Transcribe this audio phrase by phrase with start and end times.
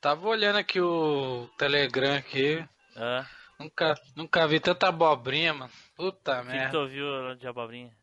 [0.00, 2.66] tava olhando aqui o Telegram aqui.
[2.96, 3.26] Ah,
[3.58, 5.70] Nunca, nunca vi tanta abobrinha, mano.
[5.94, 6.78] Puta o que, que tu merda.
[6.78, 7.94] ouviu de abobrinha?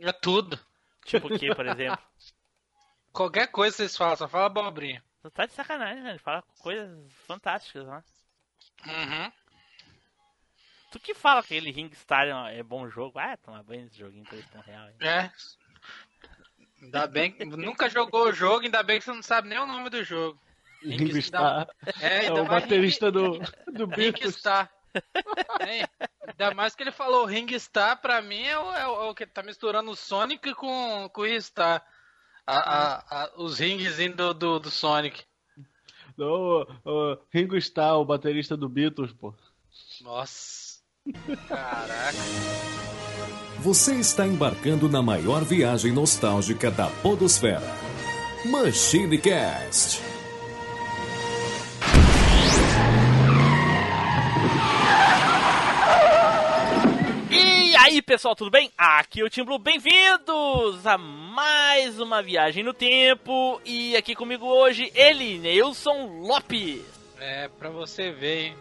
[0.00, 0.58] É tudo.
[1.04, 2.02] Tipo o que, por exemplo?
[3.12, 5.02] Qualquer coisa que vocês falam, só fala abobrinha.
[5.22, 6.18] Tu tá de sacanagem, velho.
[6.18, 8.02] Fala coisas fantásticas, né?
[8.84, 9.32] Uhum.
[10.90, 13.18] Tu que fala que aquele Ringstar é bom jogo.
[13.18, 14.88] Ah, tomar banho nesse joguinho 3 real.
[14.88, 14.94] hein?
[15.00, 15.30] É.
[16.82, 19.66] Ainda bem que nunca jogou o jogo, ainda bem que você não sabe nem o
[19.66, 20.40] nome do jogo.
[20.82, 21.66] Ringo Starr.
[22.00, 23.38] É, É o baterista do,
[23.72, 24.34] do Ring, Beatles.
[24.34, 24.70] Ringstar.
[25.60, 25.84] É,
[26.26, 29.26] ainda mais que ele falou Ringstar, pra mim é o, é o- é o que
[29.26, 31.84] tá misturando o Sonic com, com o Ristar.
[32.46, 35.22] A, a- a- os ringzinhos do, do, do Sonic.
[36.16, 39.34] O, o Ringo Starr, o baterista do Beatles, pô.
[40.00, 40.78] Nossa.
[41.46, 42.16] Caraca.
[43.60, 47.60] Você está embarcando na maior viagem nostálgica da Podosfera.
[48.46, 50.00] Machine Cast.
[57.88, 58.70] Aí, pessoal, tudo bem?
[58.76, 63.58] Aqui é o Tim Blue, bem-vindos a mais uma viagem no tempo.
[63.64, 66.82] E aqui comigo hoje, ele, Nelson Lopes.
[67.18, 68.56] É, pra você ver, hein?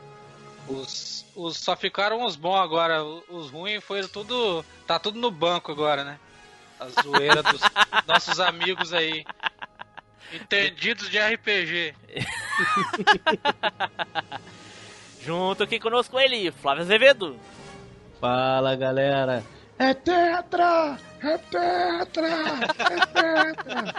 [0.69, 3.03] Os, os, só ficaram os bons agora.
[3.03, 4.63] Os ruins foram tudo.
[4.85, 6.17] Tá tudo no banco agora, né?
[6.79, 7.61] A zoeira dos
[8.07, 9.25] nossos amigos aí.
[10.31, 11.93] Entendidos de RPG.
[15.21, 17.37] Junto aqui conosco ele, Flávio Azevedo.
[18.19, 19.43] Fala, galera.
[19.79, 20.97] É tetra!
[21.21, 22.27] É tetra!
[22.79, 23.93] É tetra!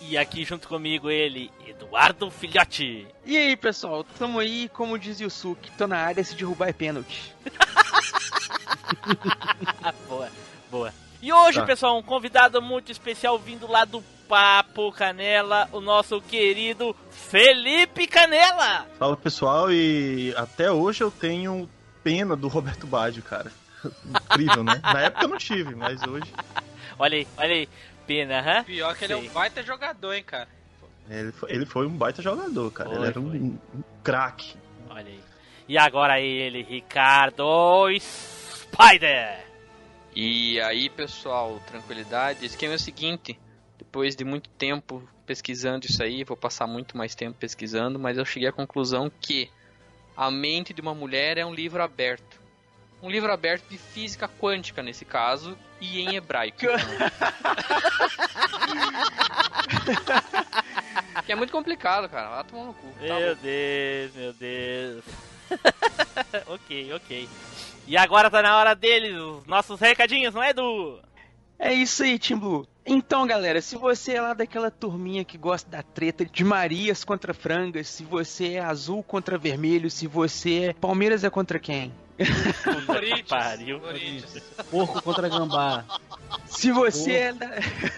[0.00, 3.06] E aqui junto comigo ele, Eduardo Filhote.
[3.24, 6.72] E aí, pessoal, tamo aí, como dizia o Suki, tô na área, se derrubar é
[6.72, 7.34] pênalti.
[10.08, 10.28] boa,
[10.70, 10.92] boa.
[11.22, 11.66] E hoje, Tá.
[11.66, 18.86] pessoal, um convidado muito especial vindo lá do Papo Canela, o nosso querido Felipe Canela.
[18.98, 21.68] Fala pessoal, e até hoje eu tenho
[22.06, 23.50] pena do Roberto Baggio, cara.
[24.30, 24.80] Incrível, né?
[24.80, 26.32] Na época eu não tive, mas hoje
[26.96, 27.68] Olha aí, olha aí.
[28.06, 28.62] Pena, hã?
[28.62, 29.28] Pior que ele é Sei.
[29.28, 30.48] um baita jogador, hein, cara.
[31.10, 32.90] ele foi, ele foi um baita jogador, cara.
[32.90, 33.40] Foi, ele era um, foi.
[33.40, 33.58] um
[34.04, 34.56] craque.
[34.88, 35.20] Olha aí.
[35.68, 39.44] E agora ele, Ricardo Spider.
[40.14, 42.44] E aí, pessoal, tranquilidade.
[42.44, 43.36] O esquema é o seguinte:
[43.76, 48.24] depois de muito tempo pesquisando isso aí, vou passar muito mais tempo pesquisando, mas eu
[48.24, 49.50] cheguei à conclusão que
[50.16, 52.40] a mente de uma mulher é um livro aberto.
[53.02, 56.58] Um livro aberto de física quântica, nesse caso, e em hebraico.
[61.26, 62.30] que é muito complicado, cara.
[62.30, 62.86] Vai tomar no cu.
[62.94, 63.42] Tá Meu bom.
[63.42, 65.04] Deus, meu Deus.
[66.48, 67.28] ok, ok.
[67.86, 70.98] E agora tá na hora deles, os nossos recadinhos, não é, Edu?
[71.58, 72.66] É isso aí, Tim Blue.
[72.84, 77.34] Então, galera, se você é lá daquela turminha que gosta da treta de Marias contra
[77.34, 81.92] frangas, se você é azul contra vermelho, se você é Palmeiras é contra quem?
[82.86, 83.28] Corinthians.
[83.28, 83.80] pariu.
[83.80, 84.40] Corinthians.
[84.70, 85.84] Porco contra gambá.
[86.46, 87.50] Se você é da...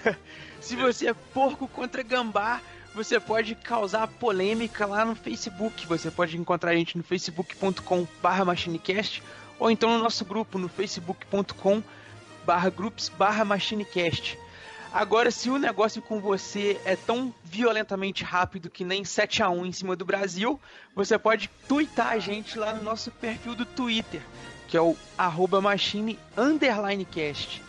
[0.60, 2.62] se você é porco contra gambá,
[2.94, 5.86] você pode causar polêmica lá no Facebook.
[5.86, 9.22] Você pode encontrar a gente no facebook.com/machinecast
[9.58, 11.82] ou então no nosso grupo no facebook.com
[12.48, 14.38] barra groups barra machinecast.
[14.90, 19.66] Agora, se o negócio com você é tão violentamente rápido que nem 7 a 1
[19.66, 20.58] em cima do Brasil,
[20.96, 24.22] você pode twittar a gente lá no nosso perfil do Twitter,
[24.66, 27.62] que é o arroba machine underline cast.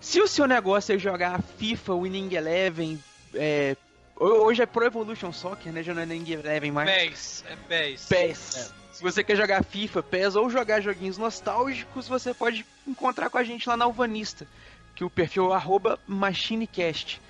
[0.00, 3.02] Se o seu negócio é jogar FIFA, Winning Eleven,
[3.34, 3.76] é,
[4.16, 5.82] hoje é Pro Evolution Soccer, né?
[5.82, 6.90] Já não é Winning Eleven mais.
[6.90, 7.44] PES.
[7.48, 8.06] É PES.
[8.06, 8.74] PES.
[8.92, 13.44] Se você quer jogar FIFA, PES ou jogar joguinhos nostálgicos, você pode encontrar com a
[13.44, 14.46] gente lá na Alvanista,
[14.94, 15.62] que o perfil é
[16.06, 17.20] MachineCast.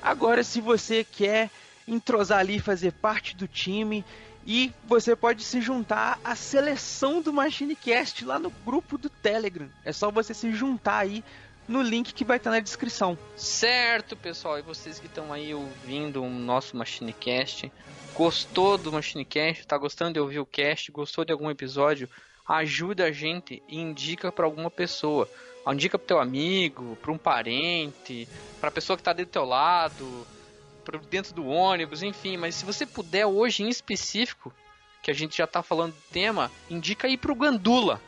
[0.00, 1.50] Agora, se você quer
[1.86, 4.04] entrosar ali, fazer parte do time,
[4.46, 9.68] e você pode se juntar à seleção do MachineCast lá no grupo do Telegram.
[9.84, 11.22] É só você se juntar aí
[11.68, 13.16] no link que vai estar na descrição.
[13.36, 17.70] Certo, pessoal, e vocês que estão aí ouvindo o nosso MachineCast,
[18.14, 22.08] gostou do MachineCast, tá gostando de ouvir o cast, gostou de algum episódio,
[22.48, 25.28] ajuda a gente e indica para alguma pessoa.
[25.70, 28.26] Indica pro teu amigo, para um parente,
[28.58, 30.26] pra pessoa que tá do teu lado,
[30.82, 34.50] pro dentro do ônibus, enfim, mas se você puder hoje em específico,
[35.02, 38.00] que a gente já tá falando do tema, indica aí pro Gandula.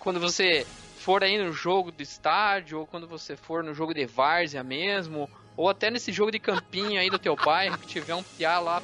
[0.00, 0.66] Quando você
[1.08, 5.26] for aí no jogo do estádio, ou quando você for no jogo de várzea mesmo,
[5.56, 8.82] ou até nesse jogo de campinho aí do teu bairro, que tiver um piá lá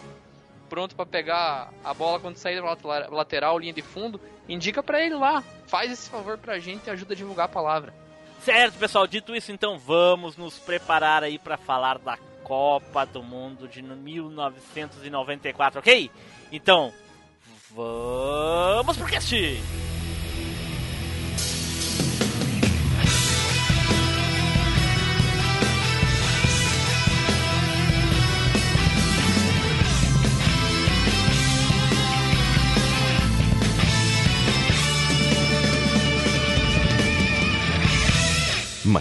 [0.70, 4.18] pronto pra pegar a bola quando sair da lat- lateral, linha de fundo,
[4.48, 5.44] indica pra ele lá.
[5.66, 7.92] Faz esse favor pra gente e ajuda a divulgar a palavra.
[8.40, 13.68] Certo, pessoal, dito isso, então vamos nos preparar aí para falar da Copa do Mundo
[13.68, 16.10] de 1994, ok?
[16.50, 16.90] Então,
[17.70, 19.34] vamos pro cast!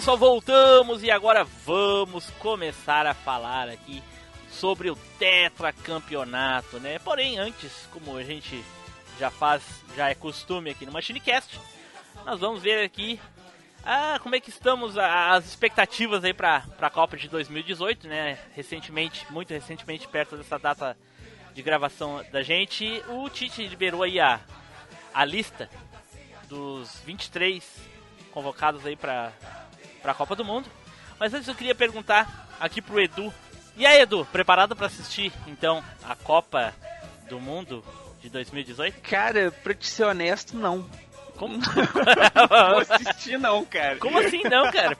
[0.00, 4.02] Pessoal, voltamos e agora vamos começar a falar aqui
[4.50, 6.98] sobre o tetracampeonato, né?
[7.00, 8.64] Porém, antes, como a gente
[9.18, 9.62] já faz,
[9.94, 11.60] já é costume aqui no MachineCast,
[12.24, 13.20] nós vamos ver aqui
[13.84, 18.38] ah, como é que estamos, as expectativas aí para a Copa de 2018, né?
[18.54, 20.96] Recentemente, muito recentemente, perto dessa data
[21.52, 24.40] de gravação da gente, o Tite liberou aí a,
[25.12, 25.68] a lista
[26.48, 27.62] dos 23
[28.32, 29.30] convocados aí para
[30.04, 30.68] a Copa do Mundo.
[31.18, 33.32] Mas antes eu queria perguntar aqui pro Edu.
[33.76, 36.72] E aí, Edu, preparado para assistir então a Copa
[37.28, 37.84] do Mundo
[38.20, 39.00] de 2018?
[39.02, 40.88] Cara, pra te ser honesto, não.
[41.36, 41.56] Como,
[42.34, 43.96] Não vou assistir não, cara.
[43.96, 44.96] Como assim não, cara?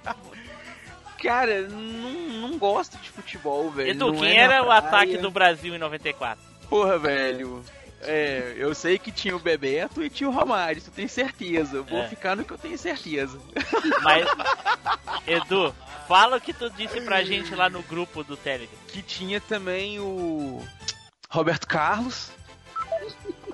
[1.23, 3.91] Cara, não, não gosto de futebol, velho.
[3.91, 4.79] Edu, Não quem é era o praia.
[4.79, 6.43] ataque do Brasil em 94?
[6.69, 7.63] Porra, velho.
[8.03, 11.77] É, eu sei que tinha o Bebeto e tinha o Romário, isso eu tenho certeza.
[11.77, 12.09] Eu vou É.
[12.09, 13.39] ficar no que eu tenho certeza.
[14.03, 14.27] Mas,
[15.27, 15.75] Edu,
[16.09, 18.79] fala o que tu disse pra gente lá no grupo do Telegram.
[18.89, 20.67] Que tinha também o
[21.29, 22.31] Roberto Carlos.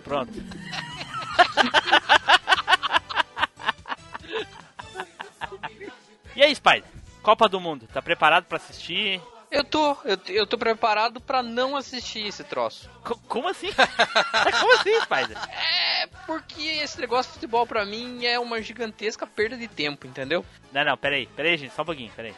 [0.05, 0.33] Pronto.
[6.37, 6.85] e aí, Spider?
[7.23, 9.21] Copa do Mundo, tá preparado pra assistir?
[9.51, 12.91] Eu tô, eu, eu tô preparado pra não assistir esse troço.
[13.05, 13.69] Co- como assim?
[14.61, 15.39] como assim, Spider?
[15.49, 20.45] É porque esse negócio de futebol pra mim é uma gigantesca perda de tempo, entendeu?
[20.73, 22.35] Não, não, peraí, peraí, gente, só um pouquinho, peraí.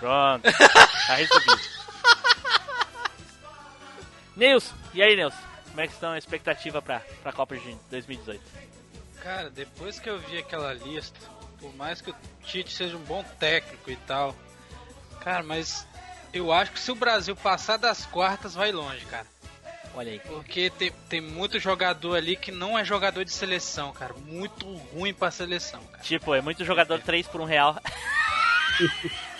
[0.00, 0.42] Pronto,
[1.06, 1.60] tá resolvido.
[4.36, 5.38] Nilson, e aí, Nilson?
[5.68, 8.42] Como é que estão a expectativa pra, pra Copa de 2018?
[9.22, 11.18] Cara, depois que eu vi aquela lista,
[11.60, 12.14] por mais que o
[12.44, 14.34] Tite seja um bom técnico e tal,
[15.24, 15.86] cara, mas
[16.32, 19.26] eu acho que se o Brasil passar das quartas, vai longe, cara.
[19.94, 20.18] Olha aí.
[20.20, 24.12] Porque tem, tem muito jogador ali que não é jogador de seleção, cara.
[24.26, 26.02] Muito ruim pra seleção, cara.
[26.02, 27.80] Tipo, é muito jogador 3 por um real.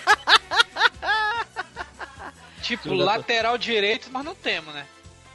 [2.63, 4.87] Tipo, lateral direito, mas não temos, né?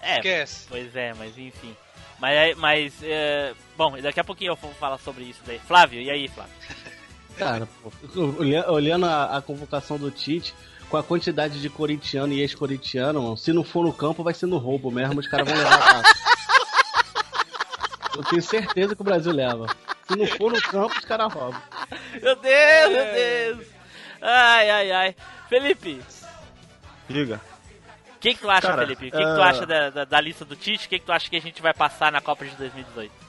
[0.01, 0.65] É, Esquece.
[0.67, 1.77] Pois é, mas enfim.
[2.17, 5.59] Mas, mas é, bom, daqui a pouquinho eu vou falar sobre isso daí.
[5.59, 6.53] Flávio, e aí, Flávio?
[7.39, 7.89] Cara, pô,
[8.67, 10.53] olhando a, a convocação do Tite,
[10.89, 14.45] com a quantidade de corintiano e ex-corintiano, mano, se não for no campo, vai ser
[14.45, 16.03] no roubo mesmo, os caras vão levar a casa.
[18.17, 19.67] Eu tenho certeza que o Brasil leva.
[20.05, 21.61] Se não for no campo, os caras roubam.
[22.21, 23.67] Meu Deus, meu Deus!
[24.21, 25.15] Ai, ai, ai.
[25.47, 26.01] Felipe,
[27.07, 27.39] Diga.
[28.15, 29.07] o que, que tu acha, Cara, Felipe?
[29.07, 30.87] O que, que tu ah, acha da, da, da lista do Tite?
[30.87, 33.28] O que, que tu acha que a gente vai passar na Copa de 2018?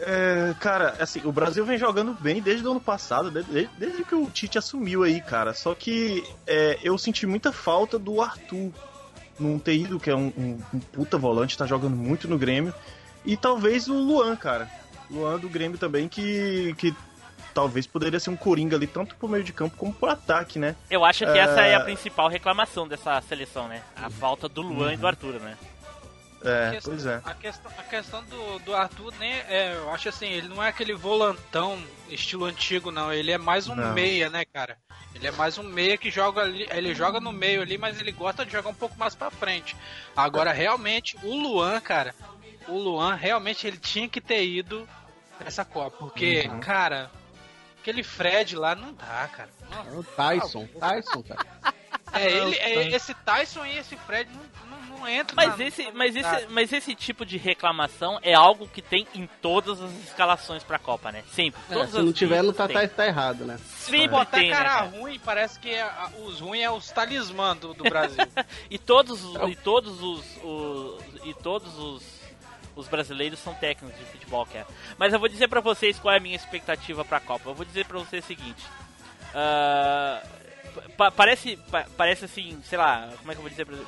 [0.00, 4.14] É, cara, assim, o Brasil vem jogando bem desde o ano passado, desde, desde- que
[4.14, 5.52] o Tite assumiu aí, cara.
[5.54, 8.70] Só que é, eu senti muita falta do Arthur
[9.38, 12.72] não ter ido, que é um, um- um puta volante, tá jogando muito no Grêmio.
[13.24, 14.68] E talvez o Luan, cara.
[15.10, 16.94] Luan do Grêmio também, que, que
[17.54, 20.76] talvez poderia ser um coringa ali, tanto pro meio de campo como pro ataque, né?
[20.90, 21.38] Eu acho que É.
[21.38, 23.82] essa é a principal reclamação dessa seleção, né?
[23.96, 25.56] A falta do Luan e do Arthur, né?
[26.44, 27.20] É, A questão- pois é.
[27.24, 30.68] A questão, a questão do, do Arthur, né, é, eu acho assim, ele não é
[30.68, 33.12] aquele volantão estilo antigo, não.
[33.12, 33.92] Ele é mais um Não.
[33.92, 34.78] meia, né, cara?
[35.14, 38.12] Ele é mais um meia que joga ali, ele joga no meio ali, mas ele
[38.12, 39.76] gosta de jogar um pouco mais pra frente.
[40.16, 42.14] Agora, realmente, o Luan, cara,
[42.68, 44.88] o Luan realmente ele tinha que ter ido
[45.40, 45.96] nessa Copa.
[45.98, 47.10] Porque, cara,
[47.80, 49.50] aquele Fred lá não dá, cara.
[49.88, 50.68] É o Tyson.
[50.78, 51.46] Tyson, cara.
[52.12, 54.42] É, ele, é, esse Tyson e esse Fred não,
[54.98, 58.82] não, entram Mas na- esse, mas, esse, mas esse tipo de reclamação é algo que
[58.82, 61.22] tem em todas as escalações pra Copa, né?
[61.32, 61.60] Sempre.
[61.70, 63.58] É, Todas se as não tiver, não tá, tá, tá errado, né?
[63.66, 64.82] Sempre Se botar tem, né, cara cara?
[64.86, 68.18] ruim, parece que a- os ruins é os talismã do, do Brasil.
[68.70, 72.02] E todos, os- e todos os, os- e todos os,
[72.76, 74.66] os brasileiros são técnicos de futebol, cara.
[74.98, 77.50] Mas eu vou dizer pra vocês qual é a minha expectativa pra Copa.
[77.50, 78.64] Eu vou dizer pra vocês o seguinte.
[79.34, 80.22] ah,
[80.96, 83.80] pa- parece, pa- parece assim, sei lá, como é que eu vou dizer pra ah,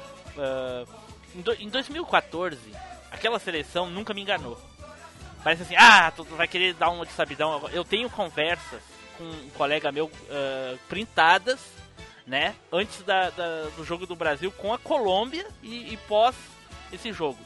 [1.35, 2.59] em, do- em 2014,
[3.11, 4.61] aquela seleção nunca me enganou.
[5.43, 7.67] Parece assim, ah, tu vai querer dar uma de sabidão.
[7.73, 8.83] Eu tenho conversas
[9.17, 11.61] com um colega meu ah, printadas
[12.27, 12.55] né?
[12.71, 16.37] Antes da, da- do jogo do Brasil com a Colômbia e, e pós
[16.93, 17.39] esse jogo.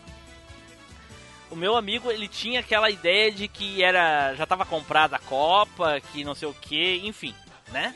[1.51, 6.01] O meu amigo, ele tinha aquela ideia de que era já estava comprada a Copa,
[6.13, 7.35] que não sei o que, enfim,
[7.69, 7.95] né?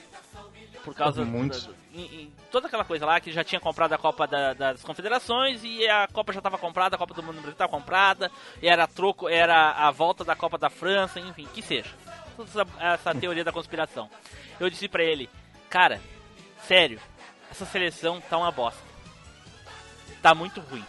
[0.85, 1.67] Por causa Muitos.
[1.67, 4.83] da- em- em toda aquela coisa lá que já tinha comprado a Copa da- das
[4.83, 8.31] Confederações e a Copa já estava comprada, a Copa do Mundo no Brasil estava comprada,
[8.63, 11.91] era troco, era a volta da Copa da França, enfim, que seja.
[12.37, 14.09] Toda essa, essa teoria da conspiração.
[14.61, 15.29] Eu disse pra ele,
[15.69, 16.01] cara,
[16.67, 17.01] sério,
[17.51, 18.81] essa seleção tá uma bosta.
[20.23, 20.85] Tá muito ruim.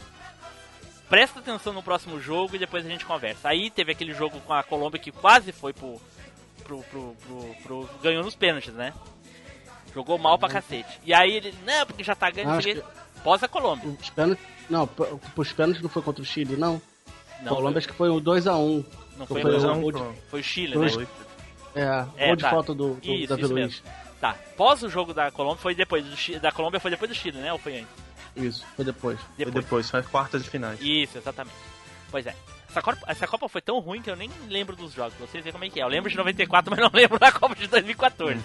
[1.09, 3.49] Presta atenção no próximo jogo e depois a gente conversa.
[3.49, 5.99] Aí teve aquele jogo com a Colômbia que quase foi pro,
[6.63, 7.15] pro, pro,
[7.63, 8.93] pro- ganhou nos pênaltis, né?
[9.93, 10.99] Jogou mal pra cacete.
[11.03, 12.61] E aí ele, não, porque já tá ganhando.
[12.61, 12.81] quê.
[13.23, 13.89] Pós a Colômbia.
[13.99, 14.43] Os pênaltis.
[14.69, 14.87] Não,
[15.35, 16.81] os pênaltis não foi contra o Chile, não.
[17.41, 18.85] Não, Colômbia acho que foi o 2x1.
[19.17, 20.15] não foi foi, dois a não, um, Pronto.
[20.29, 20.91] foi o Chile, foi né?
[20.91, 21.07] Foi.
[21.75, 22.49] É, É, gol de tá.
[22.49, 23.65] falta do, do Isso, Davi isso Luiz.
[23.65, 23.85] mesmo.
[24.19, 24.35] Tá.
[24.57, 27.37] Pós o jogo da Colômbia foi depois do Chile, da Colômbia foi depois do Chile,
[27.37, 27.51] né?
[27.53, 27.93] Ou foi antes?
[28.35, 29.19] Isso, foi depois.
[29.35, 30.79] Foi depois, foi as quartas de finais.
[30.81, 31.55] Isso, exatamente.
[32.11, 32.35] Pois é.
[32.69, 35.13] Essa Copa, essa Copa foi tão ruim que eu nem lembro dos jogos.
[35.19, 35.83] Vocês veem como é que é.
[35.83, 38.39] Eu lembro de 94, mas não lembro da Copa de 2014.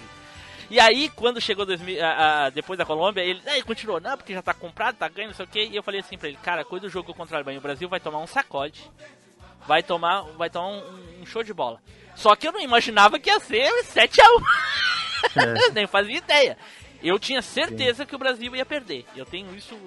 [0.69, 4.33] E aí, quando chegou 2000, a- a- depois da Colômbia, ele, aí, continuou, não, porque
[4.33, 5.69] já tá comprado, tá ganhando, não sei o quê.
[5.71, 7.87] E eu falei assim pra ele, cara, quando o jogo contra a Alemanha, o Brasil
[7.87, 8.89] vai tomar um sacode.
[9.67, 11.79] Vai tomar, vai tomar um, um show de bola.
[12.15, 14.43] Só que eu não imaginava que ia ser 7x1.
[15.73, 16.57] Nem fazia ideia.
[17.03, 19.05] Eu tinha certeza que o Brasil ia perder.
[19.15, 19.77] Eu tenho isso,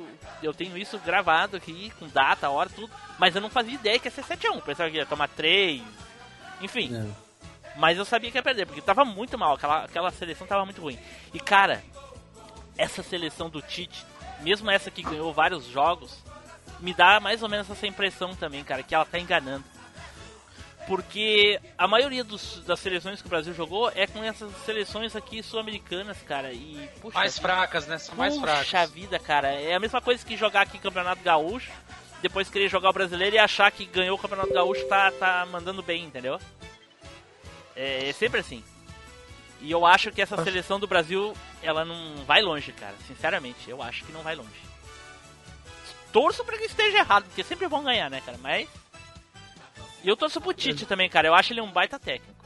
[0.42, 2.92] eu tenho isso gravado aqui com data, hora, tudo.
[3.18, 4.60] Mas eu não fazia ideia que ia ser 7x1.
[4.62, 5.82] Pensava que ia tomar 3.
[6.60, 6.94] Enfim.
[6.94, 7.27] É.
[7.78, 10.80] Mas eu sabia que ia perder, porque tava muito mal, aquela, aquela seleção tava muito
[10.82, 10.98] ruim.
[11.32, 11.82] E cara,
[12.76, 14.04] essa seleção do Tite,
[14.40, 16.22] mesmo essa que ganhou vários jogos,
[16.80, 19.64] me dá mais ou menos essa impressão também, cara, que ela tá enganando.
[20.86, 25.42] Porque a maioria dos- das seleções que o Brasil jogou é com essas seleções aqui
[25.42, 26.50] sul-americanas, cara.
[26.52, 27.98] E, puxa, mais fracas, né?
[27.98, 28.90] São mais puxa fracas.
[28.90, 29.48] vida, cara.
[29.52, 31.70] É a mesma coisa que jogar aqui Campeonato Gaúcho,
[32.22, 35.82] depois querer jogar o brasileiro e achar que ganhou o Campeonato Gaúcho tá, tá mandando
[35.82, 36.40] bem, entendeu?
[37.78, 38.64] É, é sempre assim.
[39.60, 41.32] E eu acho que essa seleção do Brasil,
[41.62, 42.94] ela não vai longe, cara.
[43.06, 44.68] Sinceramente, eu acho que não vai longe.
[46.12, 48.38] Torço pra que esteja errado, porque sempre vão ganhar, né, cara?
[48.38, 48.68] Mas.
[50.02, 51.28] E eu torço pro Tite também, cara.
[51.28, 52.44] Eu acho ele um baita técnico.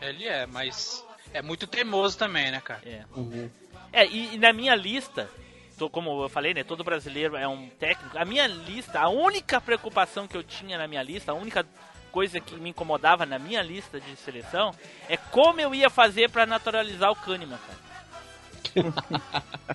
[0.00, 2.82] Ele é, mas é muito teimoso também, né, cara?
[2.84, 3.04] É.
[3.16, 3.50] Uhum.
[3.92, 5.30] É, e, e na minha lista,
[5.78, 6.62] tô, como eu falei, né?
[6.62, 8.18] Todo brasileiro é um técnico.
[8.18, 11.64] A minha lista, a única preocupação que eu tinha na minha lista, a única
[12.14, 14.72] coisa que me incomodava na minha lista de seleção
[15.08, 18.94] é como eu ia fazer pra naturalizar o Kahneman, cara.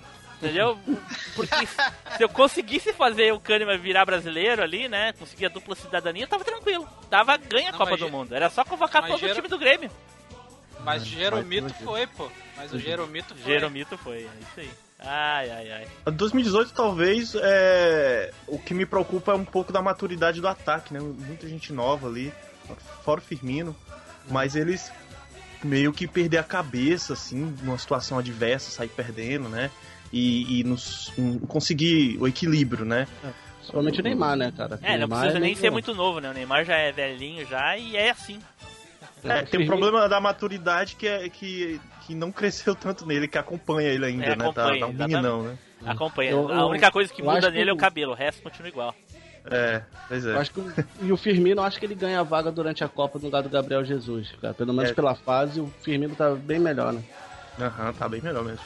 [0.40, 0.78] Entendeu?
[1.36, 5.12] Porque se eu conseguisse fazer o Kahneman virar brasileiro ali, né?
[5.12, 6.88] Conseguir a dupla cidadania, eu tava tranquilo.
[7.10, 8.34] Tava ganha a Copa mas do Mundo.
[8.34, 9.90] Era só convocar todo o time do Grêmio.
[10.82, 12.30] Mas o Jeromito foi, pô.
[12.56, 13.52] Mas o Jeromito foi.
[13.52, 14.70] Jeromito foi, é isso aí.
[15.02, 15.86] Ai, ai, ai.
[16.04, 20.92] A 2018 talvez é o que me preocupa é um pouco da maturidade do ataque,
[20.92, 21.00] né?
[21.00, 22.32] Muita gente nova ali,
[23.02, 23.74] fora o Firmino,
[24.28, 24.92] mas eles
[25.64, 29.70] meio que perder a cabeça assim, numa situação adversa, sair perdendo, né?
[30.12, 33.06] E, e nos, um, conseguir o equilíbrio, né?
[33.62, 34.78] Somente o Neymar, né, cara?
[34.82, 35.74] É, não Neymar precisa nem muito ser bom.
[35.74, 36.30] muito novo, né?
[36.30, 38.40] O Neymar já é velhinho já e é assim.
[39.24, 43.36] É, tem um problema da maturidade que, é, que, que não cresceu tanto nele, que
[43.38, 44.36] acompanha ele ainda, É, né?
[44.36, 45.58] Tá, acompanha, tá um meninão, né?
[45.86, 46.30] Acompanha.
[46.30, 48.42] Eu- a eu- única coisa que muda acho que nele é o cabelo, o resto
[48.42, 48.94] continua igual.
[49.50, 50.32] É, pois é.
[50.34, 50.62] Eu acho que
[51.00, 53.42] e o Firmino, eu acho que ele ganha a vaga durante a Copa no lugar
[53.42, 54.52] do Gabriel Jesus, cara.
[54.52, 54.94] Pelo menos É.
[54.94, 57.02] pela fase, o Firmino tá bem melhor, né?
[57.58, 58.64] Aham, tá bem melhor mesmo.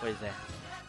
[0.00, 0.32] Pois é.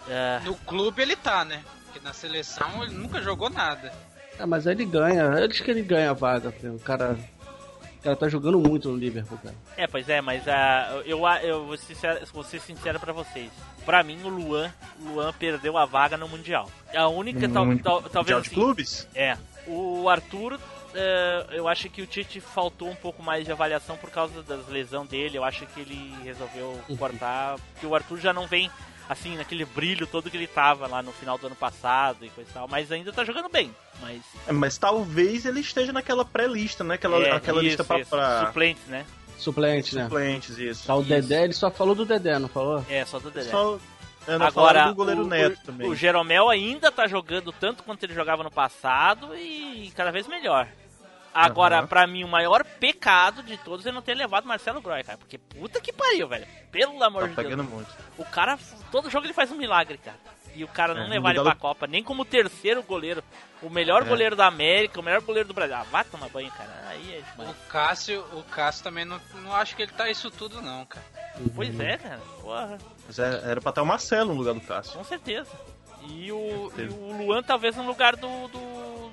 [0.10, 1.62] Ah, No clube ele tá, né?
[1.86, 3.92] Porque na seleção ele nunca jogou nada.
[4.40, 7.16] É, mas aí ele ganha, eu acho que ele ganha a vaga, o cara.
[8.02, 9.54] O cara tá jogando muito no Liverpool, cara.
[9.78, 13.52] é, pois é, mas ah, eu, eu vou, ser sincero, vou ser sincero pra vocês.
[13.86, 16.68] Pra mim, o Luan, o Luan perdeu a vaga no Mundial.
[16.96, 19.08] A única, tal, tal- Mundial talvez de assim, clubes?
[19.14, 19.38] É.
[19.68, 20.60] O Arthur
[20.96, 24.68] eh, eu acho que o Tite faltou um pouco mais de avaliação por causa das
[24.68, 25.38] lesão dele.
[25.38, 28.70] Eu acho que ele resolveu cortar, porque o Arthur já não vem
[29.10, 32.50] assim naquele brilho todo que ele tava lá no final do ano passado e coisa
[32.50, 33.74] e tal, mas ainda tá jogando bem.
[34.02, 36.96] Mas É, mas talvez ele esteja naquela pré-lista, né?
[36.96, 38.10] Aquela, é, aquela lista isso, pra, isso.
[38.10, 39.06] pra suplentes, né?
[39.38, 40.04] Suplente, né?
[40.04, 40.86] suplentes, isso.
[40.86, 41.10] Tá o Isso.
[41.10, 42.86] Dedé, ele só falou do Dedé, não falou?
[42.88, 43.50] É, só do Dedé.
[43.50, 43.80] Só,
[44.28, 45.88] eu não Agora, goleiro o, Neto também.
[45.90, 50.68] o Jeromel ainda tá jogando tanto quanto ele jogava no passado e cada vez melhor.
[51.34, 51.88] Agora, Aham.
[51.88, 55.18] pra mim, o maior pecado de todos é não ter levado Marcelo Groy, cara.
[55.18, 56.46] Porque puta que pariu, velho.
[56.72, 57.48] Pelo amor Tá de Deus.
[57.48, 57.90] pegando muito.
[58.18, 58.58] O cara,
[58.92, 60.18] todo jogo ele faz um milagre, cara.
[60.54, 63.24] E o cara não É, levar ele pra lugar Copa, nem como terceiro goleiro.
[63.62, 64.06] O melhor É.
[64.06, 65.76] goleiro da América, o melhor goleiro do Brasil.
[65.78, 66.70] Ah, vai tomar banho, cara.
[66.90, 67.50] Aí é demais.
[67.52, 71.06] O Cássio, o Cássio também não, não acho que ele tá isso tudo não, cara.
[71.56, 72.20] Pois é, cara.
[72.42, 74.98] Porra, Mas é- era pra estar o Marcelo no lugar do Cássio.
[74.98, 75.50] com certeza.
[76.10, 76.96] E o, e certeza.
[77.00, 79.12] o Luan talvez no lugar do, do.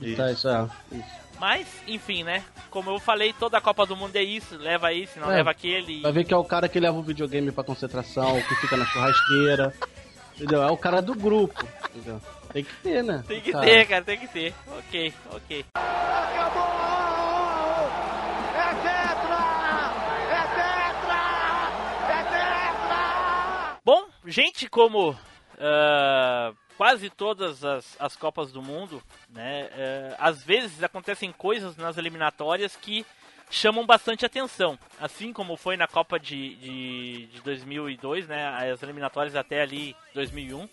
[0.00, 0.16] Isso.
[0.16, 0.68] Tá, isso é.
[0.90, 1.21] Isso.
[1.42, 2.44] Mas, enfim, né?
[2.70, 4.56] Como eu falei, toda a Copa do Mundo é isso.
[4.56, 5.38] Leva isso, não É.
[5.38, 6.00] leva aquele.
[6.00, 8.86] Vai ver que é o cara que leva o videogame pra concentração, que fica na
[8.86, 9.74] churrasqueira.
[10.38, 10.62] Entendeu?
[10.62, 11.66] É o cara do grupo.
[11.90, 12.22] Entendeu?
[12.52, 13.24] Tem que ter, né?
[13.26, 14.54] Tem que Cara, ter, cara, tem que ter.
[14.68, 15.64] Ok, ok.
[23.84, 25.18] Bom, gente como
[25.58, 29.70] ah, quase todas as, as Copas do Mundo, né?
[30.18, 33.06] ah, às vezes acontecem coisas nas eliminatórias que
[33.48, 34.76] chamam bastante atenção.
[34.98, 38.72] Assim como foi na Copa de, de, de 2002, né?
[38.72, 40.68] As eliminatórias até ali 2001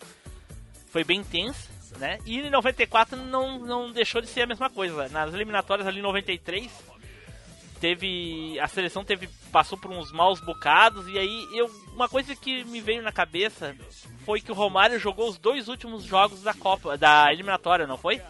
[0.90, 2.18] foi bem tensa, né?
[2.26, 5.08] E em 94 não, não deixou de ser a mesma coisa.
[5.10, 6.89] Nas eliminatórias ali em 93
[7.80, 12.62] teve a seleção teve passou por uns maus bocados e aí eu uma coisa que
[12.64, 13.74] me veio na cabeça
[14.24, 18.22] foi que o Romário jogou os dois últimos jogos da Copa da eliminatória, não foi?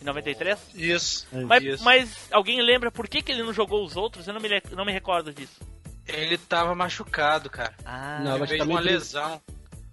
[0.00, 0.58] Em 93?
[0.74, 1.26] Isso.
[1.46, 1.84] Mas, isso.
[1.84, 4.26] mas alguém lembra por que, que ele não jogou os outros?
[4.26, 5.60] Eu não me, não me recordo disso.
[6.06, 7.74] Ele tava machucado, cara.
[7.84, 9.40] Ah, Não, Ele veio uma lesão.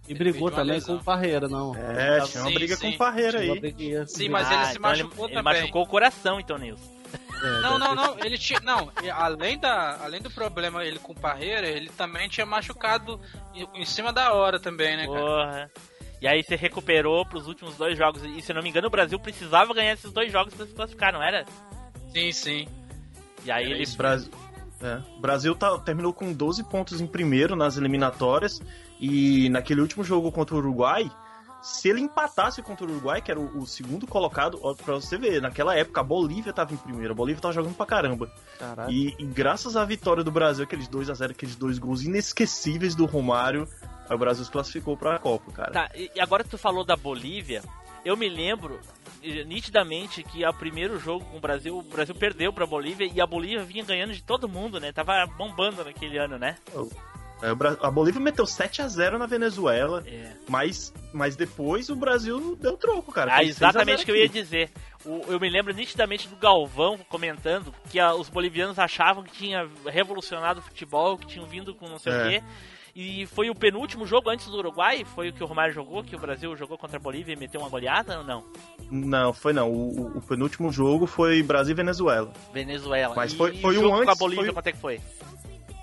[0.08, 0.98] E brigou também lesão.
[0.98, 1.74] com o Parreira, não.
[1.76, 2.82] É, tinha uma sim, briga sim.
[2.90, 4.06] com o Parreira aí.
[4.06, 5.54] Sim, mas ele se então machucou ele, também.
[5.54, 6.93] Ele machucou o coração, então, Nilson.
[7.44, 8.18] É, Não, não, não.
[8.20, 8.60] Ele tinha.
[8.62, 13.20] Não, além, da, além do problema ele com o Parreira, ele também tinha machucado
[13.76, 15.20] em, cima da hora também, né, cara?
[15.20, 15.72] Porra.
[16.22, 18.24] E aí você recuperou pros últimos dois jogos.
[18.24, 20.74] E se eu não me engano, o Brasil precisava ganhar esses dois jogos pra se
[20.74, 21.46] classificar, não era?
[22.14, 22.68] Sim, sim.
[23.44, 23.84] E aí Era ele.
[23.92, 24.32] O Brasil,
[24.82, 28.62] é, o Brasil tá- terminou com 12 pontos em primeiro nas eliminatórias.
[29.02, 31.12] E naquele último jogo contra o Uruguai,
[31.64, 35.18] se ele empatasse contra o Uruguai, que era o, o segundo colocado, ó, pra você
[35.18, 37.14] ver, naquela época a Bolívia tava em primeiro.
[37.14, 38.30] A Bolívia tava jogando pra caramba.
[38.92, 42.94] E, e graças à vitória do Brasil, aqueles 2 a 0 aqueles dois gols inesquecíveis
[42.96, 43.68] do Romário,
[44.10, 45.72] aí o Brasil se classificou pra Copa, cara.
[45.72, 47.64] Tá, e agora que tu falou da Bolívia,
[48.04, 48.80] eu me lembro
[49.46, 53.26] nitidamente que o primeiro jogo com o Brasil, o Brasil perdeu pra Bolívia e a
[53.26, 54.92] Bolívia vinha ganhando de todo mundo, né?
[54.92, 56.58] Tava bombando naquele ano, né?
[56.74, 57.13] É, o Bra-
[57.82, 60.32] a Bolívia meteu 7 a 0 na Venezuela, É.
[60.48, 63.34] mas, mas depois o Brasil deu troco, cara.
[63.34, 64.72] Ah, Fez 6 a 0 exatamente o que eu ia dizer.
[65.06, 69.68] O- eu me lembro nitidamente do Galvão comentando que a- os bolivianos achavam que tinha
[69.86, 72.30] revolucionado o futebol, que tinham vindo com não sei o É.
[72.40, 72.44] quê.
[72.96, 75.04] E foi o penúltimo jogo antes do Uruguai?
[75.04, 77.60] Foi o que o Romário jogou, que o Brasil jogou contra a Bolívia e meteu
[77.60, 78.44] uma goleada ou não?
[78.92, 79.68] Não, foi não.
[79.72, 82.32] O, o- o penúltimo jogo foi Brasil e Venezuela.
[82.54, 83.16] Venezuela.
[83.16, 85.02] Mas foi- foi o um jogo com a antes, Bolívia, foi- quanto é que foi?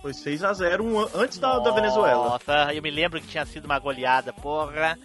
[0.02, 3.26] Foi 6 a 0 um an- antes da, da Venezuela, Nossa, eu me lembro que
[3.26, 4.98] tinha sido uma goleada, porra.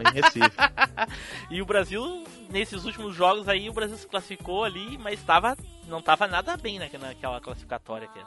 [0.00, 0.50] em Recife.
[1.50, 5.54] E o Brasil, nesses últimos jogos aí, o Brasil se classificou ali, mas tava,
[5.86, 8.08] não tava nada bem naquela, classificatória.
[8.08, 8.20] Aqui.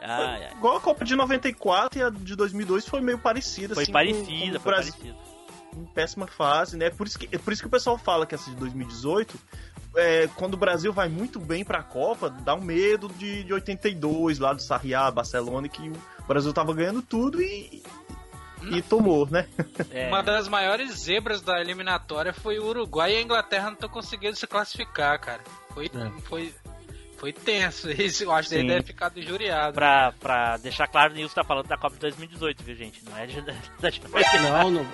[0.00, 0.52] Ai.
[0.52, 3.74] Igual a Copa de 94 e a de 2002 foi meio parecida.
[3.74, 5.16] Foi assim, com- parecida, com o foi parecida.
[5.76, 6.90] em péssima fase, né?
[6.90, 9.36] Por isso que, é por isso que o pessoal fala que essa de 2018,
[9.96, 14.38] é, quando o Brasil vai muito bem pra Copa, dá um medo de, de 82,
[14.38, 17.82] lá do Sarriá, Barcelona, que o Brasil tava ganhando tudo e,
[18.70, 19.46] e tomou, né?
[19.90, 23.88] É, Uma das maiores zebras da eliminatória foi o Uruguai e a Inglaterra não estão
[23.88, 25.42] conseguindo se classificar, cara.
[25.74, 26.20] Foi, É.
[26.22, 26.54] foi,
[27.18, 27.90] foi tenso.
[27.92, 29.74] Isso eu acho que ele deve ficar injuriado.
[29.74, 33.04] pra, pra deixar claro, o Nilson tá falando da Copa de 2018, viu, gente?
[33.04, 33.40] Não é de,
[33.80, 34.00] da de
[34.42, 34.86] Não, no,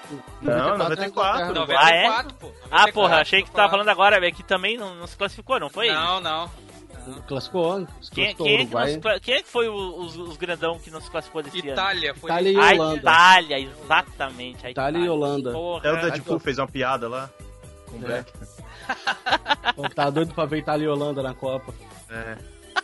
[0.42, 1.50] Não, 94.
[1.52, 1.80] Inglaterra.
[1.80, 2.02] Ah, é?
[2.08, 2.46] 94, pô.
[2.46, 3.88] Ah, 94, porra, achei que tu tava falando.
[3.88, 5.90] agora, é que também não, não se classificou, não foi?
[5.92, 6.50] Não, não.
[7.28, 8.66] Classificou, se Quem, classificou quem, o é
[8.98, 11.58] que não quem é que foi o- os, os grandão que não se classificou desse
[11.60, 11.72] ano?
[11.72, 12.30] Itália foi.
[12.30, 12.96] Itália e A Holanda.
[12.96, 14.66] Itália, exatamente.
[14.66, 15.52] A Itália e Holanda.
[15.52, 15.78] Porra.
[15.80, 17.28] Até o Deadpool fez uma piada lá
[17.90, 18.08] com o É.
[18.08, 18.32] Beck.
[19.76, 21.74] Pô, Tá doido pra ver Itália e Holanda na Copa.
[22.11, 22.37] É.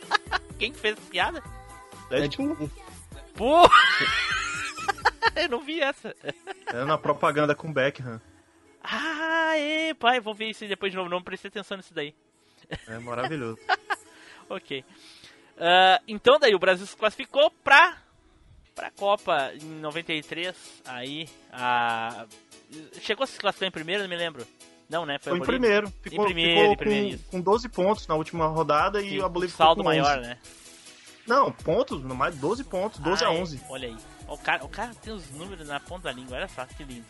[0.58, 1.42] Quem que fez essa piada?
[2.08, 2.70] Deadpool.
[3.34, 3.68] Pô!
[5.36, 6.14] Eu não vi essa.
[6.66, 8.20] É na propaganda com Beckham.
[8.82, 11.10] Ah, é, pai, vou ver isso aí depois de novo.
[11.10, 12.14] Não prestei atenção nisso daí.
[12.86, 13.58] É maravilhoso.
[14.48, 14.84] Ok.
[15.56, 17.98] Ah, então daí o Brasil se classificou pra,
[18.74, 20.82] pra Copa em 93.
[20.84, 22.26] Aí a.
[23.00, 24.44] Chegou a se classificar em primeiro, não me lembro.
[24.90, 25.18] Não, né?
[25.20, 25.58] Foi em a Bolívia.
[25.58, 25.92] primeiro.
[26.02, 29.28] Ficou, primeiro, ficou em primeiro, com, com 12 pontos na última rodada e Que a
[29.28, 30.00] Bolívia saldo ficou com 11.
[30.02, 30.36] maior, né?
[31.26, 33.38] Não, pontos, mais 12 pontos, 12 a Ah, é.
[33.40, 33.60] 11.
[33.68, 33.96] Olha aí.
[34.26, 37.04] O cara, o cara tem os números na ponta da língua, olha só que lindo.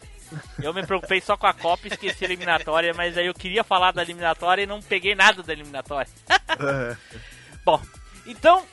[0.63, 3.65] Eu me preocupei só com a Copa e esqueci a eliminatória, mas aí eu queria
[3.65, 6.11] falar da eliminatória e não peguei nada da eliminatória.
[6.29, 6.97] É.
[7.65, 7.81] Bom,
[8.27, 8.65] então,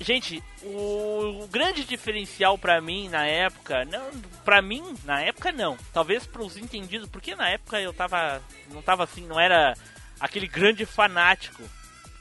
[0.00, 4.10] gente, o, o grande diferencial pra mim na época, não,
[4.44, 9.04] para mim na época não, talvez pros entendidos, porque na época eu tava, não tava
[9.04, 9.74] assim, não era
[10.18, 11.62] aquele grande fanático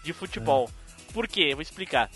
[0.03, 0.69] de futebol.
[1.13, 1.53] Por quê?
[1.53, 2.09] Vou explicar.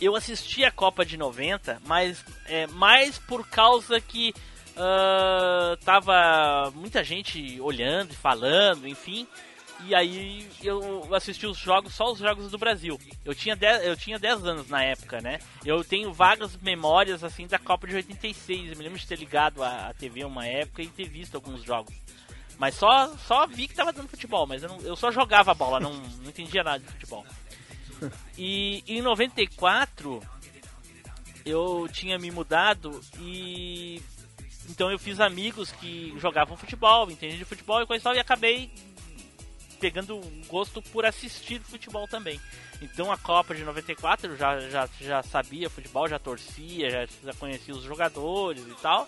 [0.00, 4.34] Eu assisti a Copa de 90, mas é mais por causa que
[4.76, 9.26] ah, tava muita gente olhando e falando, enfim.
[9.86, 12.98] E aí eu assisti os jogos, só os jogos do Brasil.
[13.24, 15.38] Eu tinha 10, eu tinha 10 anos na época, né?
[15.64, 18.70] Eu tenho vagas memórias assim da Copa de 86.
[18.70, 21.62] Eu me lembro de ter ligado a, a TV uma época e ter visto alguns
[21.62, 21.94] jogos.
[22.56, 25.54] Mas só, só vi que tava dando futebol, mas eu, não- eu só jogava a
[25.54, 25.92] bola, não,
[26.22, 27.26] não entendia nada de futebol.
[28.38, 30.22] E em 94
[31.44, 34.00] eu tinha me mudado e
[34.70, 38.18] então eu fiz amigos que jogavam futebol, entendiam de futebol e coisa e tal, e
[38.18, 38.72] acabei
[39.84, 42.40] pegando um gosto por assistir futebol também.
[42.80, 47.34] Então a Copa de 94 eu já, já, já sabia futebol, já torcia, já, já
[47.34, 49.06] conhecia os jogadores e tal.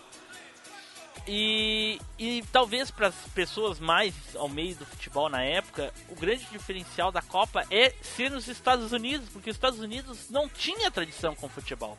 [1.27, 6.45] E, e talvez para as pessoas mais ao meio do futebol na época, o grande
[6.51, 11.33] diferencial da Copa é ser nos Estados Unidos, porque os Estados Unidos não tinha tradição
[11.33, 11.97] com futebol.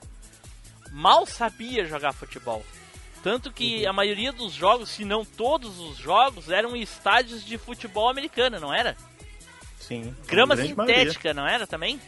[0.92, 2.64] Mal sabia jogar futebol.
[3.22, 8.08] Tanto que a maioria dos jogos, se não todos os jogos, eram estádios de futebol
[8.08, 8.96] americano, não era?
[9.80, 10.14] Sim.
[10.26, 10.98] Grama a grande maioria.
[10.98, 12.00] sintética, não era também?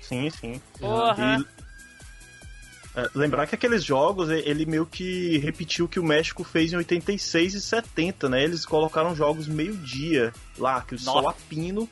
[0.00, 0.60] Sim, sim.
[0.78, 1.38] Porra!
[1.38, 1.56] E,
[2.96, 6.76] é, lembrar que aqueles jogos, ele meio que repetiu o que o México fez em
[6.76, 8.42] 86 e 70, né?
[8.42, 11.36] Eles colocaram jogos meio-dia lá, que o sol Nossa.
[11.36, 11.88] a pino,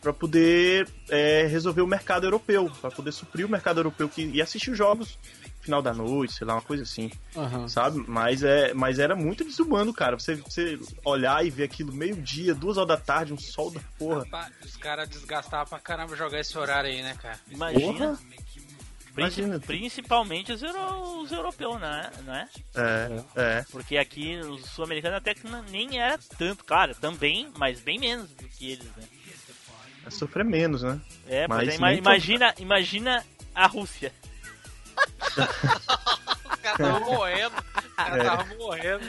[0.00, 4.40] pra poder é, resolver o mercado europeu, pra poder suprir o mercado europeu que, e
[4.40, 5.18] assistir os jogos
[5.66, 7.68] final da noite, sei lá, uma coisa assim, Aham.
[7.68, 8.02] sabe?
[8.08, 10.18] Mas, é, mas era muito desumano, cara.
[10.18, 14.24] Você, você olhar e ver aquilo meio-dia, duas horas da tarde, um sol da porra.
[14.64, 17.38] Os caras desgastavam pra caramba jogar esse horário aí, né, cara?
[17.50, 17.92] Imagina.
[17.92, 18.18] Porra!
[19.16, 19.58] Imagina.
[19.60, 22.10] Principalmente os, euro- os europeus, né?
[22.24, 22.48] não é?
[22.74, 23.64] É, é.
[23.70, 28.44] Porque aqui os sul-americanos até que nem era tanto, claro, também, mas bem menos do
[28.46, 29.04] que eles, né?
[30.04, 31.00] É sofrer menos, né?
[31.26, 33.24] É, Mas é, ima- nem imagina, imagina
[33.54, 34.12] a Rússia.
[36.50, 37.54] Os caras estavam morrendo.
[37.76, 39.04] Os caras estavam morrendo.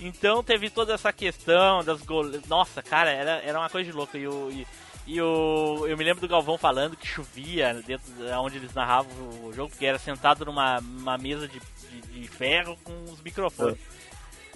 [0.00, 2.46] Então teve toda essa questão das goleiras.
[2.48, 4.16] Nossa, cara, era, era uma coisa de louco.
[4.16, 4.66] E o, e,
[5.06, 5.86] e o.
[5.86, 9.70] Eu me lembro do Galvão falando que chovia dentro da onde eles narravam o jogo,
[9.70, 10.80] porque era sentado numa,
[11.18, 13.78] mesa de, de, de ferro com os microfones.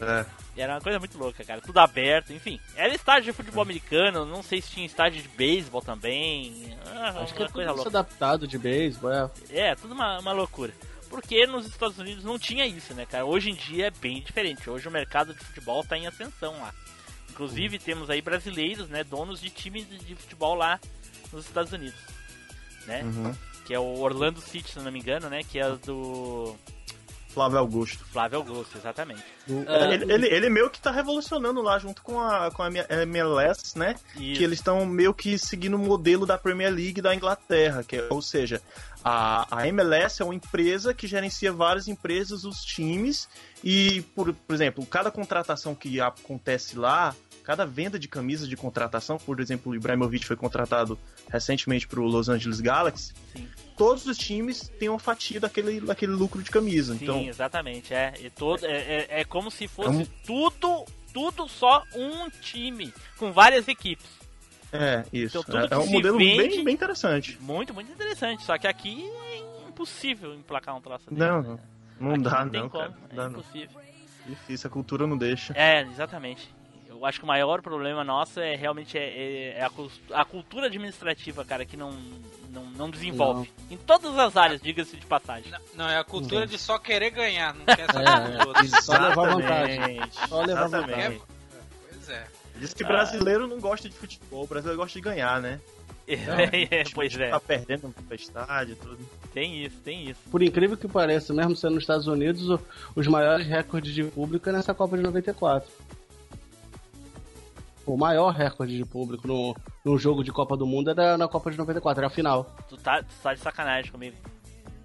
[0.00, 0.24] É.
[0.56, 1.60] E Era uma coisa muito louca, cara.
[1.60, 2.60] Tudo aberto, enfim.
[2.76, 6.76] Era estádio de futebol americano, não sei se tinha estádio de beisebol também.
[6.86, 7.98] Ah, Acho que é uma coisa tudo louca.
[7.98, 9.30] adaptado de beisebol, é.
[9.50, 10.72] É, tudo uma, uma loucura.
[11.08, 13.24] Porque nos Estados Unidos não tinha isso, né, cara?
[13.24, 14.68] Hoje em dia é bem diferente.
[14.68, 16.74] Hoje o mercado de futebol tá em ascensão lá.
[17.30, 20.80] Inclusive temos aí brasileiros, né, donos de times de, futebol lá
[21.32, 21.98] nos Estados Unidos,
[22.86, 23.02] né?
[23.04, 23.34] Uhum.
[23.64, 25.42] Que é o Orlando City, se não me engano, né?
[25.48, 26.56] Que é do
[27.28, 28.04] Flávio Augusto.
[28.06, 29.22] Flávio Augusto, exatamente.
[29.46, 32.68] O- Ah, ele, ele, ele meio que tá revolucionando lá junto com a, com a
[33.02, 33.94] MLS, né?
[34.16, 37.96] E Que eles estão meio que seguindo o modelo da Premier League da Inglaterra, que
[37.96, 38.60] é, ou seja,
[39.04, 43.28] a, a MLS é uma empresa que gerencia várias empresas, os times,
[43.62, 49.16] e, por, por exemplo, cada contratação que acontece lá, cada venda de camisa de contratação,
[49.18, 50.98] por exemplo, o Ibrahimovic foi contratado
[51.30, 53.48] recentemente para o Los Angeles Galaxy, Sim.
[53.76, 56.94] todos os times têm uma fatia daquele, daquele lucro de camisa.
[56.94, 57.94] Sim, então, exatamente.
[57.94, 60.84] É, e todo, é, é, é como se fosse É um- tudo,
[61.14, 64.17] tudo só um time, com várias equipes.
[64.72, 65.38] É isso.
[65.38, 67.36] Então, tudo é, é um modelo vende- bem, bem interessante.
[67.40, 68.42] Muito, muito interessante.
[68.44, 71.58] Só que aqui é impossível emplacar um troço desse, Não, né?
[72.00, 72.94] Não Aqui dá, não tem não, como, cara.
[73.00, 73.40] Não é dá, não.
[73.40, 73.80] impossível.
[74.26, 75.52] Difícil, a cultura não deixa.
[75.56, 76.48] É, exatamente.
[76.88, 80.66] Eu acho que o maior problema nosso é realmente é, é- é a, a cultura
[80.66, 81.92] administrativa, cara, que não,
[82.50, 83.50] não, não desenvolve.
[83.70, 85.52] Em todas as áreas, diga-se de passagem.
[85.74, 88.70] Não, é a cultura de só querer ganhar, não quer saber É, dos outros.
[88.84, 90.00] Só levar vantagem.
[90.28, 91.22] Só levar vantagem.
[92.58, 92.60] É.
[92.60, 95.60] Diz que brasileiro não gosta de futebol, o brasileiro gosta de ganhar, né?
[96.06, 98.98] É, pois é, Tá perdendo no estádio e tudo.
[99.34, 100.20] tem isso, tem isso.
[100.30, 102.60] Por incrível que pareça, mesmo sendo nos Estados Unidos,
[102.96, 105.70] os maiores recordes de público é nessa Copa de 94.
[107.86, 111.50] o maior recorde de público no, no jogo de Copa do Mundo era na Copa
[111.50, 112.56] de 94, era a final.
[112.68, 114.16] Tu tá, tu tá de sacanagem comigo.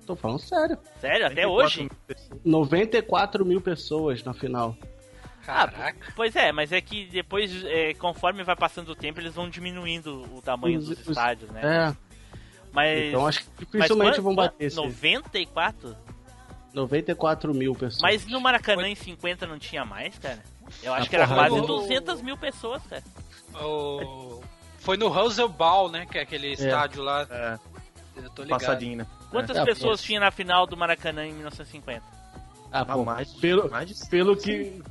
[0.06, 0.78] Tô falando sério.
[1.00, 1.28] Sério?
[1.28, 1.80] Até 24 hoje?
[1.84, 2.40] mil pessoas.
[2.44, 4.76] 94 mil pessoas na final.
[5.46, 6.14] Caraca.
[6.16, 10.24] Pois é, mas é que depois, é, conforme vai passando o tempo, eles vão diminuindo
[10.36, 11.62] o tamanho Os- dos os- estádios, né?
[11.64, 11.96] É,
[12.72, 13.00] Mas.
[13.10, 15.96] então acho que dificilmente vão bater quant- esse 94?
[16.74, 18.02] 94 mil pessoas.
[18.02, 20.40] Mas no Maracanã em 50 não tinha mais, cara?
[20.82, 23.04] Eu acho Ah, que era porra, quase eu- 200 mil pessoas, cara.
[23.56, 24.42] O...
[24.80, 26.06] Foi no Roosevelt, né?
[26.06, 27.28] Que é aquele estádio lá.
[27.30, 27.60] É,
[28.16, 28.60] Eu tô ligado.
[28.60, 29.08] passadinho, né?
[29.30, 30.08] Quantas É, pessoas pô.
[30.08, 32.04] tinha na final do Maracanã em 1950?
[32.72, 34.82] Ah, Ah, pô, mais, pelo, mais de pelo que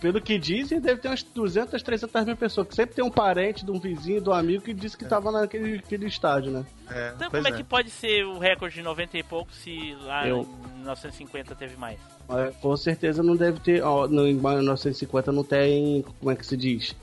[0.00, 2.68] pelo que dizem, deve ter umas 200, 300 mil pessoas.
[2.68, 5.30] Que sempre tem um parente, de um vizinho, de um amigo que disse que tava
[5.32, 6.64] naquele aquele estádio, né?
[6.90, 10.26] É, Então como é que pode ser o recorde de 90 e pouco se lá
[10.28, 10.46] Eu- em
[10.80, 11.98] 1950 teve mais?
[12.28, 13.82] Mas, com certeza não deve ter.
[13.82, 16.02] Ó, no, em 1950 não tem.
[16.18, 16.94] Como é que se diz?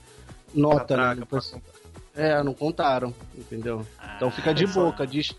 [0.53, 1.15] Nota, né?
[1.15, 1.61] Catraca.
[2.15, 3.83] É, não contaram, entendeu?
[4.15, 5.33] Então fica de é só- boca, diz.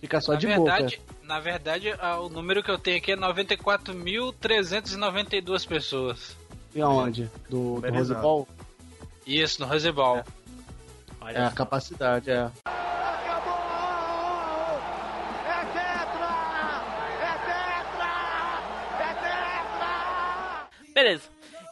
[0.00, 1.14] Fica só Na de verdade, boca.
[1.22, 6.36] na verdade, ah, o número que eu tenho aqui é 94.392 pessoas.
[6.76, 7.30] E aonde?
[7.48, 7.90] Do, do.
[7.90, 8.46] Rose Bowl?
[9.26, 10.26] Isso, no Roosevelt.
[11.22, 12.50] Olha É a capacidade, é.
[20.92, 21.22] Beleza.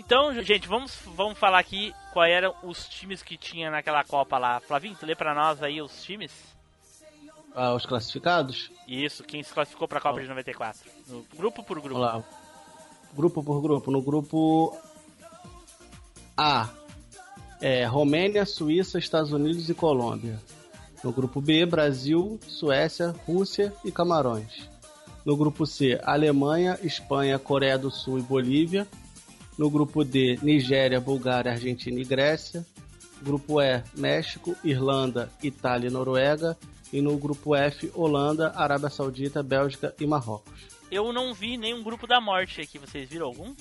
[0.01, 4.59] Então, gente, vamos, vamos falar aqui quais eram os times que tinha naquela Copa lá.
[4.61, 6.33] Flavinho, tu lê pra nós aí os times?
[7.55, 8.71] Ah, os classificados?
[8.89, 10.81] Isso, quem se classificou pra Copa de 94.
[11.09, 12.01] No grupo por grupo.
[12.01, 12.25] Vamos lá.
[13.13, 13.91] Grupo por grupo.
[13.91, 14.77] No grupo
[16.37, 16.69] A,
[17.61, 20.39] é Romênia, Suíça, Estados Unidos e Colômbia.
[21.03, 24.69] No grupo B, Brasil, Suécia, Rússia e Camarões.
[25.25, 28.87] No grupo C, Alemanha, Espanha, Coreia do Sul e Bolívia.
[29.57, 32.67] No grupo D, Nigéria, Bulgária, Argentina e Grécia.
[33.23, 36.57] Grupo E, México, Irlanda, Itália e Noruega.
[36.93, 40.69] E no grupo F, Holanda, Arábia Saudita, Bélgica e Marrocos.
[40.91, 43.55] Eu não vi nenhum grupo da morte aqui, vocês viram algum?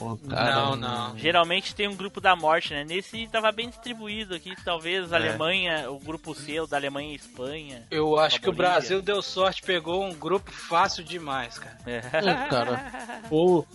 [0.00, 1.18] Pô, Não, não.
[1.18, 2.84] Geralmente tem um grupo da morte, né?
[2.84, 7.86] Nesse tava bem distribuído aqui, talvez Alemanha, o grupo C, o da Alemanha e Espanha.
[7.90, 8.60] Eu acho que o.
[8.60, 11.78] Brasil deu sorte, pegou um grupo fácil demais, cara.
[11.86, 12.00] É,
[12.48, 13.22] cara.
[13.30, 13.66] Ou,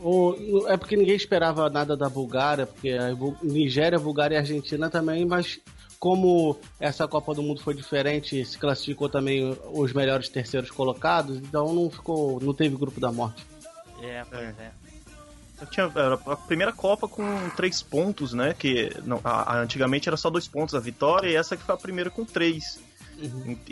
[0.00, 3.08] ou, é porque ninguém esperava nada da Bulgária, porque a
[3.42, 5.60] Nigéria, Bulgária e Argentina também, mas
[5.98, 11.72] como essa Copa do Mundo foi diferente, se classificou também os melhores terceiros colocados, então
[11.74, 13.44] não ficou, não teve grupo da morte.
[14.02, 14.70] É, pois é.
[14.70, 14.87] Eu
[15.66, 18.54] tinha era a primeira Copa com três pontos, né?
[18.58, 21.74] Que não, a- a- antigamente era só dois pontos a vitória, e essa que foi
[21.74, 22.80] a primeira com três.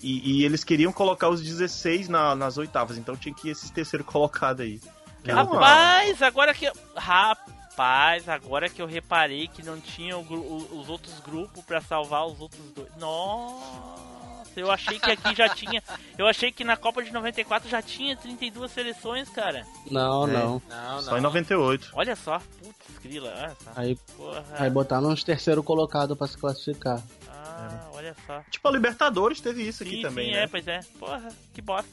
[0.03, 3.71] E, e eles queriam colocar os 16 na- nas oitavas, então tinha que ir esses
[3.71, 4.81] terceiro colocado aí.
[5.25, 6.73] Era uma- Rapaz, agora que eu...
[6.97, 12.27] Rapaz, agora que eu reparei que não tinha o o- os outros grupos pra salvar
[12.27, 12.89] os outros dois.
[12.99, 14.16] Nossa,
[14.57, 15.83] eu achei que aqui já tinha.
[16.19, 19.67] Eu achei que na Copa de 94 já tinha 32 seleções, cara.
[19.91, 20.33] Não, É.
[20.33, 20.63] não.
[20.69, 21.91] Não, Só em 98.
[21.93, 23.71] Olha só, putz, grila, olha só.
[23.77, 24.45] Aí, Porra.
[24.59, 27.03] aí botaram uns terceiro colocado pra se classificar.
[27.29, 28.43] Ah, olha só.
[28.51, 30.43] Tipo, a Libertadores teve isso aqui Sim, também, sim, né?
[30.43, 30.81] é, pois é.
[30.99, 31.89] Porra, que bosta.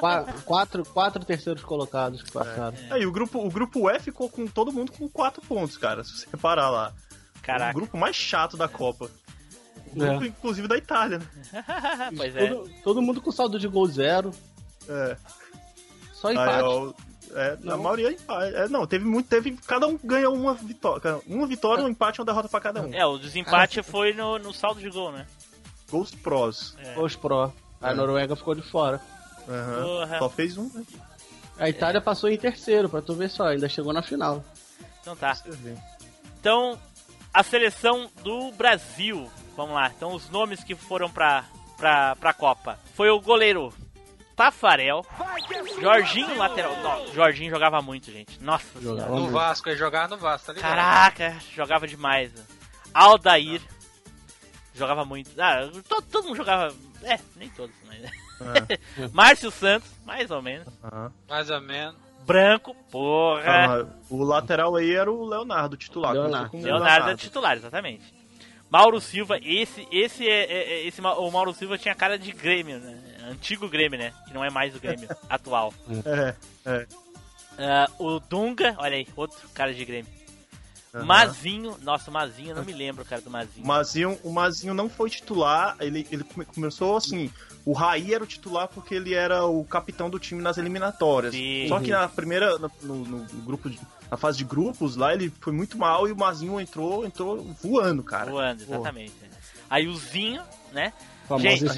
[0.00, 2.76] Qua- quatro, quatro terceiros colocados que passaram.
[2.90, 6.02] Aí o grupo, o grupo E ficou com todo mundo com quatro pontos, cara.
[6.04, 6.92] Se você reparar lá.
[7.36, 7.72] O Caraca.
[7.72, 9.08] grupo mais chato da Copa.
[9.96, 10.26] É.
[10.26, 11.26] inclusive, da Itália, né?
[12.16, 12.48] pois é.
[12.48, 14.32] Todo, todo mundo com saldo de gol zero.
[14.88, 15.16] É.
[16.12, 16.62] Só Aí, empate.
[16.62, 16.92] ó,
[17.34, 18.54] é, na maioria empate.
[18.54, 19.28] É, não, teve muito.
[19.28, 21.20] Teve, cada um ganhou uma vitória.
[21.26, 22.92] Uma vitória, um empate uma derrota pra cada um.
[22.92, 25.26] É, o desempate foi no, no saldo de gol, né?
[25.90, 26.76] Ghost Pros.
[26.78, 26.98] É.
[26.98, 27.52] Os Pro.
[27.80, 27.94] A É.
[27.94, 29.00] Noruega ficou de fora.
[29.46, 30.18] Porra.
[30.18, 30.84] Só fez um, né?
[31.58, 34.44] A Itália passou em terceiro, pra tu ver só, ainda chegou na final.
[35.00, 35.36] Então tá.
[36.40, 36.78] Então,
[37.32, 39.28] a seleção do Brasil.
[39.58, 39.88] Vamos lá.
[39.88, 41.44] Então, os nomes que foram pra,
[41.76, 42.78] pra, pra Copa.
[42.94, 43.74] Foi o goleiro
[44.36, 45.04] Tafarel.
[45.80, 46.76] Jorginho, lateral.
[46.76, 48.40] Não, Jorginho jogava muito, gente.
[48.40, 49.08] Nossa Jogava.
[49.08, 49.26] senhora.
[49.26, 50.70] No Vasco, ele jogava no Vasco, tá ligado?
[50.70, 52.30] Caraca, jogava demais.
[52.94, 53.60] Aldair.
[54.76, 55.28] Jogava muito.
[55.36, 56.72] Ah, todo, todo mundo jogava.
[57.02, 57.98] É, nem todos, mas.
[58.40, 60.68] Ah, Márcio Santos, mais ou menos.
[61.28, 61.96] Mais ou menos.
[62.24, 63.42] Branco, porra.
[63.82, 66.12] Ah, o lateral aí era o Leonardo, titular.
[66.12, 66.50] Leonardo.
[66.50, 68.17] Começou com o Leonardo é titular, exatamente.
[68.70, 72.78] Mauro Silva, esse, esse é, é- é- esse, o Mauro Silva tinha cara de Grêmio,
[72.78, 72.98] né?
[73.30, 74.12] Antigo Grêmio, né?
[74.26, 75.72] Que não é mais o Grêmio atual.
[76.04, 76.34] É,
[76.70, 76.86] é.
[77.58, 80.10] Ah, o Dunga, olha aí, outro cara de Grêmio.
[80.94, 81.04] Aham.
[81.04, 83.64] Mazinho, nossa, o Mazinho, eu não me lembro, cara, do Mazinho.
[83.64, 87.30] O Mazinho, o Mazinho não foi titular, ele, ele come- começou assim.
[87.64, 91.34] O Raí era o titular porque ele era o capitão do time nas eliminatórias.
[91.34, 91.66] Sim.
[91.68, 93.78] Só que na primeira, no, no- no grupo, de-
[94.10, 98.02] na fase de grupos lá, ele foi muito mal e o Mazinho entrou, entrou voando,
[98.02, 98.30] cara.
[98.30, 99.12] Voando, exatamente.
[99.20, 99.28] né?
[99.68, 100.94] Aí o Zinho, né?
[101.28, 101.68] Famosa Gente, ia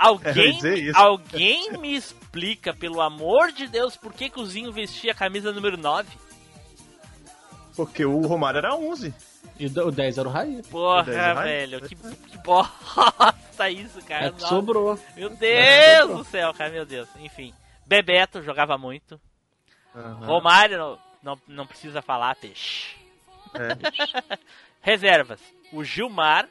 [0.00, 0.98] Alguém, dizer isso.
[0.98, 5.52] alguém me explica, pelo amor de Deus, por que, que o Zinho vestia a camisa
[5.52, 6.08] número 9?
[7.78, 9.14] Porque o Romário era 11.
[9.56, 10.60] E o 10 era o Raí.
[10.68, 14.26] Porra, O é velho, que, que bosta isso, cara.
[14.36, 14.98] É sobrou.
[15.16, 17.08] Meu Deus do céu, cara, meu Deus.
[17.20, 17.54] Enfim,
[17.86, 19.20] Bebeto jogava muito.
[19.94, 22.96] Romário, não, não, não precisa falar, peixe.
[23.54, 24.38] É.
[24.82, 25.40] Reservas.
[25.72, 26.48] O Gilmar.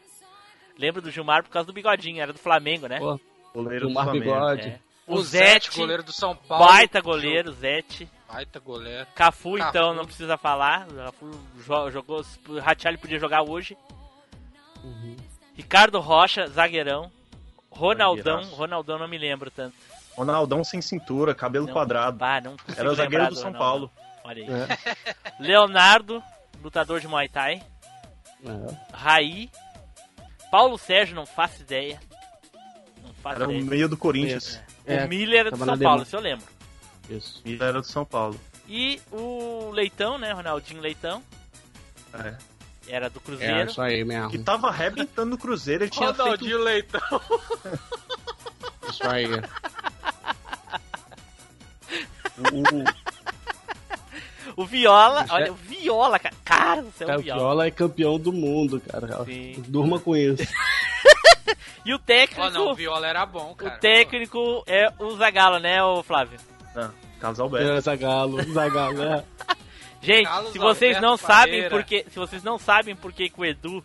[0.80, 3.00] Lembra do Gilmar por causa do bigodinho, era do Flamengo, né?
[3.00, 3.20] Pô,
[3.54, 4.24] Goleiro do Gilmar Flamengo.
[4.34, 4.68] Bigode.
[4.70, 4.80] É.
[5.06, 6.66] O O Zete, Zete, goleiro do São Paulo.
[6.66, 8.10] baita goleiro, Zete.
[8.28, 9.08] Baita goleiro.
[9.16, 9.70] Cafu, Cafu.
[9.70, 10.88] então, não precisa falar.
[10.90, 11.32] O Cafu
[11.66, 12.26] jo- jogou.
[12.50, 13.78] O Ratiali podia jogar hoje.
[14.84, 15.16] Uhum.
[15.56, 17.12] Ricardo Rocha, zagueirão.
[17.72, 18.56] Ronaldão, Zagueiraço.
[18.56, 19.76] Ronaldão não me lembro tanto.
[20.16, 22.18] Ronaldão sem cintura, cabelo Não, quadrado.
[22.18, 23.60] Bah, não Era o zagueiro do São Ronaldão.
[23.60, 23.92] Paulo.
[24.24, 24.50] Olha aí.
[24.50, 25.14] É.
[25.40, 26.24] Leonardo,
[26.62, 27.62] lutador de Muay Thai.
[28.44, 28.76] É.
[28.94, 29.50] Raí.
[30.52, 32.00] Paulo Sérgio, não faço ideia.
[33.04, 33.66] Não faço Era o ideia.
[33.70, 34.60] meio do Corinthians.
[34.86, 36.46] É, o Miller era do tava São Paulo, se eu lembro.
[37.10, 37.42] Isso.
[37.46, 38.40] E era do São Paulo.
[38.68, 40.32] E o Leitão, né?
[40.34, 41.24] Ronaldinho Leitão.
[42.14, 42.36] É.
[42.90, 43.70] Era do É, Cruzeiro.
[43.70, 44.30] isso aí mesmo.
[44.30, 46.22] Que tava arrebentando no Cruzeiro, ele tinha feito...
[46.22, 47.02] Ronaldinho Leitão.
[48.90, 49.26] Isso aí.
[54.56, 56.36] O, O Viola, Isso olha, é- o Viola, cara.
[56.44, 57.40] Cara do céu, Cara, o o Viola.
[57.42, 59.24] Viola é campeão do mundo, cara.
[59.26, 59.64] Sim.
[59.68, 60.44] Durma com isso.
[61.86, 63.78] E o técnico, Oh, não, o Viola era bom, o cara.
[63.78, 66.38] técnico é o Zagalo, né, o Flávio?
[66.82, 67.72] Não, Carlos Alberto.
[67.72, 69.24] É, Zagalo, Zagalo, é.
[70.02, 73.44] Gente, Carlos se vocês Alberto não sabem porque, se vocês não sabem por que o
[73.46, 73.84] Edu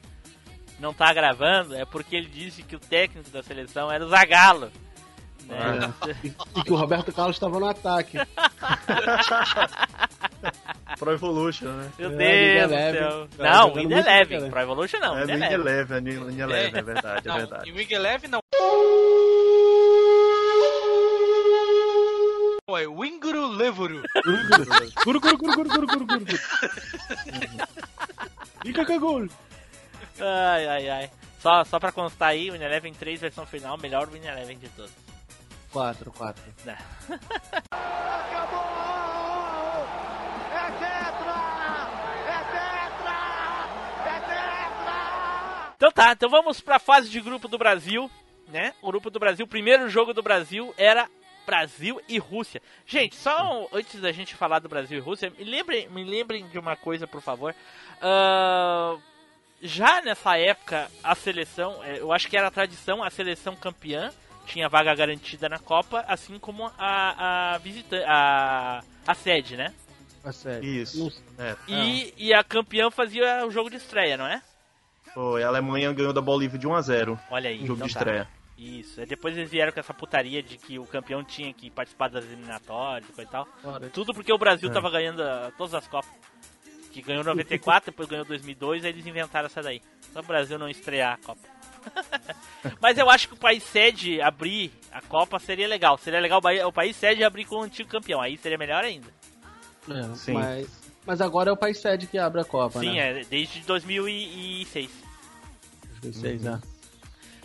[0.78, 4.70] não tá gravando, é porque ele disse que o técnico da seleção era o Zagalo.
[5.46, 5.92] Né?
[6.22, 6.28] E,
[6.60, 8.16] e que o Roberto Carlos estava no ataque.
[10.98, 11.90] Pro Evolution, né?
[11.98, 12.14] Meu É,
[12.66, 12.98] Deus do Leve.
[12.98, 13.28] céu.
[13.36, 14.50] Tá Não, Winda muito Eleven.
[14.50, 15.64] Pro Evolution não, é Winda linha Eleven.
[15.64, 17.68] leve, é linha leve, é verdade, é Não, verdade.
[17.68, 18.40] e o Wing Eleven não.
[22.70, 24.02] Ué, Winguru Levuru.
[25.04, 26.38] Guru, guru, guru, guru, guru, guru, guru.
[28.62, 29.28] Fica com gol.
[30.20, 31.10] Ai, ai, ai.
[31.40, 34.92] Só, só pra constar aí, o Eleven 3 versão final, melhor Winning Eleven de todos.
[35.72, 36.42] 4, 4.
[36.64, 36.78] Né?
[45.74, 48.08] Então tá, então vamos pra fase de grupo do Brasil,
[48.46, 48.72] né?
[48.80, 51.08] O grupo do Brasil, o primeiro jogo do Brasil era
[51.56, 52.62] Brasil e Rússia.
[52.86, 56.48] Gente, só um- antes da gente falar do Brasil e Rússia, me lembrem, me lembrem
[56.48, 57.54] de uma coisa, por favor.
[58.00, 58.98] Ahn,
[59.60, 64.10] já nessa época, a seleção, eh, eu acho que era a tradição, a seleção campeã
[64.46, 69.74] tinha vaga garantida na Copa, assim como a, a visitante, a, a sede, né?
[70.24, 70.64] A sério.
[70.64, 71.12] Isso.
[71.38, 74.40] É, E, e a campeã fazia o jogo de estreia, não é?
[75.12, 75.42] foi.
[75.44, 77.58] A Alemanha ganhou da Bolívia de 1 a 0 Olha aí.
[77.58, 78.26] jogo então de tá.
[78.62, 79.00] Isso.
[79.00, 82.24] Aí depois eles vieram com essa putaria de que o campeão tinha que participar das
[82.24, 83.48] eliminatórias e tal.
[83.92, 84.72] Tudo porque o Brasil É.
[84.72, 86.10] tava ganhando ah, todas as Copas.
[86.92, 89.80] Que ganhou 94, depois ganhou 2002, aí eles inventaram essa daí.
[90.12, 91.40] Só o Brasil não estrear a Copa.
[92.80, 95.98] Mas eu acho que o país sede abrir a Copa seria legal.
[95.98, 98.20] Seria legal o país- sede abrir com o antigo campeão.
[98.20, 99.08] Aí seria melhor ainda.
[99.90, 100.34] É, Sim.
[100.34, 100.68] Mas,
[101.04, 103.20] mas agora é o país sede que abre a Copa, Sim, né?
[103.22, 104.90] é desde 2006.
[106.02, 106.60] 2006, né?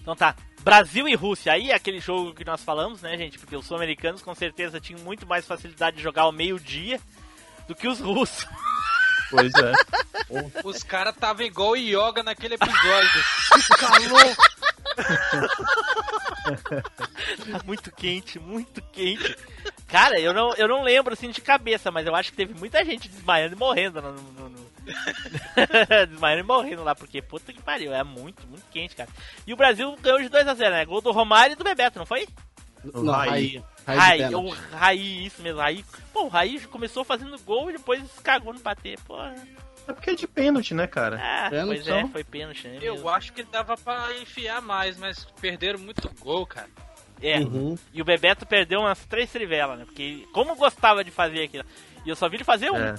[0.01, 0.35] Então tá,
[0.67, 3.39] Brasil e Rússia, aí é aquele jogo que nós falamos, né, gente?
[3.39, 6.99] Porque os sul-americanos com certeza tinham muito mais facilidade de jogar ao meio-dia
[7.67, 8.45] do que os russos.
[9.29, 9.73] Pois é.
[10.63, 13.23] Os caras estavam igual o Yoga naquele episódio.
[13.77, 14.35] Calor.
[17.51, 19.35] Tá muito quente, muito quente.
[19.89, 22.85] Cara, eu não, eu não lembro assim de cabeça, mas eu acho que teve muita
[22.85, 24.13] gente desmaiando e morrendo no.
[24.13, 24.66] no- no-
[26.09, 29.09] desmaiando e morrendo lá, porque puta que pariu, é muito, muito quente, cara.
[29.45, 30.85] E o Brasil ganhou de 2x0, né?
[30.85, 32.27] Gol do Romário e do Bebeto, não foi?
[32.93, 33.61] Não, Raí.
[33.85, 33.97] Raí.
[33.97, 35.83] Raí, Raí, o Raí, isso mesmo, Raí.
[36.13, 39.33] Pô, o Raí começou fazendo gol e depois cagou no bater, porra.
[39.87, 41.17] É porque é de pênalti, né, cara?
[41.21, 42.79] Ah, Pênalti, pois é, foi pênalti, né?
[42.81, 43.09] Eu mesmo.
[43.09, 46.67] acho que dava pra enfiar mais, mas perderam muito gol, cara.
[47.21, 47.75] É, Uhum.
[47.93, 49.85] e o Bebeto perdeu umas três trivelas, né?
[49.85, 51.63] Porque como gostava de fazer aquilo.
[52.05, 52.75] E eu só vi ele fazer um.
[52.77, 52.95] É.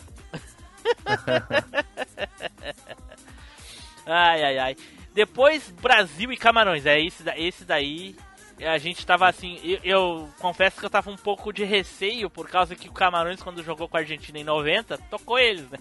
[4.08, 4.76] Ai, ai, ai.
[5.12, 6.86] Depois, Brasil e Camarões.
[6.86, 8.16] É esse, esse daí.
[8.60, 9.60] A gente tava assim.
[9.62, 13.42] Eu, eu confesso que eu tava um pouco de receio por causa que o Camarões,
[13.42, 15.78] quando jogou com a Argentina em 90, tocou eles, né?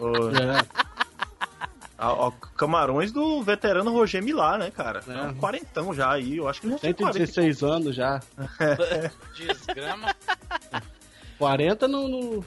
[0.00, 0.82] É.
[1.98, 5.04] A, a Camarões do veterano Roger Milá, né, cara?
[5.06, 5.12] É.
[5.12, 5.22] É.
[5.22, 7.18] Um quarentão já aí, eu acho que ele já tem 40.
[7.18, 8.20] 116 anos já.
[9.36, 10.16] Desgrama.
[11.38, 12.44] 40 no, no,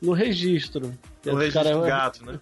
[0.00, 0.96] no registro.
[1.26, 2.40] O Esse registro cara do é- gato, né?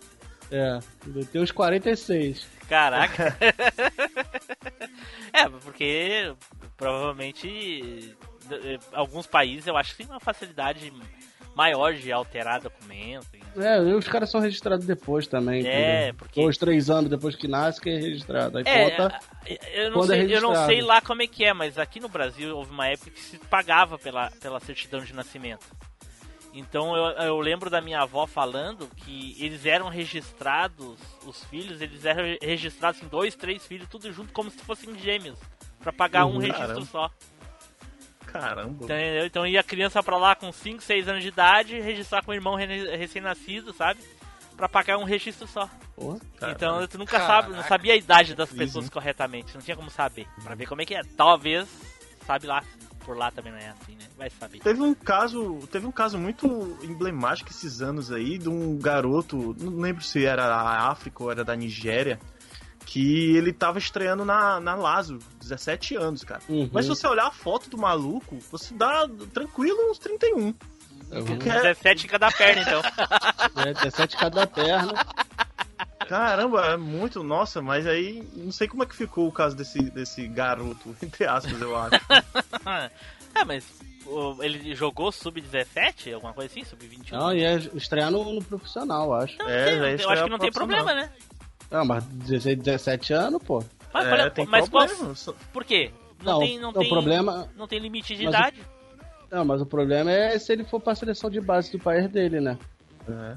[0.51, 2.47] É, ele tem uns 46.
[2.69, 3.35] Caraca.
[5.33, 6.35] é, porque
[6.77, 8.15] provavelmente
[8.51, 10.93] eh, alguns países eu acho que tem uma facilidade
[11.55, 13.27] maior de alterar documento.
[13.57, 15.67] É, e os caras são registrados depois também.
[15.67, 16.15] É, entendeu?
[16.19, 18.59] porque- Dois, três anos depois que nasce que é registrado.
[18.59, 19.21] Aí É, conta.
[19.75, 22.01] eu não, quando é sei, eu não sei lá como é que é, mas aqui
[22.01, 25.67] no Brasil houve uma época que se pagava pela, pela certidão de nascimento.
[26.53, 32.05] Então eu, eu lembro da minha avó falando que eles eram registrados, os filhos, eles
[32.05, 35.39] eram registrados em dois, três filhos, tudo junto como se fossem gêmeos.
[35.81, 36.39] Pra pagar um Uhum.
[36.39, 36.87] registro Caramba.
[36.87, 37.11] só.
[38.27, 38.85] Caramba.
[38.85, 39.27] Entendeu?
[39.27, 42.35] Então ia a criança pra lá com 5, 6 anos de idade, registrar com o
[42.35, 44.01] irmão re- recém-nascido, sabe?
[44.57, 45.69] Pra pagar um registro só.
[46.39, 46.57] Caramba.
[46.57, 47.43] Então tu nunca Caraca.
[47.49, 48.91] sabe, não sabia a idade das pessoas sim.
[48.91, 50.27] corretamente, não tinha como saber.
[50.43, 51.03] Pra ver como é que é.
[51.17, 51.69] Talvez,
[52.27, 52.63] sabe lá,
[53.05, 54.07] por lá também não é assim, né?
[54.17, 54.61] Vai saber.
[54.61, 59.79] Teve um caso, teve um caso muito emblemático esses anos aí de um garoto, não
[59.81, 62.19] lembro se era da África ou era da Nigéria,
[62.85, 66.43] que ele tava estreando na, na Lazo, 17 anos, cara.
[66.49, 66.69] Uhum.
[66.73, 70.39] Mas se você olhar a foto do maluco, você dá tranquilo uns 31.
[70.39, 70.55] Uhum.
[71.25, 72.83] Porque, 17 em cada perna, então.
[73.67, 74.95] É, 17 cada perna.
[76.05, 79.79] Caramba, é muito, nossa, mas aí não sei como é que ficou o caso desse,
[79.91, 81.97] desse garoto, entre aspas, eu acho.
[83.35, 83.65] é, mas
[84.07, 86.65] o- ele jogou sub-17, alguma coisa assim?
[86.65, 87.13] Sub-21?
[87.13, 89.37] Não, ia estrear no, no profissional, acho.
[89.39, 89.65] Não, É,
[89.97, 91.11] sei, eu acho que não tem problema, né?
[91.71, 93.65] Ah, mas 16, 17 anos, pô.
[93.93, 95.15] Mas, É, olha, tem mas qual, problema.
[95.15, 95.91] só- por quê?
[96.23, 98.63] Não, Não, tem, não, o tem, problema- não tem limite de Mas o- idade.
[99.31, 102.39] Não, mas o problema é se ele for pra seleção de base do país dele,
[102.41, 102.59] né?
[103.09, 103.37] É.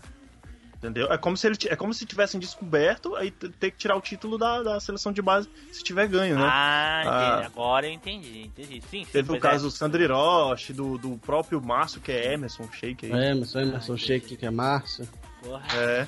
[0.85, 1.11] Entendeu?
[1.11, 4.37] É como se ele é como se tivessem descoberto, aí ter que tirar o título
[4.37, 6.45] da, da seleção de base se tiver ganho, né?
[6.45, 7.29] Ah, Ah.
[7.33, 7.45] entendi.
[7.47, 8.81] agora eu entendi, entendi.
[8.89, 9.11] Sim, sim.
[9.11, 9.69] Teve o pois caso é.
[9.69, 13.11] do Sandri Roche, do, do próprio Márcio, que é Emerson Shake aí.
[13.11, 15.07] É, Emerson, Emerson Sheik, que é Márcio.
[15.43, 15.65] Porra.
[15.75, 16.07] É.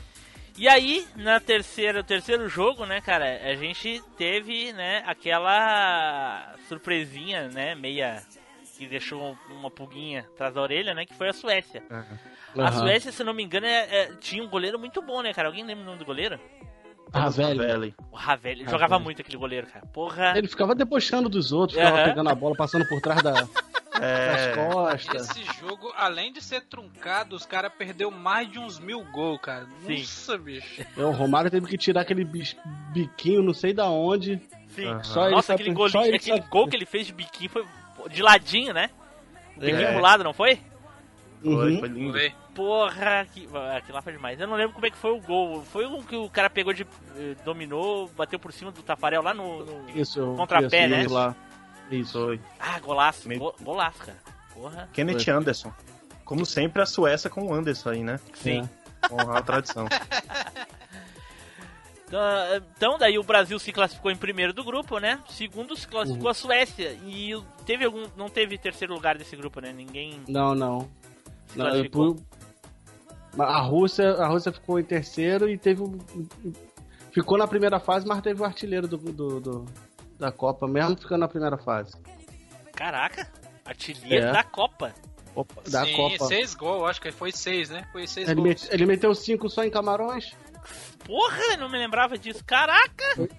[0.58, 7.76] E aí, na terceira, terceiro jogo, né, cara, a gente teve, né, aquela surpresinha, né,
[7.76, 8.24] meia
[8.78, 11.84] que deixou uma pulguinha atrás da orelha, né, que foi a Suécia.
[11.90, 12.72] A Aham.
[12.80, 15.48] Suécia, se não me engano, é- é- tinha um goleiro muito bom, né, cara?
[15.48, 16.40] Alguém lembra o nome do goleiro?
[17.14, 17.60] Ah, velho.
[17.60, 17.96] Velho.
[18.12, 18.52] O Ravel.
[18.52, 18.80] Ele Ravel.
[18.80, 19.86] jogava muito aquele goleiro, cara.
[19.88, 20.34] Porra.
[20.38, 22.10] Ele ficava debochando dos outros, ficava Aham.
[22.10, 23.32] pegando a bola, passando por trás da,
[23.94, 24.54] das É.
[24.56, 25.30] costas.
[25.30, 29.66] Esse jogo, além de ser truncado, os caras perdeu mais de uns mil gols, cara.
[29.86, 30.00] Sim.
[30.00, 30.86] Nossa, bicho.
[30.98, 32.26] É, O Romário teve que tirar aquele
[32.92, 34.42] biquinho, não sei da onde.
[34.68, 34.82] Sim.
[34.84, 35.14] Ele Nossa,
[35.54, 37.66] sabe- aquele, só golinho, ele aquele sabe- gol que ele fez de biquinho foi
[38.10, 38.89] de ladinho, né?
[39.55, 39.91] O biquinho É.
[39.93, 40.60] pro lado, não foi?
[41.43, 41.80] Foi, Uhum.
[41.80, 42.18] foi lindo.
[42.55, 43.47] Porra, que...
[43.76, 44.39] aquilo lá foi demais.
[44.39, 45.64] Eu não lembro como é que foi o gol.
[45.64, 46.84] Foi um que o cara pegou de.
[47.16, 49.64] eh, dominou, bateu por cima do Tafarel lá no.
[49.64, 51.01] no- Isso, Contrapé, isso, né?
[51.03, 51.36] isso lá.
[51.91, 52.26] Isso.
[52.26, 52.39] Foi.
[52.60, 53.30] Ah, golaço.
[53.38, 54.18] Go- Golaço, cara.
[54.53, 54.89] Porra.
[54.91, 55.34] Kenneth Foi.
[55.34, 55.72] Anderson.
[56.26, 58.20] Como sempre, a Suécia com o Anderson aí, né?
[58.34, 58.68] Sim.
[59.12, 59.86] Honrar a tradição.
[62.08, 62.20] Então,
[62.76, 65.20] Então, daí o Brasil se classificou em primeiro do grupo, né?
[65.30, 66.32] Segundo se classificou Uhum.
[66.32, 66.97] a Suécia.
[67.05, 67.32] E
[67.66, 68.05] teve algum.
[68.16, 69.74] Não teve terceiro lugar desse grupo, né?
[69.74, 70.89] Ninguém Não, não.
[71.47, 72.16] se Não, classificou.
[72.16, 72.24] pu-
[73.39, 75.84] A Rússia, a Rússia ficou em terceiro e teve
[77.12, 79.66] ficou na primeira fase, mas teve o artilheiro do, do- do-
[80.18, 81.93] da Copa, mesmo ficando na primeira fase.
[82.74, 83.30] Caraca!
[83.66, 84.32] Artilheiro É.
[84.32, 84.93] da Copa.
[85.36, 86.26] Opa, da Sim, Copa.
[86.26, 87.88] seis gols, acho que foi seis, né?
[87.91, 88.47] Foi seis Ele, gols.
[88.64, 90.32] met- ele meteu cinco só em Camarões.
[91.05, 92.43] Porra, não me lembrava disso.
[92.45, 93.30] Caraca!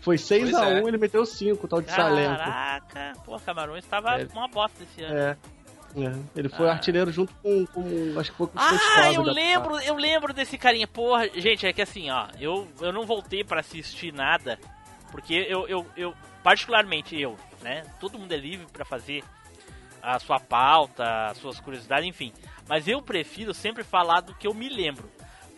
[0.00, 0.82] Foi 6 Pois a é.
[0.82, 2.36] 1 ele meteu 5, tal de Salento.
[2.36, 3.12] Caraca!
[3.24, 4.26] Pô, Camarões tava É.
[4.34, 5.16] uma bosta esse ano.
[5.18, 5.36] É.
[5.96, 6.72] É, Ele foi Ah.
[6.72, 10.58] artilheiro junto com, com acho que foi com o Ah, eu lembro, eu lembro desse
[10.58, 10.88] carinha.
[10.88, 14.58] Porra, gente, é que assim, ó, eu, eu não voltei pra assistir nada,
[15.12, 16.12] porque eu, eu, eu,
[16.42, 17.84] particularmente eu, né?
[18.00, 19.22] Todo mundo é livre pra fazer
[20.02, 22.32] a sua pauta, as suas curiosidades, enfim.
[22.68, 25.08] Mas eu prefiro sempre falar do que eu me lembro.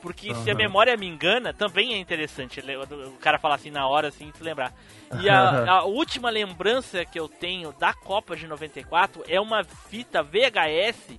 [0.07, 4.09] Porque se a memória me engana, também é interessante o cara falar assim na hora,
[4.09, 4.73] assim, se lembrar.
[5.21, 10.23] E a, a última lembrança que eu tenho da Copa de 94 é uma fita
[10.23, 11.19] VHS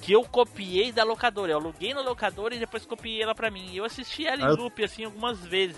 [0.00, 1.52] que eu copiei da locadora.
[1.52, 3.70] Eu aluguei na locadora e depois copiei ela pra mim.
[3.72, 5.76] E eu assisti ela em Ah, loop, assim, algumas vezes.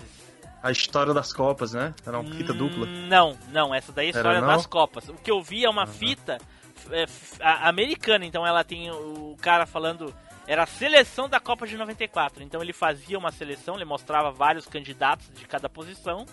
[0.61, 1.93] A história das Copas, né?
[2.05, 2.85] Era uma fita dupla.
[2.85, 5.09] Hum, Não, não, essa daí é a história das Copas.
[5.09, 6.37] O que eu vi é uma fita
[6.91, 7.05] é,
[7.63, 10.13] americana, então ela tem o cara falando.
[10.51, 12.43] Era a seleção da Copa de 94.
[12.43, 16.25] Então ele fazia uma seleção, ele mostrava vários candidatos de cada posição.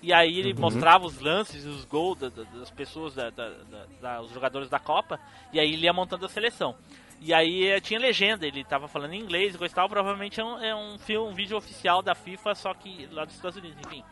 [0.00, 0.60] E aí ele Uhum.
[0.60, 4.30] mostrava os lances e os gols da- da- das pessoas, da, da- da- da- os
[4.30, 5.18] jogadores da Copa.
[5.52, 6.76] E aí ele ia montando a seleção.
[7.20, 10.38] E aí eh, tinha legenda, ele tava falando em inglês e coisa e tal, provavelmente
[10.40, 13.56] é um, é um filme, um vídeo oficial da FIFA, só que lá dos Estados
[13.58, 14.04] Unidos, enfim.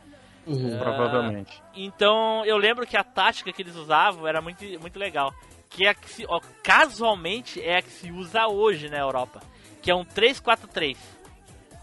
[0.48, 0.78] Uhum.
[0.78, 1.62] Provavelmente.
[1.76, 5.32] Então eu lembro que a tática que eles usavam era muito, muito legal.
[5.74, 9.40] Que é a que se, ó, casualmente é a que se usa hoje na Europa.
[9.82, 10.96] Que é um 3-4-3.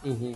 [0.03, 0.35] Uhum.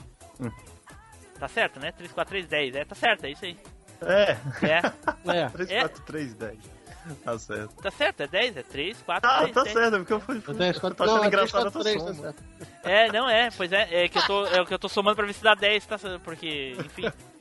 [1.39, 1.91] Tá certo, né?
[1.93, 2.75] 3-4-3-10.
[2.75, 3.57] É, tá certo, é isso aí.
[4.01, 4.81] É, É,
[5.45, 5.49] É.
[5.49, 5.79] 3, É.
[5.81, 6.75] 4, 3, 10.
[7.23, 7.75] Tá certo.
[7.83, 9.73] tá certo, é 10, é 3, 4, Ah, 3, tá 10.
[9.75, 10.37] certo, porque eu fui.
[10.37, 12.21] Eu tô achando não, é engraçado quatro, essa três, tá soma.
[12.23, 12.43] certo.
[12.83, 15.15] É, não é, pois é, é que eu tô, é o que eu tô somando
[15.15, 17.03] pra ver se dá 10, tá, porque, enfim.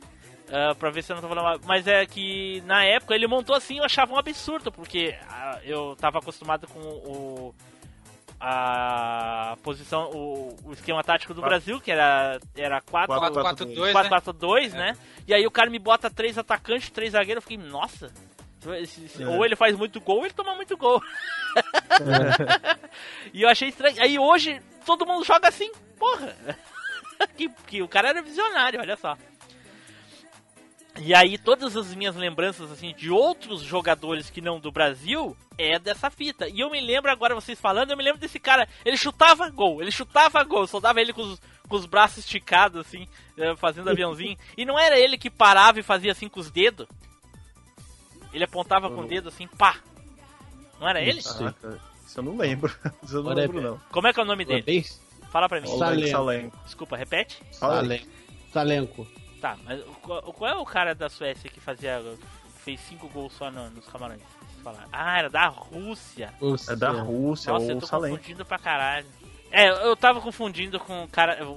[0.54, 1.60] ah, pra ver se eu não tô falando mal.
[1.66, 5.96] Mas é que na época ele montou assim, eu achava um absurdo, porque ah, eu
[5.96, 7.54] tava acostumado com o.
[8.38, 11.56] A posição, o, o esquema tático do Quatro.
[11.56, 14.78] Brasil, que era, era 4 Quatro, 4-4-2, 4-4-2, né?
[14.78, 14.96] né?
[15.26, 18.12] E aí o cara me bota três atacantes, três zagueiros, eu fiquei, nossa.
[18.66, 19.26] É.
[19.26, 21.02] Ou ele faz muito gol ou ele toma muito gol.
[23.32, 24.00] e eu achei estranho.
[24.00, 26.36] Aí hoje todo mundo joga assim, porra.
[27.36, 29.16] que, que o cara era visionário, olha só.
[31.00, 35.78] E aí todas as minhas lembranças assim de outros jogadores que não do Brasil é
[35.78, 36.48] dessa fita.
[36.48, 39.82] E eu me lembro agora vocês falando, eu me lembro desse cara, ele chutava gol,
[39.82, 43.90] ele chutava gol, só dava ele com os, com os braços esticados assim, eh, fazendo
[43.90, 44.36] aviãozinho.
[44.56, 46.86] E não era ele que parava e fazia assim com os dedos.
[48.32, 49.76] Ele apontava com o dedo assim, pá.
[50.80, 51.22] Não era ele?
[51.22, 52.72] Caraca, isso eu não lembro.
[53.02, 53.80] Isso eu não lembro, não.
[53.90, 54.84] Como é que é o nome dele?
[55.30, 55.66] Fala pra mim.
[55.66, 56.56] Salenco.
[56.64, 57.42] Desculpa, repete.
[57.50, 58.06] Salenco.
[58.52, 59.06] Salenco.
[59.44, 62.02] Tá, mas qual, é o cara da Suécia que fazia.
[62.64, 64.22] fez cinco gols só no- nos camarões?
[64.62, 64.88] Falaram.
[64.90, 66.32] Ah, era da Rússia.
[66.70, 68.16] É da Rússia, Nossa, eu tô Salenco.
[68.16, 69.06] confundindo pra caralho.
[69.50, 71.44] É, eu tava confundindo com o cara.
[71.46, 71.50] O,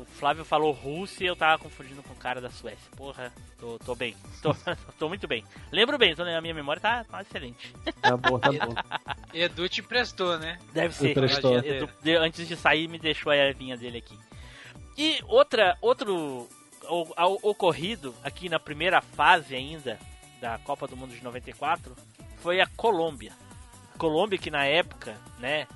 [0.00, 2.90] o Flávio falou Rússia e eu tava confundindo com o cara da Suécia.
[2.96, 3.30] Porra,
[3.60, 4.16] tô, tô bem.
[4.40, 4.56] Tô,
[4.98, 5.44] tô muito bem.
[5.70, 7.74] Lembro bem, então a minha memória tá, tá excelente.
[8.00, 8.74] Tá bom, tá bom.
[9.34, 10.58] Edu te emprestou, né?
[10.72, 11.10] Deve ser.
[11.10, 11.58] Emprestou.
[11.58, 11.90] Edu-
[12.20, 14.18] antes de sair, me deixou a ervinha dele aqui.
[14.96, 16.48] E outra, outro
[16.88, 19.98] o- ao- ocorrido aqui na primeira fase ainda
[20.40, 21.94] da Copa do Mundo de 94
[22.38, 23.32] foi a Colômbia.
[23.98, 25.66] Colômbia que na época, né,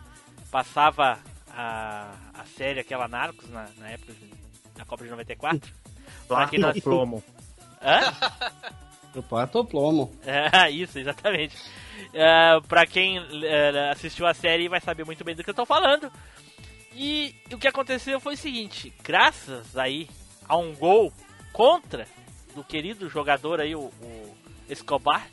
[0.51, 1.19] passava
[1.51, 4.35] a, a série aquela Narcos na, na época de-
[4.77, 5.73] da Copa de 94.
[6.29, 7.23] Lá Aqui nós- plomo.
[7.83, 8.13] Hã?
[9.15, 10.15] O pato ou plomo.
[10.25, 11.57] É, isso, exatamente.
[12.13, 15.65] É, pra quem é, assistiu a série vai saber muito bem do que eu tô
[15.65, 16.11] falando.
[16.95, 20.09] E o que aconteceu foi o seguinte: graças aí
[20.49, 21.13] a um gol
[21.53, 22.07] contra
[22.55, 24.37] do querido jogador aí, o, o
[24.69, 25.29] Escobar,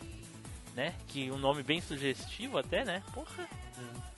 [0.75, 0.93] né?
[1.07, 3.01] Que um nome bem sugestivo até, né?
[3.13, 3.47] Porra,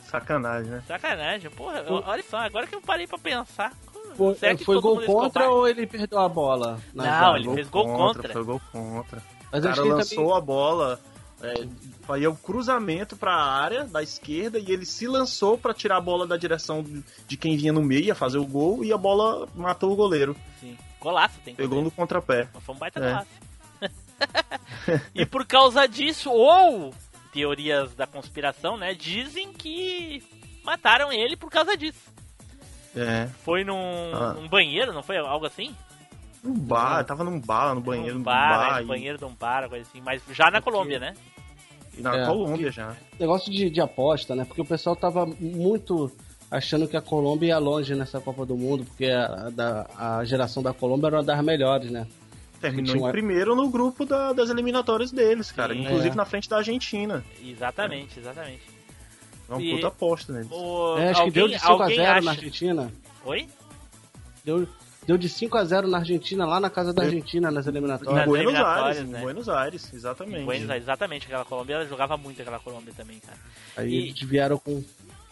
[0.10, 0.84] Sacanagem, né?
[0.88, 1.84] sacanagem, porra.
[1.90, 3.74] Olha só, agora que eu parei pra pensar.
[4.16, 5.50] Foi, será que foi todo gol mundo contra Escobar?
[5.50, 6.80] ou ele perdeu a bola?
[6.94, 8.34] Não, ele fez gol contra.
[8.34, 9.22] Foi gol contra.
[9.52, 10.38] Mas O cara lançou também...
[10.38, 11.00] a bola,
[11.42, 11.68] é,
[12.02, 16.26] fazia o cruzamento pra área da esquerda e ele se lançou pra tirar a bola
[16.26, 16.84] da direção
[17.28, 20.36] de quem vinha no meio, ia fazer o gol e a bola matou o goleiro.
[20.60, 20.78] Sim,
[21.08, 22.48] golaço, tem que Pegou no contrapé.
[22.54, 23.10] Mas foi um baita É.
[23.10, 23.28] golaço.
[25.16, 26.94] e por causa disso, ou
[27.32, 28.94] teorias da conspiração, né?
[28.94, 30.24] Dizem que
[30.64, 32.00] mataram ele por causa disso.
[32.96, 33.28] É.
[33.44, 34.34] Foi num, Ah.
[34.34, 35.76] num banheiro, não foi algo assim?
[36.44, 39.18] Um bar, tava num bar, no banheiro, num num bar, bar, né, e- no banheiro
[39.18, 40.02] de um bar, coisa assim.
[40.02, 41.14] Mas já na Porque- Colômbia, né?
[41.98, 42.26] e na É.
[42.26, 42.96] Colômbia já.
[43.20, 44.46] Negócio de, de aposta, né?
[44.46, 46.12] Porque o pessoal tava muito
[46.50, 50.62] achando que a Colômbia ia longe nessa Copa do Mundo, porque a, da, a geração
[50.64, 52.08] da Colômbia era uma das melhores, né?
[52.62, 55.74] Terminou Tinha em uma- primeiro no grupo da- das eliminatórias deles, cara.
[55.74, 55.82] Sim.
[55.82, 56.16] Inclusive É.
[56.16, 57.24] na frente da Argentina.
[57.46, 58.64] Exatamente, exatamente.
[59.50, 60.50] É uma E- puta aposta neles.
[60.52, 62.22] O, É, acho que deu alguém, de 5 a alguém 0 acha...
[62.22, 62.92] na Argentina.
[63.26, 63.48] Oi?
[64.44, 64.68] Deu,
[65.06, 68.16] deu de 5 a 0 na Argentina, lá na casa da Argentina, nas Em eliminatórias.
[68.16, 69.20] Nas Buenos eliminatórias, Aires, né?
[69.20, 70.46] em Buenos Aires, exatamente.
[70.46, 73.38] Buenos Aires, exatamente, aquela Colômbia, ela jogava muito aquela Colômbia também, cara.
[73.76, 74.84] Aí E- eles vieram com,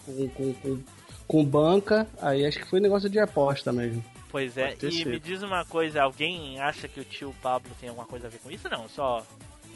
[0.06, 0.80] com, com, com,
[1.28, 4.04] com banca, aí acho que foi negócio de aposta mesmo.
[4.30, 5.10] Pois é, e sido.
[5.12, 8.40] me diz uma coisa, alguém acha que o tio Pablo tem alguma coisa a ver
[8.40, 8.68] com isso?
[8.70, 9.26] Não, só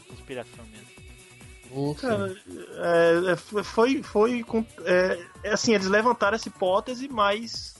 [0.08, 1.94] conspiração mesmo.
[2.00, 2.34] Cara,
[2.78, 4.44] é, é, foi, foi
[4.84, 7.76] é, é assim, eles levantaram essa hipótese, mas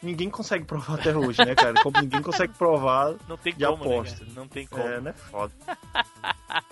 [0.00, 1.74] ninguém consegue provar até hoje, né, cara?
[1.82, 4.24] Como ninguém consegue provar, Não tem De como, aposta.
[4.24, 4.32] né?
[4.34, 4.82] Não tem como.
[4.82, 5.52] é, né, foda.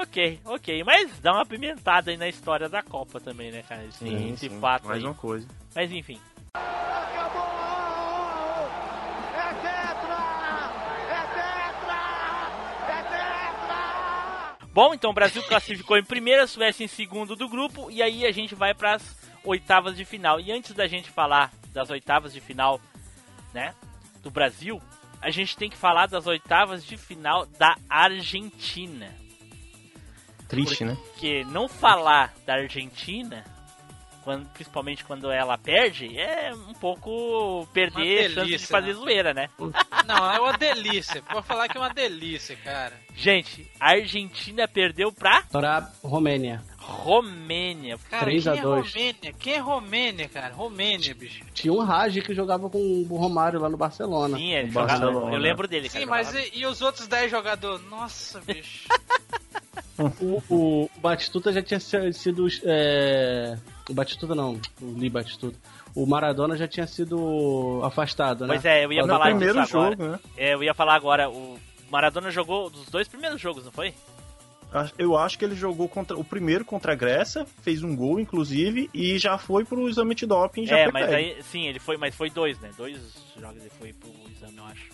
[0.00, 3.84] Ok, ok, mas dá uma pimentada aí na história da Copa também, né, cara?
[3.84, 5.04] Esse, Sim, esse sim, fato mais aí.
[5.04, 5.44] uma coisa.
[5.74, 6.20] Mas enfim.
[6.54, 6.60] É
[9.54, 10.18] tetra!
[11.10, 11.98] É tetra!
[12.88, 14.66] É tetra!
[14.72, 18.24] Bom, então o Brasil classificou em primeiro, a Suécia em segundo do grupo, e aí
[18.24, 20.38] a gente vai para as oitavas de final.
[20.38, 22.80] E antes da gente falar das oitavas de final,
[23.52, 23.74] né,
[24.22, 24.80] do Brasil,
[25.20, 29.12] a gente tem que falar das oitavas de final da Argentina.
[30.48, 30.96] Triste, né?
[31.12, 33.44] Porque não falar da Argentina
[34.24, 38.92] quando- principalmente quando ela perde, é um pouco perder Uma chance de delícia, fazer né?
[38.94, 39.48] zoeira, né?
[40.06, 41.22] Não, é uma delícia.
[41.32, 42.92] Vou falar que é uma delícia, cara.
[43.16, 46.62] Gente, a Argentina perdeu pra Pra Romênia.
[46.78, 47.98] Romênia.
[48.10, 48.92] Cara, 3 a quem é 2.
[48.92, 49.32] Romênia?
[49.38, 50.54] Quem é Romênia, cara?
[50.54, 51.44] Romênia, bicho.
[51.54, 54.36] Tinha um Raj que jogava com o Romário lá no Barcelona.
[54.36, 55.34] Sim, ele jogava, Barcelona.
[55.34, 55.88] eu lembro dele.
[55.88, 56.46] Sim, cara, mas jogava.
[56.52, 57.82] e, e os outros 10 jogadores?
[57.88, 58.88] Nossa, bicho.
[60.20, 62.46] O, o Batistuta já tinha sido.
[62.64, 63.56] É...
[63.90, 65.58] O Batistuta não, o Lee Batistuta.
[65.94, 68.54] O Maradona já tinha sido afastado, né?
[68.54, 69.96] Pois é, eu ia No falar primeiro disso agora.
[69.96, 70.20] jogo, né?
[70.36, 71.58] É, eu ia falar agora, o
[71.90, 73.92] Maradona jogou dos dois primeiros jogos, não foi?
[74.98, 78.90] Eu acho que ele jogou contra o primeiro contra a Grécia, fez um gol, inclusive,
[78.92, 80.66] e já foi pro exame de doping.
[80.66, 82.70] Já é, mas aí, sim, ele foi, mas foi dois, né?
[82.76, 82.98] Dois
[83.40, 84.90] jogos ele foi pro exame, eu acho.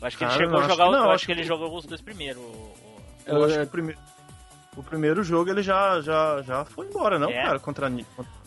[0.00, 1.26] Eu acho que ele Cara, chegou a eu acho jogar, que não, eu acho acho
[1.26, 2.40] que ele que- jogou os dois primeiros.
[2.40, 2.72] o- o-
[3.26, 3.94] Eu acho É, que o, prime...
[4.76, 7.42] o primeiro jogo ele já, já, já foi embora, não, É?
[7.42, 7.58] cara?
[7.60, 7.90] Contra a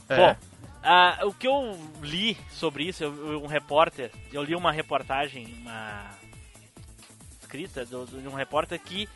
[0.10, 0.16] É.
[0.18, 0.36] Bom,
[0.84, 5.54] ah, o que eu li sobre isso, eu, eu- um repórter, eu li uma reportagem,
[5.62, 6.06] uma
[7.42, 9.08] escrita do- do- de um repórter que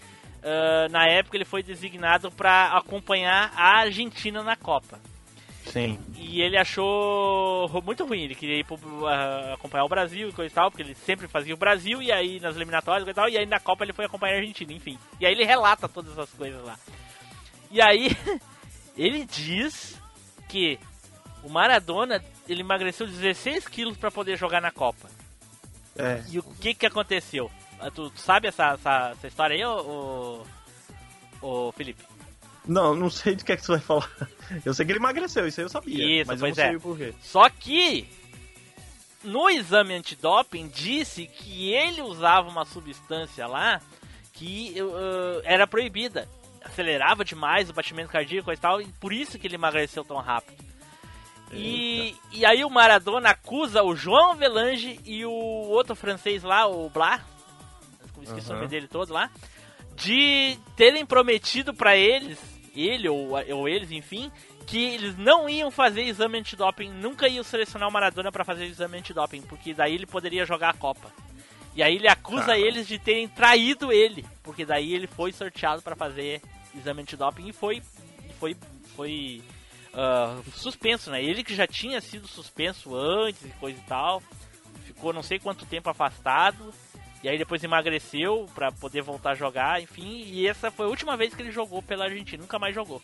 [0.44, 5.00] ah, na época ele foi designado para acompanhar a Argentina na Copa.
[5.70, 6.00] Sim.
[6.16, 10.52] E ele achou muito ruim, ele queria ir pro, ah, acompanhar o Brasil e coisa
[10.52, 13.22] e tal, porque ele sempre fazia o Brasil, e aí nas eliminatórias e coisa e
[13.22, 14.98] tal, e aí na Copa ele foi acompanhar a Argentina, enfim.
[15.20, 16.78] E aí ele relata todas essas coisas lá.
[17.72, 18.10] E aí
[18.98, 20.00] ele diz
[20.48, 20.80] que
[21.44, 25.10] o Maradona, ele emagreceu 16 quilos para poder jogar na Copa.
[25.96, 26.24] É.
[26.30, 27.52] E o que que aconteceu?
[27.80, 30.44] Ah, Tu, tu sabe essa, essa, essa história aí, ô,
[31.42, 32.04] ô, ô Felipe?
[32.68, 34.10] Não, não sei do que é que você vai falar.
[34.66, 36.22] Eu sei que ele emagreceu, isso aí eu sabia.
[36.22, 36.68] Isso, mas pois eu não é.
[36.70, 37.14] sei o porquê.
[37.22, 38.10] Só que
[39.24, 43.80] no exame antidoping disse que ele usava uma substância lá
[44.34, 46.28] que uh, era proibida.
[46.64, 50.58] Acelerava demais o batimento cardíaco e tal, e por isso que ele emagreceu tão rápido.
[51.52, 56.90] E, e aí o Maradona acusa o João Avelange e o outro francês lá, o
[56.90, 57.22] Blas,
[58.22, 58.56] esqueci o Aham.
[58.62, 59.30] nome dele todo lá,
[60.00, 62.40] de terem prometido pra eles,
[62.76, 64.32] ele ou, ou eles, enfim,
[64.66, 69.00] que eles não iam fazer exame antidoping, nunca iam selecionar o Maradona pra fazer exame
[69.00, 71.12] antidoping, porque daí ele poderia jogar a Copa.
[71.76, 72.68] E aí ele acusa Caramba.
[72.68, 76.42] eles de terem traído ele, porque daí ele foi sorteado pra fazer
[76.76, 77.82] exame antidoping e foi
[78.40, 78.56] foi
[78.96, 79.42] foi
[79.94, 81.24] ah, suspenso, né?
[81.24, 84.22] Ele que já tinha sido suspenso antes e coisa e tal,
[84.86, 86.74] ficou não sei quanto tempo afastado.
[87.24, 91.18] E aí depois emagreceu pra poder voltar a jogar, enfim, e essa foi a última
[91.18, 93.02] vez que ele jogou pela Argentina, nunca mais jogou.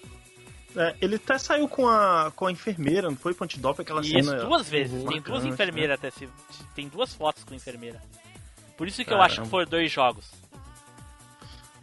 [0.76, 4.12] É, ele até saiu com a, com a enfermeira, não foi pro antidoping aquela Isso,
[4.12, 4.44] cena.
[4.44, 5.04] duas vezes.
[5.04, 6.12] Tem duas marcante, enfermeiras até.
[6.12, 6.28] Se,
[6.76, 8.02] tem duas fotos com enfermeira.
[8.78, 9.26] Por isso que eu Caramba.
[9.26, 10.30] acho que foram dois jogos.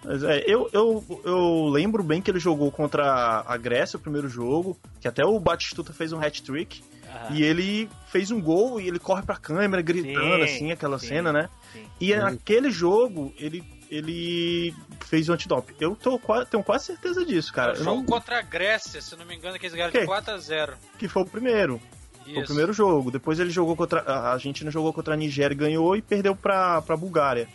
[0.05, 4.29] Mas é, eu, eu, eu lembro bem que ele jogou contra a Grécia o primeiro
[4.29, 6.83] jogo, que até o Batistuta fez um hat-trick,
[7.15, 7.35] Aham.
[7.37, 11.09] e ele fez um gol e ele corre pra câmera gritando, Sim, assim, aquela sim,
[11.09, 11.49] cena, né?
[11.73, 11.85] sim.
[12.01, 15.75] E naquele jogo, ele, ele fez o antidoping.
[15.81, 16.19] Eu tô,
[16.51, 17.75] tenho quase certeza disso, cara.
[17.75, 20.01] jogo não- contra a Grécia, se não me engano, que eles ganharam Que?
[20.01, 20.75] de 4x0.
[20.99, 21.81] que foi o primeiro.
[22.25, 23.11] Foi o primeiro jogo.
[23.11, 24.01] Depois ele jogou contra.
[24.03, 27.49] A Argentina jogou contra a Nigéria, ganhou e perdeu pra, pra Bulgária.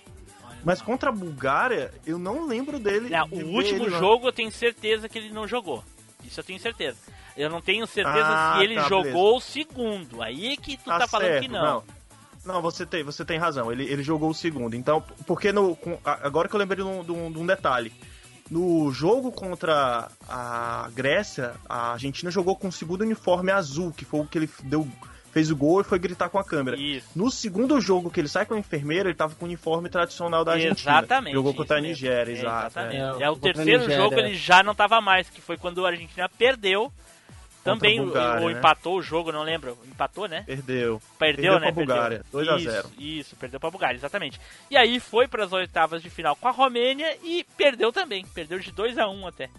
[0.65, 3.09] Mas contra a Bulgária, eu não lembro dele.
[3.09, 5.81] Não, de o último jogo eu tenho certeza que ele não jogou.
[6.25, 6.97] Isso eu tenho certeza.
[7.37, 10.21] Eu não tenho certeza Ah, se ele tá, jogou o segundo.
[10.21, 11.83] Aí é que tu tá, falando certo, que não.
[12.45, 13.71] Não, você tem, você tem razão.
[13.71, 14.73] Ele, ele jogou o segundo.
[14.75, 17.45] Então, porque no, com- a- agora que eu lembrei de um, de um- de um
[17.45, 17.91] detalhe.
[18.49, 24.21] No jogo contra a Grécia, a Argentina jogou com o segundo uniforme azul, que foi
[24.21, 24.87] o que ele deu,
[25.33, 26.77] fez o gol e foi gritar com a câmera.
[26.79, 27.07] Isso.
[27.13, 30.45] No segundo jogo que ele sai com a enfermeira, ele tava com o uniforme tradicional
[30.45, 30.99] da Argentina.
[30.99, 31.33] Exatamente.
[31.33, 31.81] Jogou contra a.
[31.81, 32.67] Nigéria, É, exato.
[32.67, 32.95] exatamente.
[32.95, 33.23] é.
[33.23, 34.19] É, É, o terceiro Nigéria, jogo é.
[34.19, 36.89] ele já não tava mais, que foi quando a Argentina perdeu.
[37.63, 38.57] Também Bulgária, ou né?
[38.57, 39.77] empatou o jogo, não lembro.
[39.85, 40.43] Empatou, né?
[40.45, 41.01] Perdeu.
[41.19, 41.59] Perdeu, Perdeu né?
[41.59, 42.31] pra Bulgária, Perdeu.
[42.31, 42.91] 2 a Isso, 0.
[42.97, 44.39] Isso, perdeu pra Bulgária, exatamente.
[44.71, 48.25] E aí foi para as oitavas de final com a Romênia e perdeu também.
[48.27, 49.49] Perdeu de 2 a 1 até.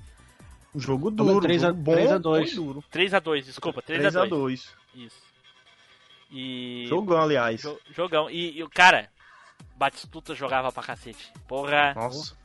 [0.75, 2.53] Um jogo duro, três a- jogo bom, três a bom dois.
[2.53, 2.85] e duro.
[2.91, 5.07] 3 a 2 desculpa, 3, 3 a a 2 2.
[5.07, 5.23] Isso.
[6.31, 6.87] E.
[6.89, 7.61] Jogão, aliás.
[7.61, 8.31] Jo- jogão.
[8.31, 9.09] E, e o cara,
[9.77, 11.33] Batistuta jogava pra cacete.
[11.47, 12.37] Porra, Nossa.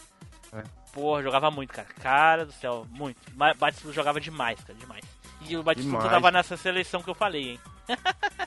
[0.94, 1.88] porra, jogava muito, cara.
[2.02, 3.18] Cara do céu, muito.
[3.36, 5.04] Batistuta jogava demais, cara, demais.
[5.48, 6.12] E o Batistuta Demais.
[6.14, 7.60] tava nessa seleção que eu falei, hein?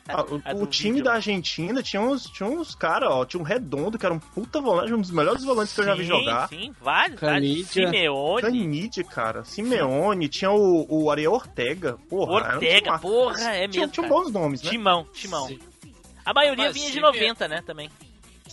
[0.08, 1.04] Ah, o, o time vídeo.
[1.04, 3.24] da Argentina tinha uns, tinha uns caras, ó.
[3.24, 5.94] Tinha um redondo, que era um puta volante, um dos melhores volantes que eu já
[5.96, 6.48] vi Sim, jogar.
[6.48, 7.20] Sim, vários.
[7.20, 7.20] vários.
[7.20, 7.64] Canidia.
[7.90, 8.40] Simeone.
[8.42, 9.44] Canidia, cara.
[9.44, 11.98] Simeone, tinha o, o Ariel Ortega.
[12.08, 14.08] Porra, um Ortega, porra, é Tinha, mesmo, tinha cara.
[14.22, 14.70] bons nomes, né?
[14.70, 15.48] Timão, Timão.
[15.48, 15.58] Sim.
[16.24, 17.90] A maioria Mas vinha de Sime- 90, né, também.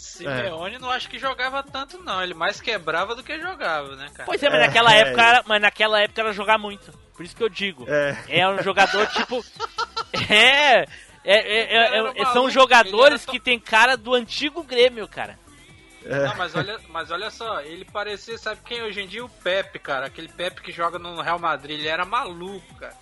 [0.04, 2.22] Simeone não acho que jogava tanto, não.
[2.22, 4.26] Ele mais quebrava do que jogava, né, cara?
[4.26, 5.00] Pois é, mas É, naquela é.
[5.00, 6.92] época era, mas naquela época era jogar muito.
[7.16, 7.86] Por isso que eu digo.
[7.88, 8.18] É.
[8.28, 9.44] É um jogador tipo.
[10.30, 10.82] É.
[10.82, 10.86] É,
[11.26, 15.40] é, é, é, são jogadores tão- que tem cara do antigo Grêmio, cara.
[16.06, 16.20] É.
[16.28, 19.24] Não, mas olha, mas olha só, ele parecia, sabe quem hoje em dia?
[19.24, 20.08] O Pepe, cara.
[20.08, 21.80] Aquele Pepe que joga no Real Madrid.
[21.80, 22.94] Ele era maluco, cara.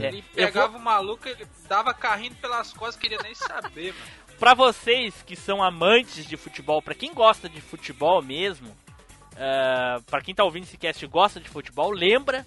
[0.00, 4.10] É, Ele pegava o maluco, ele dava carrinho pelas costas, queria nem saber, mano.
[4.38, 10.22] Pra vocês que são amantes de futebol, pra quem gosta de futebol mesmo, uh, para
[10.22, 12.46] quem tá ouvindo esse cast e gosta de futebol, lembra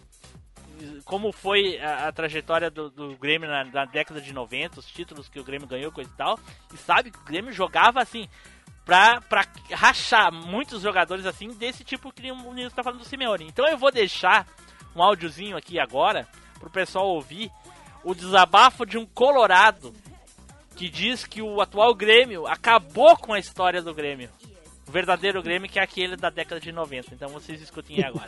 [1.04, 5.28] como foi a, a trajetória do, do Grêmio na, na década de 90, os títulos
[5.28, 6.40] que o Grêmio ganhou, coisa e tal,
[6.74, 8.28] e sabe que o Grêmio jogava assim,
[8.86, 13.48] pra, pra rachar muitos jogadores assim, desse tipo que o Nilson tá falando do Simeone.
[13.48, 14.48] Então eu vou deixar
[14.96, 16.26] um áudiozinho aqui agora,
[16.58, 17.52] pro pessoal ouvir,
[18.04, 19.94] o desabafo de um colorado
[20.76, 24.30] que diz que o atual Grêmio acabou com a história do Grêmio.
[24.88, 27.14] O verdadeiro Grêmio que é aquele da década de 90.
[27.14, 28.28] Então vocês escutem aí agora.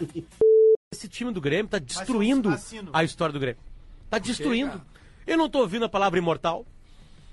[0.93, 2.49] Esse time do Grêmio tá destruindo
[2.91, 3.59] a história do Grêmio.
[4.09, 4.79] Tá destruindo.
[5.25, 6.65] Eu não tô ouvindo a palavra imortal.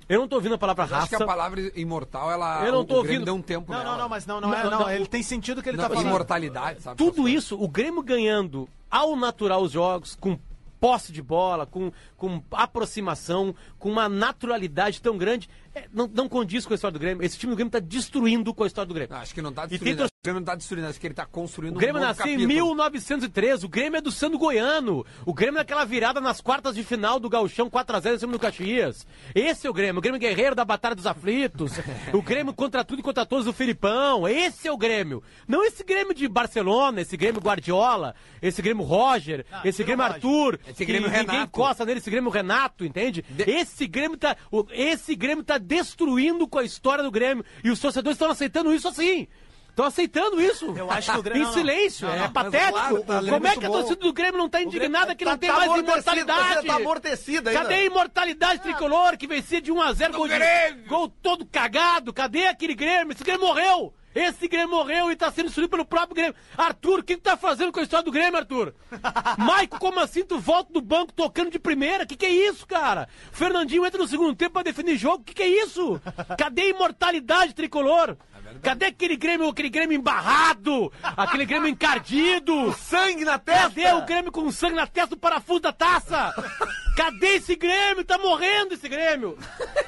[0.09, 1.23] Eu não tô ouvindo a palavra Eu acho que raça.
[1.25, 2.65] a palavra imortal, ela.
[2.67, 3.93] Eu não o tô ouvindo- deu um tempo Não, nela.
[3.93, 4.81] não, não, mas não, não, é, Não, não.
[4.81, 6.09] não, ele tem sentido que ele Não, tá falando.
[6.09, 6.97] imortalidade, sabe?
[6.97, 10.37] Tudo isso, o Grêmio ganhando ao natural os jogos, com
[10.81, 16.65] posse de bola, com, com aproximação, com uma naturalidade tão grande, é, não, não condiz
[16.67, 17.25] com a história do Grêmio.
[17.25, 19.13] Esse time do Grêmio tá destruindo com a história do Grêmio.
[19.13, 20.05] Não, acho que não tá tem destruindo.
[20.05, 22.33] O Grêmio não tá destruindo, acho que ele tá construindo O Grêmio um nasceu em
[22.33, 22.49] capítulo.
[22.55, 25.05] 1903, o Grêmio é do Sando Goiano.
[25.25, 28.39] O Grêmio é aquela virada nas quartas de final do Gauchão 4x0 em cima do
[28.39, 29.07] Caxias.
[29.35, 31.73] Esse é o Grêmio, o Grêmio guerreiro da Batalha dos Aflitos.
[32.13, 34.29] o Grêmio contra tudo e contra todos do Filipão.
[34.29, 35.23] Esse é o Grêmio.
[35.49, 40.05] Não esse Grêmio de Barcelona, esse Grêmio Guardiola, esse Grêmio Roger, esse tira o Grêmio
[40.05, 40.15] Roger.
[40.17, 40.61] Arthur.
[40.69, 41.45] Esse Grêmio ninguém Renato.
[41.47, 43.23] encosta nele, esse Grêmio Renato, entende?
[43.31, 44.37] De- Esse Grêmio tá.
[44.71, 47.45] Esse Grêmio tá destruindo com a história do Grêmio.
[47.65, 49.27] E os torcedores estão aceitando isso assim.
[49.69, 50.75] Estão aceitando isso.
[50.77, 52.07] Eu acho que o Grêmio- Em não, silêncio.
[52.07, 52.73] Não, é não, mas patético.
[52.73, 55.51] claro, tá Como é que a torcida do Grêmio não tá indignada que não tem
[55.51, 56.67] mais imortalidade?
[56.67, 57.63] Tá amortecida ainda.
[57.63, 62.13] Cadê a imortalidade tricolor que vencia de 1x0 gol, de- gol todo cagado?
[62.13, 63.13] Cadê aquele Grêmio?
[63.13, 63.95] Esse Grêmio morreu!
[64.15, 66.35] Esse Grêmio morreu e tá sendo destruído pelo próprio Grêmio.
[66.57, 68.75] Arthur, o que tu tá fazendo com a história do Grêmio, Arthur?
[69.39, 72.05] Maico, como assim tu volta do banco tocando de primeira?
[72.05, 73.09] Que que é isso, cara?
[73.31, 75.25] Fernandinho entra no segundo tempo pra definir jogo.
[75.25, 76.01] Que que é isso?
[76.37, 78.17] Cadê a imortalidade tricolor?
[78.63, 80.93] Cadê aquele Grêmio, aquele Grêmio embarrado?
[81.03, 82.73] Aquele Grêmio encardido?
[82.79, 83.81] Sangue na testa!
[83.81, 86.35] Cadê o Grêmio com sangue na testa do parafuso da taça?
[87.01, 88.05] Cadê esse Grêmio?
[88.05, 89.39] Tá morrendo esse Grêmio!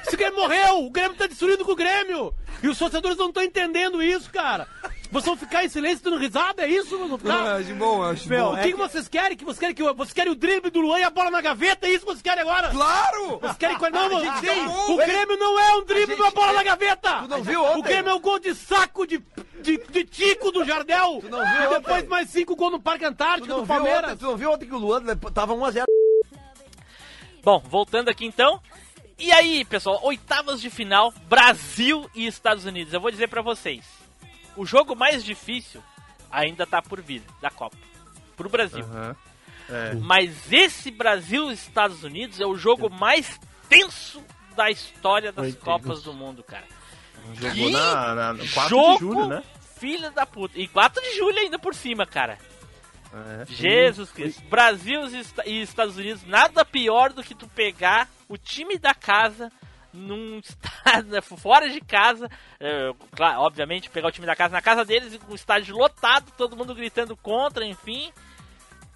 [0.01, 0.83] Esse Grêmio morreu!
[0.83, 2.33] O Grêmio tá destruindo com o Grêmio!
[2.63, 4.67] E os torcedores não estão entendendo isso, cara!
[5.11, 6.63] Vocês vão ficar em silêncio dando risada?
[6.63, 6.97] É isso?
[6.97, 8.53] Não, eu acho bom, acho Meu, bom.
[8.55, 9.37] O que, que vocês querem?
[9.37, 11.85] Que vocês querem que vocês querem o drible do Luan e a bola na gaveta?
[11.85, 12.69] É isso que vocês querem agora?
[12.71, 13.37] Claro!
[13.39, 14.91] Vocês querem que não, gente sim, ganhou.
[14.93, 17.19] o Grêmio não é um drible de uma bola na gaveta!
[17.21, 17.81] Tu não viu O ontem?
[17.83, 19.23] Grêmio é um gol de saco de,
[19.61, 21.19] de, de tico do Jardel!
[21.21, 22.09] Tu não viu e depois ontem?
[22.09, 24.13] mais cinco gols no Parque Antártico do Palmeiras!
[24.13, 25.92] ontem, tu não viu ontem que o Luan tava 1x0?
[27.43, 28.61] Bom, voltando aqui então.
[29.19, 32.93] E aí, pessoal, oitavas de final, Brasil e Estados Unidos.
[32.93, 33.85] Eu vou dizer pra vocês,
[34.55, 35.83] o jogo mais difícil
[36.31, 37.77] ainda tá por vir da Copa.
[38.35, 38.83] Pro Brasil.
[38.83, 39.15] Aham.
[39.69, 39.93] É.
[39.95, 43.39] Mas esse Brasil e Estados Unidos é o jogo mais
[43.69, 44.21] tenso
[44.55, 46.65] da história das Copas do Mundo, cara.
[47.35, 49.43] Jogou na, na, no 4 jogo, de julho, né?
[49.77, 50.59] filha da puta.
[50.59, 52.37] E 4 de julho ainda por cima, cara.
[53.13, 53.45] É.
[53.45, 54.43] Jesus Cristo.
[54.49, 59.51] Brasil e Est- Estados Unidos, nada pior do que tu pegar o time da casa
[59.93, 62.27] num estado fora de casa,
[62.59, 65.75] é, claro, obviamente pegar o time da casa na casa deles e com o estádio
[65.77, 68.11] lotado, todo mundo gritando contra, enfim.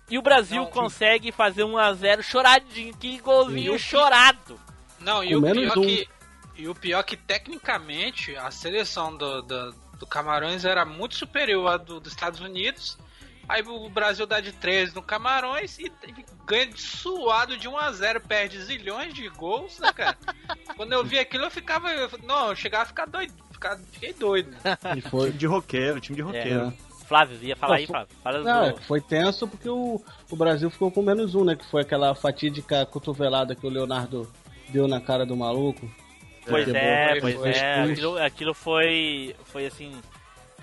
[0.09, 4.59] E o Brasil Não, consegue fazer 1 a 0 choradinho, que golzinho E chorado.
[4.99, 5.81] Não, e Com o, menos pior um.
[5.85, 6.09] que,
[6.55, 11.77] e o pior que, tecnicamente, a seleção do, do, do Camarões era muito superior à
[11.77, 12.97] do, dos Estados Unidos.
[13.47, 15.91] Aí o Brasil dá de 13 no Camarões e,
[16.45, 20.17] ganha de suado de 1 a 0 perde zilhões de gols, né, cara?
[20.75, 21.89] Quando eu vi aquilo, eu ficava.
[21.91, 23.33] eu- não, eu chegava a ficar doido.
[23.51, 24.51] Ficar, fiquei doido.
[24.63, 24.77] Né?
[24.97, 25.27] E foi.
[25.27, 26.67] Time de roqueiro, time de roqueiro.
[26.83, 26.87] É.
[27.07, 28.15] Flávio, ia falar Não, aí, Flávio.
[28.21, 28.81] Fala Não, do...
[28.81, 31.55] foi tenso porque o, o Brasil ficou com menos um, né?
[31.55, 34.29] Que foi aquela fatídica cotovelada que o Leonardo
[34.67, 35.89] deu na cara do maluco.
[36.45, 37.83] Pois é, pois é.
[37.83, 39.33] Aquilo, aquilo foi.
[39.45, 39.93] Foi assim.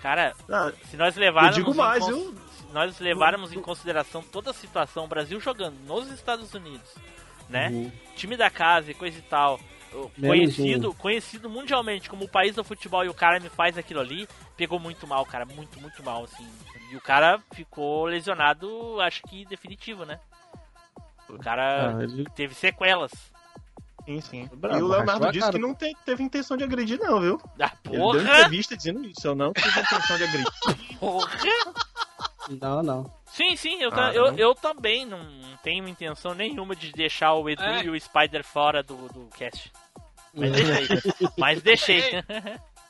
[0.02, 1.56] Cara, Ah, se nós levarmos.
[1.56, 2.34] Eu digo mais, cons- eu-
[2.74, 6.94] nós levarmos em consideração toda a situação, o Brasil jogando nos Estados Unidos,
[7.48, 7.68] né?
[7.68, 7.92] Uhum.
[8.16, 9.58] Time da casa e coisa e tal.
[10.20, 14.28] Conhecido, conhecido mundialmente como o país do futebol e o cara me faz aquilo ali,
[14.56, 16.44] pegou muito mal, cara, muito, muito mal, assim.
[16.90, 20.18] E o cara ficou lesionado, acho que definitivo, né?
[21.28, 23.12] O cara Ah, ele- teve sequelas.
[24.04, 24.50] Sim, sim.
[24.52, 27.40] Bravo, e o Leonardo disse que não te- teve intenção de agredir, não, viu?
[27.60, 28.20] Ah, Ele deu porra!
[28.20, 29.26] entrevista dizendo isso.
[29.26, 30.52] Eu não tive intenção de agredir.
[30.98, 31.30] Porra!
[32.60, 33.12] Não, não.
[33.26, 35.20] Sim, sim, eu, Ah, eu, eu também não
[35.62, 37.84] tenho intenção nenhuma de deixar o Edu É.
[37.84, 39.72] e o Spider fora do, do cast.
[40.32, 41.12] Mas deixei.
[41.38, 42.24] Mas deixei.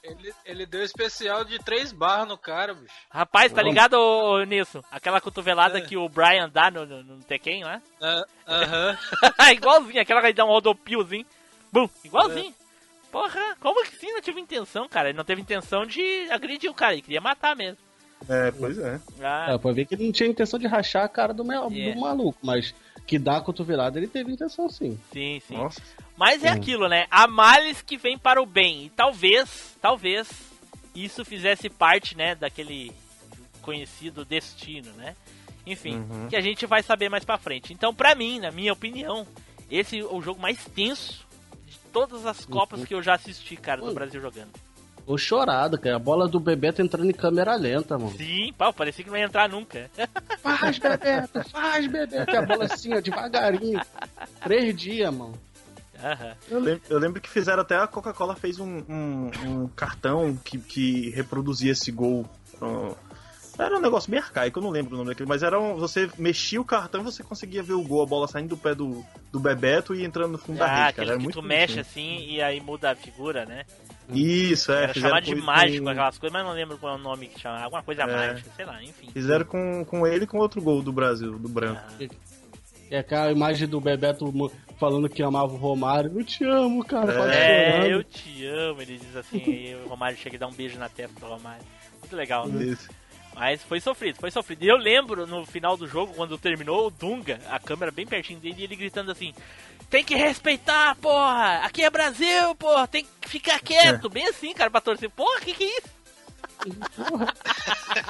[0.02, 2.92] Ele, ele deu especial de três barras no cara, bicho.
[3.10, 4.82] Rapaz, tá ligado, ô, ô, Nilson?
[4.90, 5.80] Aquela cotovelada É.
[5.80, 7.80] que o Brian dá no, no, no Tekken lá?
[8.02, 8.98] Ah, Aham.
[9.52, 11.24] igualzinho, aquela que ele dá um rodopiozinho.
[11.72, 12.54] Bum, igualzinho.
[13.10, 15.08] Porra, como que sim não tive intenção, cara?
[15.08, 17.78] Ele não teve intenção de agredir o cara, ele queria matar mesmo.
[18.28, 19.00] É, pois é.
[19.20, 21.64] Ah, É, pode ver que ele não tinha intenção de rachar a cara do, meu,
[21.72, 21.92] É.
[21.92, 22.74] do maluco, mas
[23.06, 24.98] que dá a cotovelada ele teve intenção sim.
[25.12, 25.56] sim, sim.
[25.56, 25.80] Nossa.
[26.16, 26.54] Mas é Hum.
[26.54, 27.06] aquilo, né?
[27.10, 28.86] Há males que vem para o bem.
[28.86, 30.28] E talvez, talvez,
[30.94, 32.92] isso fizesse parte, né, daquele
[33.60, 35.16] conhecido destino, né?
[35.66, 36.28] Enfim, Uhum.
[36.28, 37.72] que a gente vai saber mais pra frente.
[37.72, 39.26] Então, pra mim, na minha opinião,
[39.70, 41.26] esse é o jogo mais tenso
[41.66, 42.86] de todas as Copas Uhum.
[42.86, 43.94] que eu já assisti, cara, do Uhum.
[43.94, 44.50] Brasil jogando.
[45.06, 45.96] Tô chorado, cara.
[45.96, 48.16] A bola do Bebeto entrando em câmera lenta, mano.
[48.16, 49.90] Sim, pau, parecia que não ia entrar nunca.
[50.40, 52.30] Faz, Bebeto, faz, Bebeto.
[52.30, 53.80] E a bola assim, ó, devagarinho.
[54.42, 55.34] Três dias, mano.
[56.50, 60.58] Eu lembro, eu lembro que fizeram até a Coca-Cola fez um, um- um cartão que,
[60.58, 62.26] que reproduzia esse gol.
[63.58, 66.10] Era um negócio bem arcaico, eu não lembro o nome daquele, mas era um, você
[66.18, 69.04] mexia o cartão e você conseguia ver o gol, a bola saindo do pé do,
[69.30, 70.88] do Bebeto e entrando no fundo da Ah, rede, cara.
[70.90, 73.64] aquele Era que muito tu mexe assim e aí muda a figura, né?
[74.12, 74.84] Isso, é.
[74.84, 77.28] Era chamado de com- mágico com- aquelas coisas, mas não lembro qual é o nome
[77.28, 77.60] que chama.
[77.62, 78.06] Alguma coisa É.
[78.06, 79.08] mágica, sei lá, enfim.
[79.12, 81.80] Fizeram com, com ele e com outro gol do Brasil, do branco.
[82.00, 82.08] Ah,
[82.90, 84.32] E aquela imagem do Bebeto
[84.78, 86.12] falando que amava o Romário.
[86.18, 87.12] Eu te amo, cara.
[87.32, 87.90] É, chorando.
[87.90, 90.88] eu te amo, ele diz assim, e o Romário chega e dá um beijo na
[90.88, 91.64] testa do Romário.
[92.00, 92.64] Muito legal, né?
[92.64, 92.88] Isso.
[93.34, 94.64] Mas foi sofrido, foi sofrido.
[94.64, 98.38] E eu lembro no final do jogo, quando terminou, o Dunga, a câmera bem pertinho
[98.38, 99.34] dele, e ele gritando assim:
[99.90, 101.58] Tem que respeitar, porra!
[101.64, 102.86] Aqui é Brasil, porra!
[102.86, 104.08] Tem que ficar quieto!
[104.08, 105.10] Bem assim, cara, pra torcer.
[105.10, 105.94] Porra, que que é isso?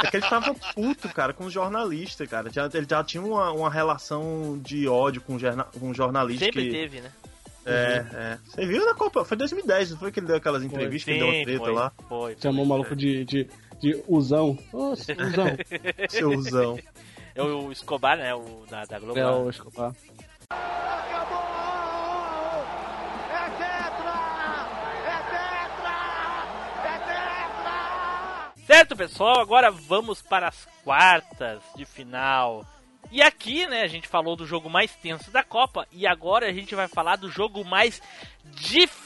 [0.03, 2.51] É que ele tava puto, cara, com os jornalistas, cara.
[2.51, 6.45] Já, ele já tinha uma, uma relação de ódio com, jorna, com um jornalista.
[6.45, 7.11] Sempre que, teve, né?
[7.67, 8.39] É, é.
[8.45, 9.25] Você viu na Copa?
[9.25, 11.65] Foi 2010, não foi que ele deu aquelas entrevistas que ele deu uma Sim, treta
[11.65, 11.93] foi, lá?
[12.09, 12.37] foi.
[12.41, 13.49] Chamou o maluco de, de,
[13.85, 14.59] de Uzão.
[14.73, 15.07] Ô, Uzão.
[16.09, 16.79] Seu Zão.
[17.35, 18.35] É o Escobar, né?
[18.35, 19.19] O da, da Globo.
[19.19, 19.95] É o Escobar.
[28.67, 32.65] Certo, pessoal, agora vamos para as quartas de final.
[33.13, 36.53] E aqui, né, a gente falou do jogo mais tenso da Copa e agora a
[36.53, 38.01] gente vai falar do jogo mais
[38.47, 39.04] difícil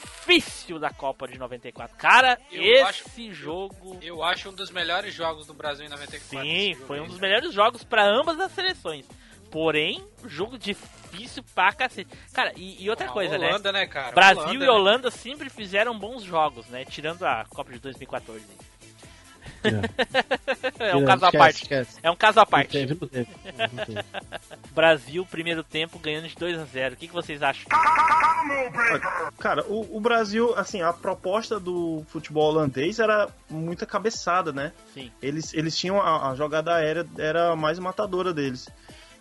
[0.79, 1.97] da Copa de 94.
[1.97, 6.47] Cara, Eu esse jogo, Eu acho um dos melhores jogos do Brasil em 94.
[6.47, 7.27] sim, foi um dos né?
[7.27, 9.05] melhores jogos para ambas as seleções.
[9.49, 12.15] Porém, jogo difícil pra cacete.
[12.33, 13.47] Cara, e, e outra A coisa, né?
[13.47, 14.11] Holanda, né, cara?
[14.11, 14.69] Brasil Holanda, e né?
[14.69, 16.85] Holanda sempre fizeram bons jogos, né?
[16.85, 18.45] Tirando a Copa de 2014.
[20.79, 21.63] É um caso à parte.
[21.63, 21.97] Esquece.
[22.01, 22.71] É um caso à Não parte.
[22.71, 23.29] teve, não teve.
[23.73, 24.05] Não teve.
[24.73, 27.65] Brasil, primeiro tempo, ganhando de 2 a 0 O que, que vocês acham?
[29.39, 34.71] Cara, o, o Brasil, assim, a proposta do futebol holandês era muita cabeçada, né?
[34.93, 35.11] Sim.
[35.21, 38.69] Eles, eles tinham a, a jogada aérea, era a mais matadora deles.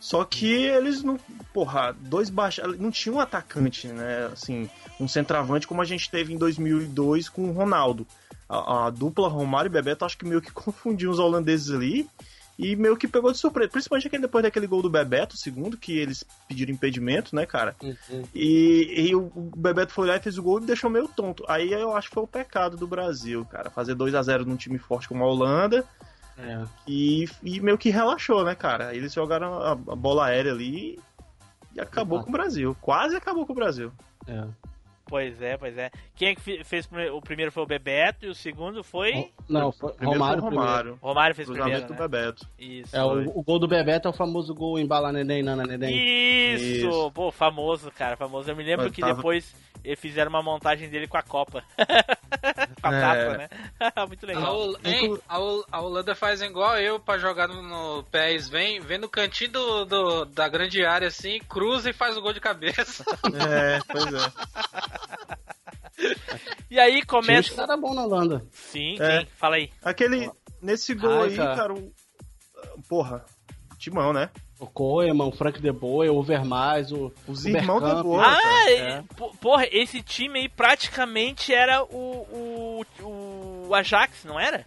[0.01, 1.18] Só que eles não.
[1.53, 2.78] Porra, dois baixos.
[2.78, 4.30] Não tinha um atacante, né?
[4.32, 4.70] Assim,
[5.01, 8.07] um centroavante como a gente teve em 2002 com o Ronaldo.
[8.49, 12.09] A, a dupla Romário e Bebeto acho que meio que confundiu os holandeses ali.
[12.59, 13.70] E meio que pegou de surpresa.
[13.70, 17.76] Principalmente aquele, depois daquele gol do Bebeto, segundo, que eles pediram impedimento, né, cara?
[17.80, 18.24] Uhum.
[18.34, 21.44] E, e o Bebeto foi lá e fez o gol e deixou meio tonto.
[21.46, 23.70] Aí eu acho que foi o pecado do Brasil, cara.
[23.70, 25.84] Fazer 2 a 0 num time forte como a Holanda.
[26.36, 26.64] É.
[26.84, 28.92] E, e meio que relaxou, né, cara?
[28.92, 30.99] Eles jogaram a, a bola aérea ali
[31.76, 32.22] e acabou Ah.
[32.24, 32.76] com o Brasil.
[32.80, 33.92] Quase acabou com o Brasil.
[34.26, 34.44] É.
[35.09, 35.90] Pois é, pois é.
[36.14, 39.30] Quem é que fe- fez o primeiro foi o Bebeto e o segundo foi.
[39.48, 40.70] Não, foi Primeiro Romário foi o primeiro.
[40.70, 40.98] Romário.
[41.00, 41.70] Romário fez primeiro.
[41.70, 42.09] Cruzamento Né?
[42.09, 42.46] Bebeto.
[42.59, 42.96] Isso.
[42.96, 45.96] É, o, o gol do Bebeto é o famoso gol embala neném, nana neném.
[46.54, 46.64] Isso!
[46.64, 47.11] Isso.
[47.12, 48.50] Pô, famoso, cara, famoso.
[48.50, 49.54] Eu me lembro Mas que tava- depois
[49.84, 51.62] eles fizeram uma montagem dele com a Copa.
[52.82, 53.00] com a É.
[53.00, 53.48] taça, né?
[54.06, 54.44] Muito legal.
[55.28, 58.48] A Hol- a Holanda faz igual eu pra jogar no, PES.
[58.48, 62.32] Vem, vem no cantinho do, do- da grande área assim, cruza e faz o gol
[62.32, 63.04] de cabeça.
[63.48, 64.18] É, pois é.
[66.70, 67.55] E aí Tinha começa.
[67.55, 68.46] caras bons na Holanda.
[68.53, 69.18] Sim, É.
[69.18, 69.26] quem?
[69.36, 69.70] Fala aí.
[69.82, 70.30] Aquele.
[70.62, 71.57] Nesse gol Ai, aí, cara.
[71.57, 71.92] cara, o-
[72.88, 73.24] porra.
[73.78, 74.30] Timão, né?
[74.61, 77.12] O Koeman, o Frank De Boer, o Overmars, o.
[77.26, 78.22] Os irmãos de boa.
[78.24, 79.03] Ah, é.
[79.16, 84.66] po- porra, esse time aí praticamente era o, o, o Ajax, não era?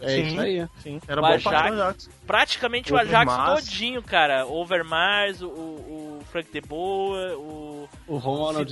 [0.00, 0.22] É Sim.
[0.26, 0.66] isso aí.
[0.82, 1.72] Sim, era O bom Ajax.
[1.72, 2.10] Ajax.
[2.26, 3.64] Praticamente o Ajax Overmars.
[3.64, 4.46] todinho, cara.
[4.46, 8.68] Overmars, o, o Frank De Boer, o O Ronald.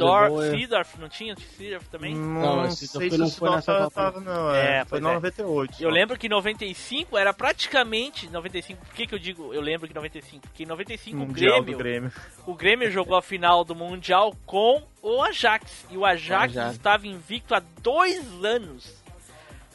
[0.51, 1.35] Seedorf, não tinha?
[1.37, 2.15] Seedorf também?
[2.15, 4.55] Não, Não, esse sei se não o foi Sidorf nessa tava, não.
[4.55, 5.15] É, É, foi pois na é.
[5.15, 5.83] 98.
[5.83, 8.85] Eu lembro que 95 era praticamente 95.
[8.85, 10.43] Por que, que eu digo eu lembro que 95?
[10.49, 12.13] Porque em 95 o Mundial Grêmio, do Grêmio.
[12.47, 15.87] o Grêmio jogou a final do Mundial com o Ajax.
[15.91, 16.77] E o Ajax, O Ajax.
[16.77, 19.03] estava invicto há dois anos.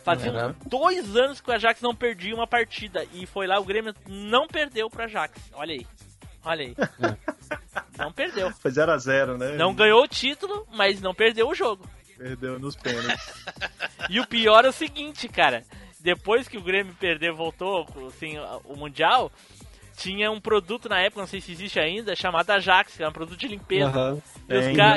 [0.03, 0.55] Fazia Uhum.
[0.65, 3.05] dois anos que o Ajax não perdia uma partida.
[3.13, 5.39] E foi lá, o Grêmio não perdeu pro Ajax.
[5.53, 5.85] Olha aí.
[6.45, 6.75] Olha aí.
[7.97, 8.49] Não perdeu.
[8.53, 9.57] Foi 0x0, né?
[9.57, 11.85] Não ganhou o título, mas não perdeu o jogo.
[12.17, 13.33] Perdeu nos pênaltis.
[14.09, 15.63] E o pior é o seguinte, cara.
[15.99, 19.29] Depois que o Grêmio perdeu, voltou assim, o Mundial,
[19.99, 23.13] tinha um produto na época, não sei se existe ainda, chamado Ajax, que era um
[23.13, 23.89] produto de limpeza.
[23.89, 24.21] Aham.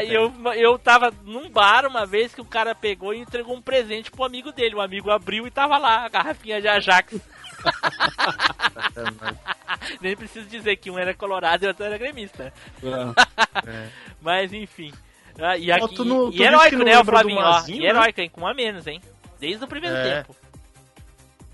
[0.05, 3.61] E eu, eu tava num bar uma vez que o cara pegou e entregou um
[3.61, 4.77] presente pro amigo dele.
[4.77, 7.21] O amigo abriu e tava lá a garrafinha de Ajax.
[10.01, 12.53] Nem preciso dizer que um era colorado e o outro era gremista.
[12.83, 13.89] É.
[14.21, 14.93] Mas enfim.
[15.41, 17.41] Ah, E, aqui, tu não- e heróico, né, o Flavinho?
[17.41, 17.87] Ó, e né?
[17.87, 18.31] heróico, hein?
[18.31, 19.01] Com um a menos, hein?
[19.41, 20.23] Desde o primeiro É.
[20.23, 20.37] tempo.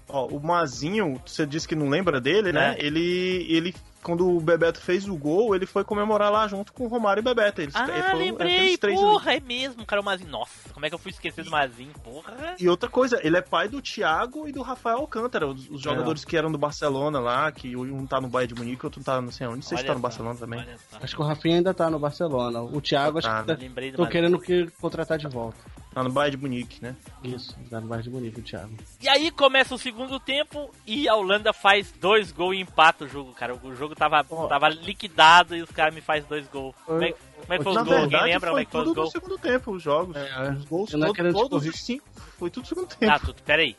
[0.08, 2.74] Ó, o Mazinho, você disse que não lembra dele, né?
[2.78, 2.84] É.
[2.86, 6.88] Ele, ele, quando o Bebeto fez o gol, ele foi comemorar lá junto com o
[6.88, 7.60] Romário e Bebeto.
[7.60, 9.06] Eles, Ah, foram- lembrei, três ali.
[9.10, 10.30] porra, é mesmo, cara, o Mazinho.
[10.30, 12.54] Nossa, como é que eu fui esquecer do Mazinho, porra.
[12.58, 16.24] E outra coisa, ele é pai do Thiago e do Rafael Alcântara, os, os jogadores
[16.24, 19.30] que eram do Barcelona lá, que um tá no Bayern de Munique, outro tá não
[19.30, 20.64] sei onde, não sei se Olha tá no Barcelona também.
[21.02, 22.62] Acho que o Rafinha ainda tá no Barcelona.
[22.62, 25.58] O Thiago, acho Tá, que tá, tô querendo que contratar de volta.
[25.98, 26.94] Tá no Bayern de Munique, né?
[27.24, 28.70] Isso, tá no Bar de Bonito, o Thiago.
[29.00, 33.08] E aí começa o segundo tempo e a Holanda faz dois gols e empata o
[33.08, 33.54] jogo, cara.
[33.60, 36.72] O jogo tava, tava liquidado e os caras me fazem dois gols.
[36.86, 37.96] Como é, que- como é que foi Na os gols?
[38.02, 39.12] Alguém verdade, lembra como foi é que foi os tudo no gols?
[39.12, 40.16] segundo tempo, os jogos.
[40.16, 41.70] É, os gols, todos discorrer.
[41.70, 42.04] os cinco,
[42.38, 43.06] foi tudo no segundo tempo.
[43.12, 43.76] Tá, tudo, peraí.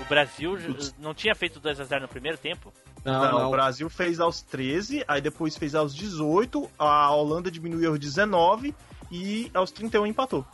[0.00, 0.56] O Brasil
[0.98, 2.72] não tinha feito 2x0 no primeiro tempo?
[3.04, 3.48] Não, Não, não.
[3.48, 8.74] o Brasil fez aos 13, aí depois fez aos 18, a Holanda diminuiu aos 19
[9.10, 10.44] e aos 31 empatou.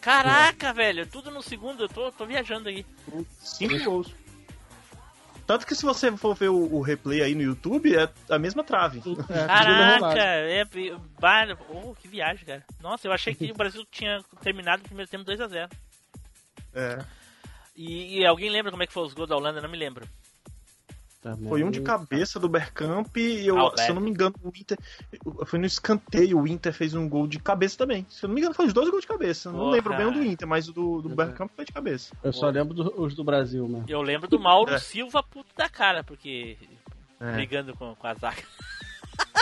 [0.00, 2.84] Caraca, velho, tudo no segundo, eu tô, tô viajando aí.
[3.38, 4.14] Cinco gols.
[5.46, 8.62] Tanto que se você for ver o, o replay aí no YouTube, é a mesma
[8.62, 9.02] trave.
[9.28, 10.64] É, Caraca, é.
[11.18, 12.64] ba- Oh, que viagem, cara.
[12.80, 15.68] Nossa, eu achei que o Brasil tinha terminado o primeiro tempo 2x0.
[16.72, 17.04] É.
[17.74, 19.60] E, e alguém lembra como é que foi os gols da Holanda?
[19.60, 20.06] Não me lembro.
[21.48, 24.78] Foi um de cabeça do Bergkamp e eu, se eu não me engano, o Inter.
[25.44, 28.06] Foi no escanteio, o Inter fez um gol de cabeça também.
[28.08, 29.52] Se eu não me engano, foi os dois gols de cabeça.
[29.52, 29.70] Não Porra.
[29.72, 32.14] lembro bem o do Inter, mas o do, do Bergkamp foi de cabeça.
[32.24, 33.84] Eu só lembro do- os do Brasil, mesmo.
[33.86, 34.78] Eu lembro do Mauro É.
[34.78, 36.56] Silva puto da cara, porque.
[37.20, 37.32] É.
[37.32, 38.42] brigando com, com a zaga.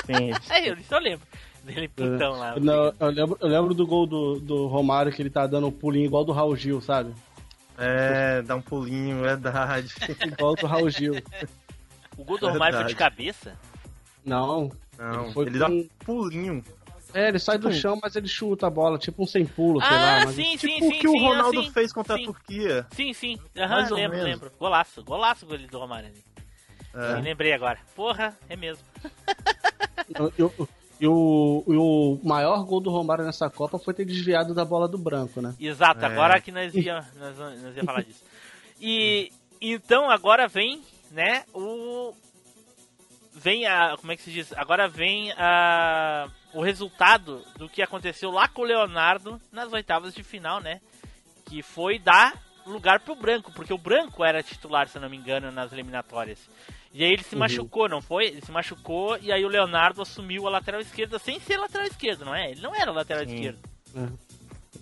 [0.04, 0.32] Sim.
[0.50, 1.24] É, eu só lembro.
[1.62, 2.58] Dele putão lá.
[2.58, 5.72] Não, eu, lembro, eu lembro do gol do, do Romário que ele tá dando um
[5.72, 7.12] pulinho igual do Raul Gil, sabe?
[7.76, 9.94] É, dá um pulinho, verdade.
[10.26, 11.14] Igual do Raul Gil.
[12.18, 13.56] O gol do Romário foi de cabeça?
[14.24, 14.70] Não.
[14.98, 16.64] Não, Ele foi ele dá com- um pulinho.
[17.14, 19.88] É, ele sai do chão, mas ele chuta a bola, tipo um sem pulo, sei
[19.88, 20.24] ah, lá.
[20.26, 20.34] Mas...
[20.34, 20.98] sim, sim, Tipo o sim.
[20.98, 22.22] que o sim, Ronaldo sim, fez contra sim.
[22.22, 22.86] a Turquia.
[22.90, 23.38] Sim, sim.
[23.56, 24.32] Aham, Mais ou lembro, menos.
[24.32, 24.52] lembro.
[24.58, 26.24] Golaço, golaço o gol do Romário ali.
[26.94, 27.14] É.
[27.16, 27.78] Me lembrei agora.
[27.94, 28.84] Porra, é mesmo.
[30.36, 30.68] E o-
[31.00, 34.88] E o, e o maior gol do Romário nessa Copa foi ter desviado da bola
[34.88, 35.54] do branco, né?
[35.60, 36.06] Exato, É.
[36.06, 38.24] agora que nós ia, nós, nós ia falar disso.
[38.80, 39.30] E
[39.62, 42.14] então agora vem, né, o
[43.34, 44.52] vem a, como é que se diz?
[44.54, 50.22] Agora vem a o resultado do que aconteceu lá com o Leonardo nas oitavas de
[50.24, 50.80] final, né?
[51.44, 55.50] Que foi dar lugar pro branco, porque o branco era titular, se não me engano,
[55.52, 56.38] nas eliminatórias.
[56.92, 57.40] E aí ele se Uhum.
[57.40, 58.26] machucou, não foi?
[58.26, 62.24] Ele se machucou e aí o Leonardo assumiu a lateral esquerda sem ser lateral esquerdo,
[62.24, 62.50] não é?
[62.50, 63.34] Ele não era lateral Sim.
[63.34, 63.58] esquerdo.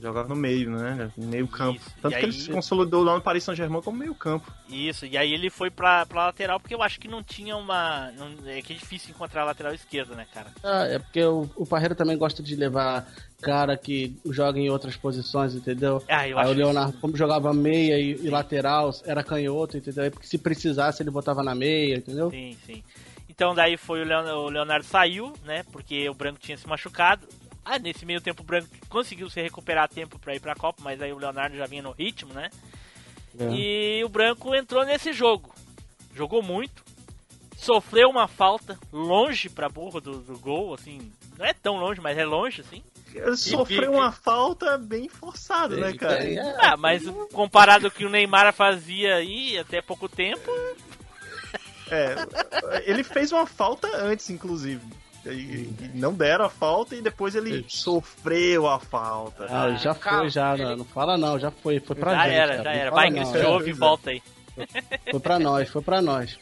[0.00, 1.10] Jogava no meio, né?
[1.16, 1.78] No meio campo.
[1.80, 1.90] Isso.
[2.02, 4.52] Tanto E que aí- ele se consolidou lá no Paris Saint-Germain como meio campo.
[4.68, 8.10] Isso, e aí ele foi pra, pra lateral porque eu acho que não tinha uma.
[8.12, 10.48] Não, é que é difícil encontrar a lateral esquerda, né, cara?
[10.62, 13.06] Ah, é porque o, o Parreira também gosta de levar
[13.40, 16.02] cara que joga em outras posições, entendeu?
[16.08, 19.76] Ah, eu Aí acho o Leonardo, isso- como jogava meia e, e lateral, era canhoto,
[19.76, 20.04] entendeu?
[20.04, 22.30] Aí porque se precisasse ele botava na meia, entendeu?
[22.30, 22.82] Sim, sim.
[23.28, 25.62] Então daí foi o, Leon- o Leonardo saiu, né?
[25.70, 27.26] Porque o Branco tinha se machucado.
[27.68, 30.80] Ah, nesse meio tempo o Branco conseguiu se recuperar a tempo pra ir pra Copa,
[30.84, 32.48] mas aí o Leonardo já vinha no ritmo, né?
[33.36, 33.44] É.
[33.52, 35.52] E o Branco entrou nesse jogo.
[36.14, 36.84] Jogou muito.
[37.56, 41.12] Sofreu uma falta longe pra burro do, do gol, assim.
[41.36, 42.84] Não é tão longe, mas é longe, assim.
[43.34, 46.22] Sofreu uma falta bem forçada, né, cara?
[46.60, 47.02] Ah, mas
[47.32, 50.50] comparado ao que o Neymar fazia aí até pouco tempo,
[51.90, 52.14] É,
[52.84, 54.82] ele fez uma falta antes, inclusive.
[55.32, 59.46] E, e não deram a falta e depois ele sofreu a falta.
[59.48, 62.34] Ah, já foi, já, não, não fala não, já foi, foi pra já gente.
[62.34, 62.90] era, já era.
[62.90, 63.46] Vai, é.
[63.46, 64.22] ouve e volta aí.
[65.10, 66.38] Foi pra nós, foi pra nós.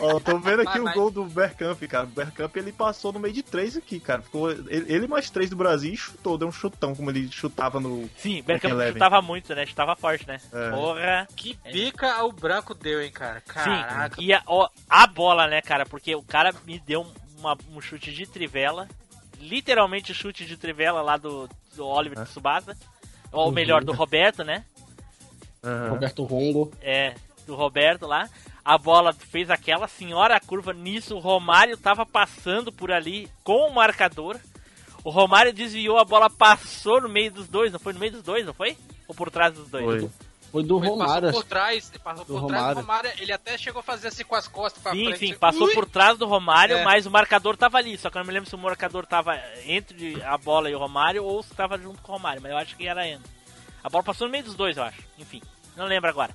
[0.00, 0.94] Ó, tô vendo aqui Vai, o vai.
[0.94, 2.04] gol do Bergkamp, cara.
[2.04, 4.22] O Bergkamp ele passou no meio de três aqui, cara.
[4.22, 8.08] Ficou ele, mais três do Brasil e chutou, deu um chutão, como ele chutava no.
[8.16, 8.92] Sim, Bergkamp Eleven.
[8.94, 9.66] chutava muito, né?
[9.66, 10.40] Chutava forte, né?
[10.52, 10.70] É.
[10.70, 11.28] Porra.
[11.36, 13.40] Que bica o branco deu, hein, cara?
[13.40, 14.16] Caraca.
[14.16, 15.84] Sim, e a, ó, a bola, né, cara?
[15.84, 17.06] Porque o cara me deu
[17.38, 18.88] uma- um chute de trivela.
[19.40, 22.76] Literalmente chute de trivela lá do, do Oliver Tsubasa.
[23.32, 23.52] Ou Uhum.
[23.52, 24.64] melhor, do Roberto, né?
[25.62, 25.90] Aham.
[25.90, 26.72] Roberto Rongo.
[26.80, 27.14] É,
[27.46, 28.28] do Roberto lá.
[28.64, 30.72] A bola fez aquela senhora curva.
[30.72, 34.38] Nisso, o Romário tava passando por ali com o marcador.
[35.04, 37.72] O Romário desviou, a bola passou no meio dos dois.
[37.72, 38.76] Não foi no meio dos dois, não foi?
[39.06, 40.02] Ou por trás dos dois?
[40.02, 40.10] Foi.
[40.50, 41.28] Foi do Ele Romário.
[41.28, 42.80] passou por trás, ele passou Do por trás do Romário.
[42.80, 45.18] Romário, ele até chegou a fazer assim com as costas pra Sim, frente.
[45.18, 45.74] sim, assim, passou ui!
[45.74, 46.84] por trás do Romário, É.
[46.84, 47.98] mas o marcador tava ali.
[47.98, 50.78] Só que eu não me lembro se o marcador tava entre a bola e o
[50.78, 53.30] Romário ou se tava junto com o Romário, mas eu acho que era entre.
[53.84, 55.02] A bola passou no meio dos dois, eu acho.
[55.18, 55.42] Enfim,
[55.76, 56.34] não lembro agora.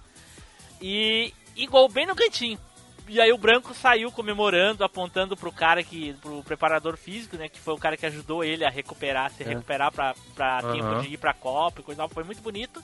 [0.81, 2.59] E, e gol bem no cantinho.
[3.07, 6.13] E aí o Branco saiu comemorando, apontando pro cara que.
[6.21, 7.49] pro preparador físico, né?
[7.49, 9.47] Que foi o cara que ajudou ele a recuperar, se É.
[9.47, 10.71] recuperar pra, pra Aham.
[10.73, 12.09] tempo de ir pra Copa e coisa tal.
[12.09, 12.81] Foi muito bonito.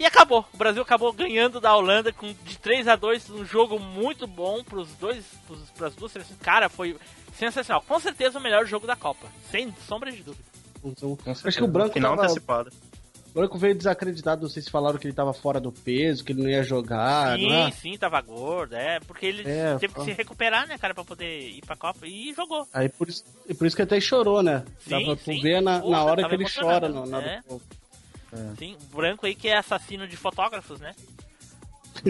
[0.00, 0.46] E acabou.
[0.54, 4.64] O Brasil acabou ganhando da Holanda com de 3 a 2 um jogo muito bom
[4.64, 6.38] pros dois, pros, pras duas seleções.
[6.40, 6.96] Cara, foi
[7.36, 7.82] sensacional.
[7.82, 10.42] Com certeza o melhor jogo da Copa, sem sombra de dúvida.
[10.82, 12.70] Então, acho que o branco Final tava, antecipado.
[13.28, 14.48] o branco veio desacreditado.
[14.48, 17.36] Se falaram que ele tava fora do peso, que ele não ia jogar.
[17.36, 17.70] sim, não é?
[17.70, 21.40] sim, tava gordo, é, porque ele É, teve que se recuperar, né, cara, pra poder
[21.50, 22.66] ir pra Copa e jogou.
[22.72, 24.64] Aí por isso, e por isso que até chorou, né?
[24.78, 25.42] Sim, tu sim.
[25.42, 27.40] ver na, Poxa, na hora que ele chora na é.
[27.46, 27.60] do
[28.36, 28.56] jogo.
[28.58, 30.94] Sim, o branco aí que é assassino de fotógrafos, né?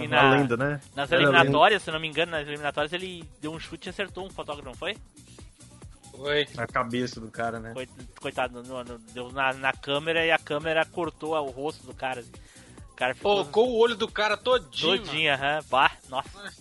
[0.00, 0.80] E Uma na- lenda, né?
[0.94, 4.26] Nas Era eliminatórias, se não me engano, nas eliminatórias ele deu um chute e acertou
[4.26, 4.96] um fotógrafo, não foi?
[6.10, 6.46] Foi.
[6.54, 7.72] Na cabeça do cara, né?
[7.72, 7.90] Coit-
[8.20, 12.20] Coitado, no- no- deu na, na câmera e a câmera cortou o rosto do cara.
[12.20, 12.30] assim.
[12.92, 14.98] O cara ficou Pocou o olho do cara todinho.
[14.98, 15.60] todinho, aham.
[15.70, 16.52] Bah, nossa.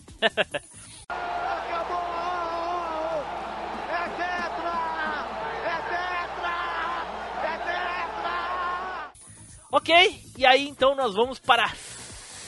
[9.73, 9.91] Ok,
[10.37, 11.71] e aí então nós vamos para a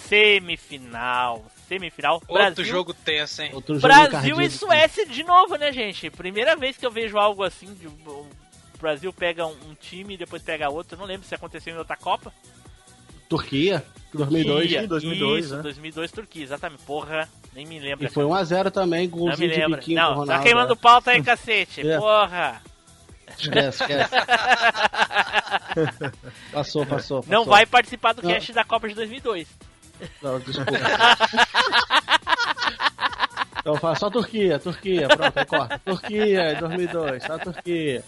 [0.08, 1.44] semifinal.
[1.68, 2.14] Semifinal.
[2.28, 3.50] Outro Brasil, jogo tenso, hein?
[3.52, 6.12] Outro jogo Brasil e Suécia de novo, né, gente?
[6.12, 7.74] Primeira vez que eu vejo algo assim.
[7.74, 8.28] De, o
[8.80, 10.94] Brasil pega um, um time e depois pega outro.
[10.94, 12.32] Eu não lembro se aconteceu em outra Copa.
[13.28, 14.60] Turquia, 2002.
[14.60, 15.62] Turquia, 2002, Isso, né?
[15.64, 16.84] 2002 Turquia, exatamente.
[16.84, 18.06] Porra, nem me lembro.
[18.06, 19.78] E foi 1x0 também, Não me golzinho de lembro.
[19.78, 20.28] biquinho Não, Ronaldo.
[20.32, 20.76] tá queimando é.
[20.76, 21.88] pauta aí, cacete.
[21.88, 21.98] É.
[21.98, 22.62] Porra.
[23.40, 24.10] Esquece, esquece.
[26.52, 27.26] passou, passou, passou.
[27.28, 28.32] Não vai participar do Não.
[28.32, 29.48] cast da Copa de 2002.
[30.22, 30.72] Não, desculpa.
[33.60, 35.80] Então fala só Turquia, Turquia, pronto, aí corta.
[35.80, 38.04] Turquia, 2002, só Turquia.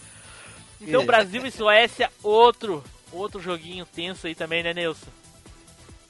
[0.80, 1.04] Então.
[1.04, 5.10] Brasil e Suécia, outro, outro joguinho tenso aí também, né, Nelson?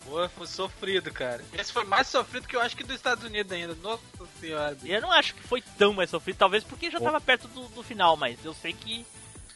[0.04, 1.42] Pô, foi sofrido, cara.
[1.52, 3.74] Esse foi mais sofrido que eu acho que dos Estados Unidos ainda.
[3.82, 4.02] Nossa
[4.40, 4.76] senhora.
[4.84, 7.82] Eu não acho que foi tão mais sofrido, talvez porque já tava perto do, do
[7.82, 9.04] final, mas eu sei que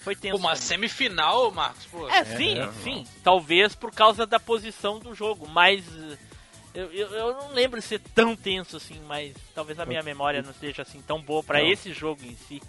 [0.01, 0.37] foi tenso.
[0.37, 0.63] Uma também.
[0.63, 2.09] semifinal, Marcos, pô.
[2.09, 3.07] É, sim, É, sim.
[3.23, 6.19] Talvez por causa da posição do jogo, mas eh,
[6.75, 10.43] eu, eu, eu não lembro de ser tão tenso assim, mas talvez a minha memória
[10.43, 11.67] não seja assim tão boa pra Não.
[11.67, 12.61] esse jogo em si.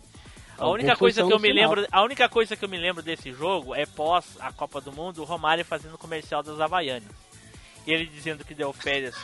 [0.57, 3.31] A única coisa que eu me lembro, a única coisa que eu me lembro desse
[3.33, 7.09] jogo é pós a Copa do Mundo, o Romário fazendo comercial das Havaianas.
[7.87, 9.15] E ele dizendo que deu férias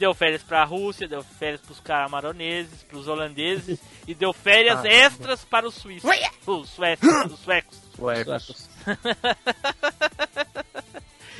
[0.00, 3.78] Deu férias pra Rússia, deu férias pros camaroneses, pros holandeses
[4.08, 4.88] e deu férias Ah.
[4.88, 6.08] extras para os suíços.
[6.46, 7.78] Os suecos, os suecos.
[7.94, 8.68] Suecos.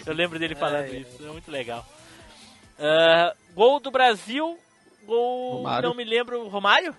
[0.06, 1.86] Eu lembro dele falando Ai, isso, é muito legal.
[2.78, 4.58] Ah, gol do Brasil,
[5.04, 5.56] gol.
[5.58, 5.88] Romário.
[5.88, 6.94] Não me lembro, Romário?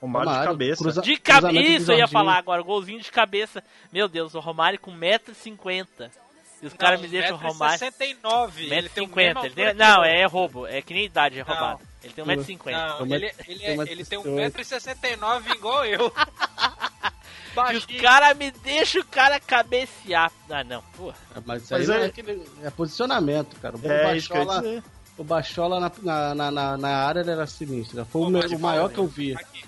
[0.00, 0.82] Romário de Romário, cabeça.
[0.82, 3.62] cruza- De cabeça, cruzamento de isso eu ia falar agora, golzinho de cabeça.
[3.90, 6.10] Meu Deus, o Romário com 1,50m.
[6.64, 7.78] E os caras me deixam Romário.
[7.78, 8.72] 69.
[8.72, 9.44] Ele tem o mesmo 1,50m.
[9.44, 9.66] Ele tem...
[9.66, 11.54] altura que Não, é roubo, é que nem idade, é Não.
[11.54, 11.80] roubado.
[12.02, 12.72] Ele tem 1,50m.
[12.72, 14.52] Não, Tem ele, ele, tem um é- ele tem 1,68.
[14.54, 16.10] 1,69m igual eu.
[17.72, 20.32] E os caras me deixam o cara cabecear.
[20.50, 21.14] Ah, não, porra.
[21.46, 23.76] Mas isso aí Mas não é- é, aquele- é posicionamento, cara.
[23.76, 24.82] O É, Bachola,
[25.16, 25.92] o Bachola na,
[26.34, 28.04] na, na, na- área ele era sinistro.
[28.06, 28.26] Foi o,
[28.56, 29.36] o maior que eu vi.
[29.36, 29.64] Aqui.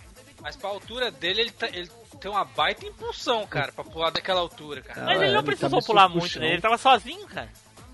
[0.46, 1.90] Mas pra altura dele, ele, tá- ele
[2.20, 5.00] tem uma baita impulsão, cara, pra pular daquela altura, cara.
[5.04, 6.52] Mas Ah, ele não ele precisou cabeceou pular muito, né?
[6.52, 7.48] Ele tava sozinho, cara.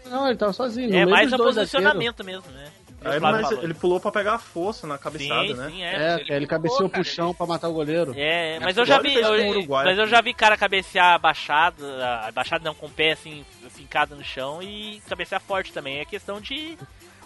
[0.04, 0.94] Não, ele tava sozinho.
[0.94, 2.70] É mais o posicionamento mesmo, né?
[3.04, 5.70] Aí, mas ele pulou pra pegar a força na cabeçada, sim, né?
[5.70, 5.94] sim, é.
[5.94, 8.12] É, Ele ele pulou, cabeceou pro chão pra matar o goleiro.
[8.14, 10.10] É, Na mas eu já vi, o eu, Uruguai mas eu aqui.
[10.10, 14.62] já vi cara cabecear abaixado, ah, abaixado não, com o pé assim, fincado no chão
[14.62, 16.00] e cabecear forte também.
[16.00, 16.78] É questão de.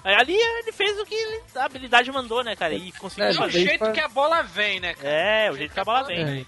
[0.05, 2.75] Ali ele fez o que a habilidade mandou, né, cara?
[2.75, 3.59] E conseguiu É, É o mas fazer.
[3.59, 5.09] aí jeito que a bola vem, né, cara?
[5.09, 6.21] É, o jeito que a bola vem.
[6.41, 6.45] É,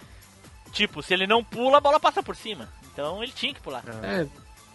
[0.73, 2.69] Tipo, se ele não pula, a bola passa por cima.
[2.93, 3.83] Então ele tinha que pular.
[4.03, 4.27] é,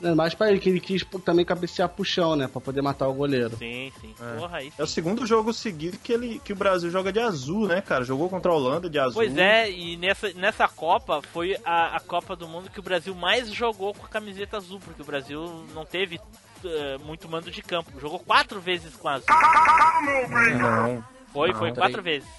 [0.05, 2.47] É mais pra ele, que ele quis também cabecear pro chão, né?
[2.47, 3.55] Pra poder matar o goleiro.
[3.57, 4.13] Sim, sim.
[4.19, 4.37] É.
[4.37, 4.93] Porra, aí É o sim.
[4.95, 8.03] segundo jogo seguido que, ele, que o Brasil joga de azul, né, cara?
[8.03, 9.13] Jogou contra a Holanda de azul.
[9.13, 13.13] Pois é, e nessa, nessa Copa foi a, a Copa do Mundo que o Brasil
[13.15, 16.19] mais jogou com a camiseta azul, porque o Brasil não teve
[17.03, 17.91] muito mando de campo.
[17.99, 19.25] Jogou quatro vezes com a azul.
[20.59, 21.77] Não, Foi, Não, foi três.
[21.77, 22.29] quatro vezes.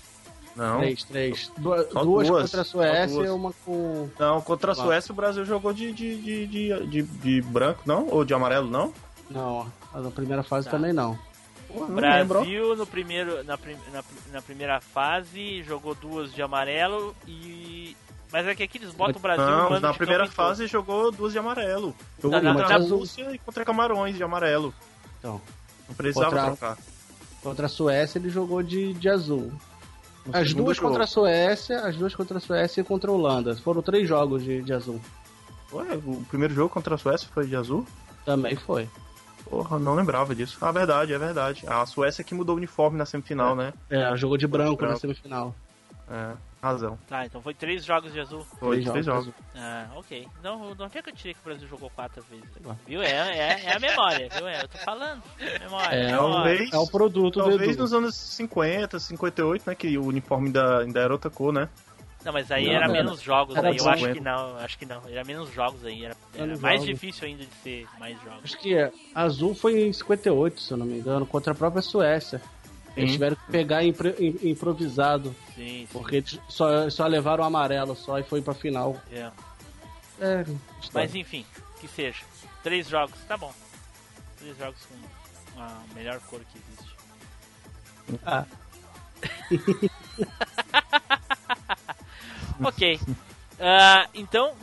[0.56, 0.78] não.
[0.78, 1.52] Três, três.
[1.58, 3.28] Du- Só duas, duas, contra a Suécia duas.
[3.28, 4.08] e uma com.
[4.18, 4.74] Não, contra a.
[4.74, 8.06] Suécia o Brasil jogou de, de, de, de, de, de branco, não?
[8.08, 8.92] Ou de amarelo, não?
[9.30, 10.72] Não, na primeira fase Tá.
[10.72, 11.18] também não.
[11.66, 12.38] Pô, lembro.
[12.40, 13.58] Brasil no primeiro, na,
[13.92, 17.96] na, na primeira fase jogou duas de amarelo e.
[18.34, 20.34] Mas é que aqui eles botam o Brasil no Não, na primeira em todo.
[20.34, 21.94] fase jogou duas de amarelo.
[22.20, 24.74] Jogou Não, não, contra a Rússia e contra Camarões de amarelo.
[25.20, 25.40] Então,
[25.88, 26.78] Não precisava Contra- trocar.
[27.44, 29.52] contra a Suécia ele jogou de, de azul.
[30.26, 30.88] No As duas jogo.
[30.88, 33.54] contra a Suécia, as duas contra a Suécia e contra a Holanda.
[33.58, 35.00] Foram três jogos de, de azul.
[35.72, 37.86] Ué, o primeiro jogo contra a Suécia foi de azul?
[38.24, 38.88] Também foi.
[39.48, 40.58] Porra, não lembrava disso.
[40.60, 41.62] Ah, verdade, é verdade.
[41.68, 43.72] A Suécia que mudou o uniforme na semifinal, né?
[43.88, 45.00] É, jogou de branco na Branco.
[45.02, 45.54] semifinal.
[46.10, 46.32] É,
[46.64, 46.98] razão.
[47.06, 48.44] Tá, então foi três jogos de azul.
[48.58, 49.26] Foi Três três jogos.
[49.26, 49.40] jogos.
[49.54, 50.26] Ah, ok.
[50.42, 52.44] Não, não é que eu tirei que o Brasil jogou quatro vezes.
[52.86, 53.02] Viu?
[53.02, 54.48] É, é, é a memória, viu?
[54.48, 55.22] É, eu tô falando.
[55.60, 56.34] Memória, É, memória.
[56.34, 59.74] Talvez, É o produto do talvez nos anos 50, 58, né?
[59.74, 61.68] Que o uniforme ainda, ainda era outra cor, né?
[62.24, 63.76] Não, mas aí Não, era era- menos jogos era aí.
[63.76, 64.14] Eu acho 50.
[64.18, 65.02] que não, acho que não.
[65.06, 66.06] Era menos jogos aí.
[66.06, 66.86] Era, era mais jogos.
[66.86, 68.40] difícil ainda de ser mais jogos.
[68.44, 68.90] Acho que é.
[69.14, 72.40] Azul foi em 58, se eu não me engano, contra a própria Suécia.
[72.96, 75.88] Eles tiveram que pegar improvisado, Sim, sim.
[75.92, 79.00] porque eles só, só levaram o amarelo só e foi pra final.
[79.10, 79.30] é.
[80.20, 80.44] É,
[80.92, 81.44] Mas enfim,
[81.80, 82.24] que seja.
[82.62, 83.52] Três jogos, tá bom.
[84.38, 86.94] Três jogos com a melhor cor que existe.
[88.24, 88.46] Ah.
[92.64, 93.00] ok.
[93.58, 94.54] Ah, então,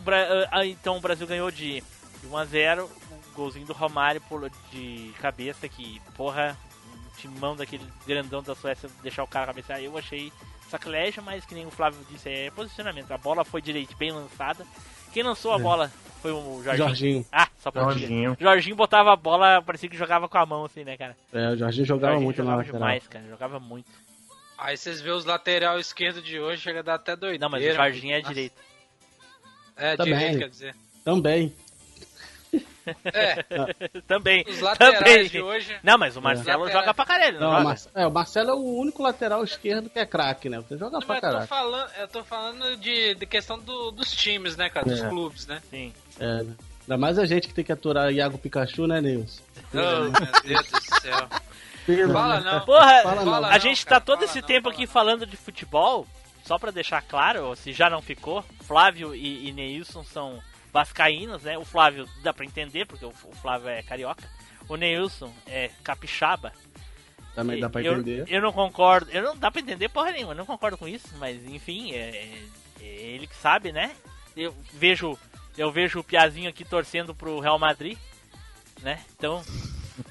[0.51, 1.83] ah, então o Brasil ganhou de
[2.23, 6.57] 1 a 0 um golzinho do Romário pulou de cabeça que, porra,
[6.93, 9.81] um timão daquele grandão da Suécia deixar o cara cabecear.
[9.81, 10.31] Eu achei
[10.71, 13.11] sacrilégio, mas que nem o Flávio disse, é posicionamento.
[13.11, 14.65] A bola foi direito, bem lançada.
[15.13, 15.61] Quem lançou a É.
[15.61, 15.91] bola
[16.21, 16.77] foi o Jorginho.
[16.87, 17.25] Jorginho.
[17.31, 17.99] Ah, só pra dizer.
[17.99, 18.37] Jorginho.
[18.39, 21.15] Jorginho botava a bola, parecia que jogava com a mão assim, né, cara?
[21.33, 22.79] É, o Jorginho jogava Jorginho muito na jogava lateral.
[22.79, 23.25] demais, cara.
[23.29, 23.89] Jogava muito.
[24.57, 27.41] Aí vocês vê os lateral esquerdo de hoje, chega a dar até doideira.
[27.45, 28.33] Não, mas o Jorginho é Nossa.
[28.33, 28.53] direito.
[29.75, 30.13] É, Também.
[30.13, 30.75] direito, quer dizer.
[31.03, 31.53] Também.
[33.05, 33.43] É,
[34.07, 34.43] também.
[34.47, 35.27] os laterais Também.
[35.29, 35.77] de hoje...
[35.83, 36.81] Não, mas o Marcelo Lateral.
[36.81, 37.63] joga pra caralho, não, Não, o joga?
[37.63, 40.59] Mar- é, o Marcelo é o único lateral esquerdo que é craque, né?
[40.59, 41.47] Você joga Não, pra mas eu tô caralho.
[41.47, 44.85] falando, eu tô falando de, de questão do- dos times, né, cara?
[44.87, 45.09] Dos É.
[45.09, 45.61] clubes, né?
[45.69, 45.93] Sim.
[46.19, 46.55] É, né?
[46.81, 49.41] Ainda mais a gente que tem que aturar Iago Pikachu, né, Nilson?
[49.73, 51.27] Oh, meu Deus do céu.
[52.11, 52.59] Fala não.
[52.65, 53.45] Porra, Fala não.
[53.45, 54.91] a gente tá cara, todo fala esse não, tempo aqui não.
[54.91, 56.07] falando de futebol,
[56.43, 60.39] só pra deixar claro, se já não ficou, Flávio e, e Neilson são
[60.71, 61.57] vascaínos, né?
[61.57, 64.23] O Flávio dá pra entender, porque o, Flávio é carioca.
[64.67, 66.53] O Neilson é capixaba.
[67.35, 68.25] Também dá pra eu, entender.
[68.27, 71.07] Eu não concordo, eu não dá pra entender porra nenhuma, eu não concordo com isso,
[71.17, 72.41] mas enfim, é, é-
[72.81, 73.95] é ele que sabe, né?
[74.35, 75.17] Eu vejo,
[75.57, 77.97] eu vejo o Piazinho aqui torcendo pro Real Madrid,
[78.81, 78.99] né?
[79.17, 79.41] Então,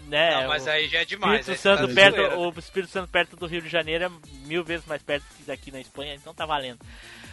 [0.07, 0.41] né?
[0.43, 1.41] Não, mas aí já é demais.
[1.41, 4.11] Espírito aí Santo tá de perto, o Espírito Santo perto do Rio de Janeiro é
[4.47, 6.79] mil vezes mais perto que daqui na Espanha, então tá valendo.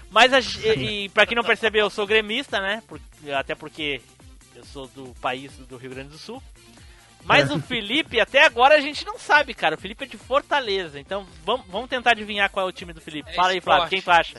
[0.10, 0.40] Mas a,
[0.76, 2.82] e, e pra quem não percebeu, eu sou gremista, né?
[2.88, 3.00] Por-
[3.38, 4.02] até porque
[4.56, 6.42] eu sou do país do Rio Grande do Sul.
[7.24, 9.76] Mas o Felipe, até agora a gente não sabe, cara.
[9.76, 10.98] O Felipe é de Fortaleza.
[10.98, 13.30] Então vamos, vamos tentar adivinhar qual é o time do Felipe.
[13.30, 13.78] É Fala aí, esporte.
[13.78, 13.90] Flávio.
[13.90, 14.38] Quem tu acha?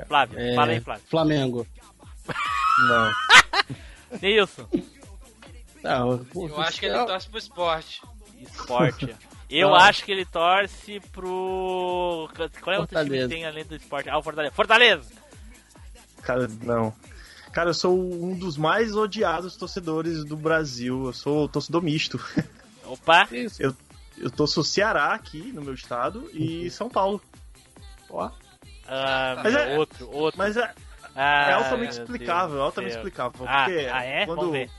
[0.00, 1.04] É, Flávio, é, fala aí, Flávio.
[1.08, 1.66] Flamengo.
[2.88, 3.12] Não.
[4.20, 4.68] Neilson,
[5.84, 8.00] Ah, o- Eu acho que ele é- torce pro esporte.
[8.40, 9.14] esporte.
[9.56, 9.86] Eu Ah.
[9.88, 12.28] acho que ele torce pro.
[12.60, 14.08] Qual é o outro time que tem além do esporte?
[14.10, 14.54] Ah, o Fortaleza.
[14.54, 15.10] Fortaleza!
[16.22, 16.92] Cara, não.
[17.52, 21.06] Cara, eu sou um dos mais odiados torcedores do Brasil.
[21.06, 22.18] Eu sou torcedor misto.
[22.84, 23.28] Opa!
[23.58, 23.74] Eu,
[24.18, 27.20] eu torço Ceará aqui no meu estado e São Paulo.
[28.10, 28.30] Ó,
[28.86, 30.36] Ah, Mas é- outro, outro.
[30.38, 30.74] Mas é,
[31.14, 33.46] Ah, é altamente explicável, altamente explicável.
[33.48, 34.26] Ah, Porque ah, é?
[34.26, 34.70] quando, Vamos ver.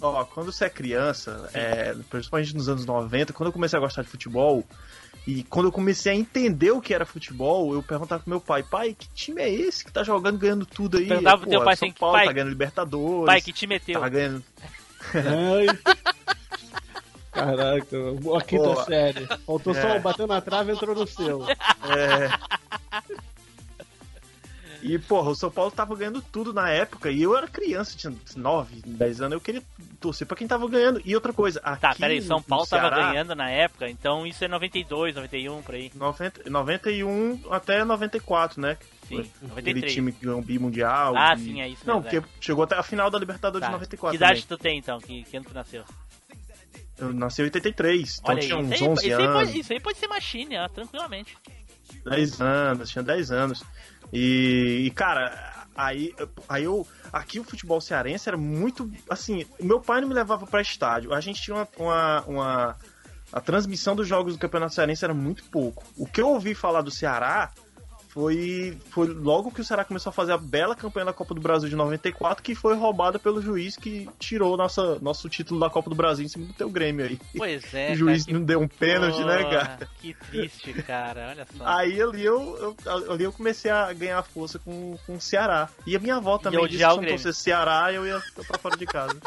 [0.00, 4.02] Ó, quando você é criança, é, principalmente nos anos 90, quando eu comecei a gostar
[4.02, 4.64] de futebol,
[5.26, 8.62] e quando eu comecei a entender o que era futebol, eu perguntava pro meu pai,
[8.62, 11.08] pai, que time é esse que tá jogando, ganhando tudo aí?
[11.08, 13.78] Perguntava pro teu pai São assim, Paulo pai, tá ganhando Libertadores, Pai, que time é
[13.78, 14.00] teu?
[14.00, 14.44] tá ganhando...
[15.14, 15.66] Ai.
[17.34, 17.96] Caraca,
[18.38, 18.84] a quinta Pô.
[18.84, 19.26] série.
[19.44, 19.98] Faltou só É.
[19.98, 21.44] bateu na trave e entrou no seu.
[21.48, 22.30] É.
[24.86, 28.14] E, porra, o São Paulo tava ganhando tudo na época e eu era criança, tinha
[28.36, 29.62] 9, 10 anos, eu queria
[29.98, 31.00] torcer pra quem tava ganhando.
[31.06, 34.44] E outra coisa, aqui Tá, peraí, São Paulo tava Ceará, ganhando na época, então isso
[34.44, 35.90] é 92, 91, por aí.
[35.94, 38.76] 90, 91 até 94, né?
[39.08, 39.92] Sim, Aquele 93.
[39.94, 41.16] time que ganhou o bimundial.
[41.16, 43.68] Ah, e- sim, é isso Não, mesmo, porque chegou até a final da Libertadores Tá.
[43.68, 44.58] de 94 Que idade também.
[44.58, 44.98] tu tem então?
[45.00, 45.82] Que, que ano tu nasceu?
[46.98, 49.36] Eu nasci em 83, então Olha aí, tinha uns aí, 11 isso, aí anos.
[49.46, 51.36] pode, isso aí pode ser machine, ó, tranquilamente.
[52.04, 53.64] 10 anos, tinha 10 anos.
[54.12, 56.14] E, e, cara, aí,
[56.48, 56.86] aí eu.
[57.12, 58.90] Aqui o futebol cearense era muito.
[59.08, 61.12] Assim, meu pai não me levava pra estádio.
[61.14, 61.68] A gente tinha uma.
[61.78, 62.76] uma, uma-
[63.32, 65.82] a transmissão dos jogos do Campeonato Cearense era muito pouco.
[65.96, 67.50] O que eu ouvi falar do Ceará
[68.14, 71.40] foi, foi logo que o Ceará começou a fazer a bela campanha da Copa do
[71.40, 75.90] Brasil de 94, que foi roubada pelo juiz que tirou nossa, nosso título da Copa
[75.90, 77.18] do Brasil em cima do teu Grêmio aí.
[77.36, 79.88] Pois é, o juiz cara, não deu um pênalti, né, cara?
[80.00, 81.66] Que triste, cara, olha só.
[81.66, 85.68] Aí ali eu, eu, ali eu comecei a ganhar força com, com o Ceará.
[85.84, 88.60] E a minha avó também disse que se eu não fosse Ceará, eu ia pra
[88.60, 89.18] fora de casa.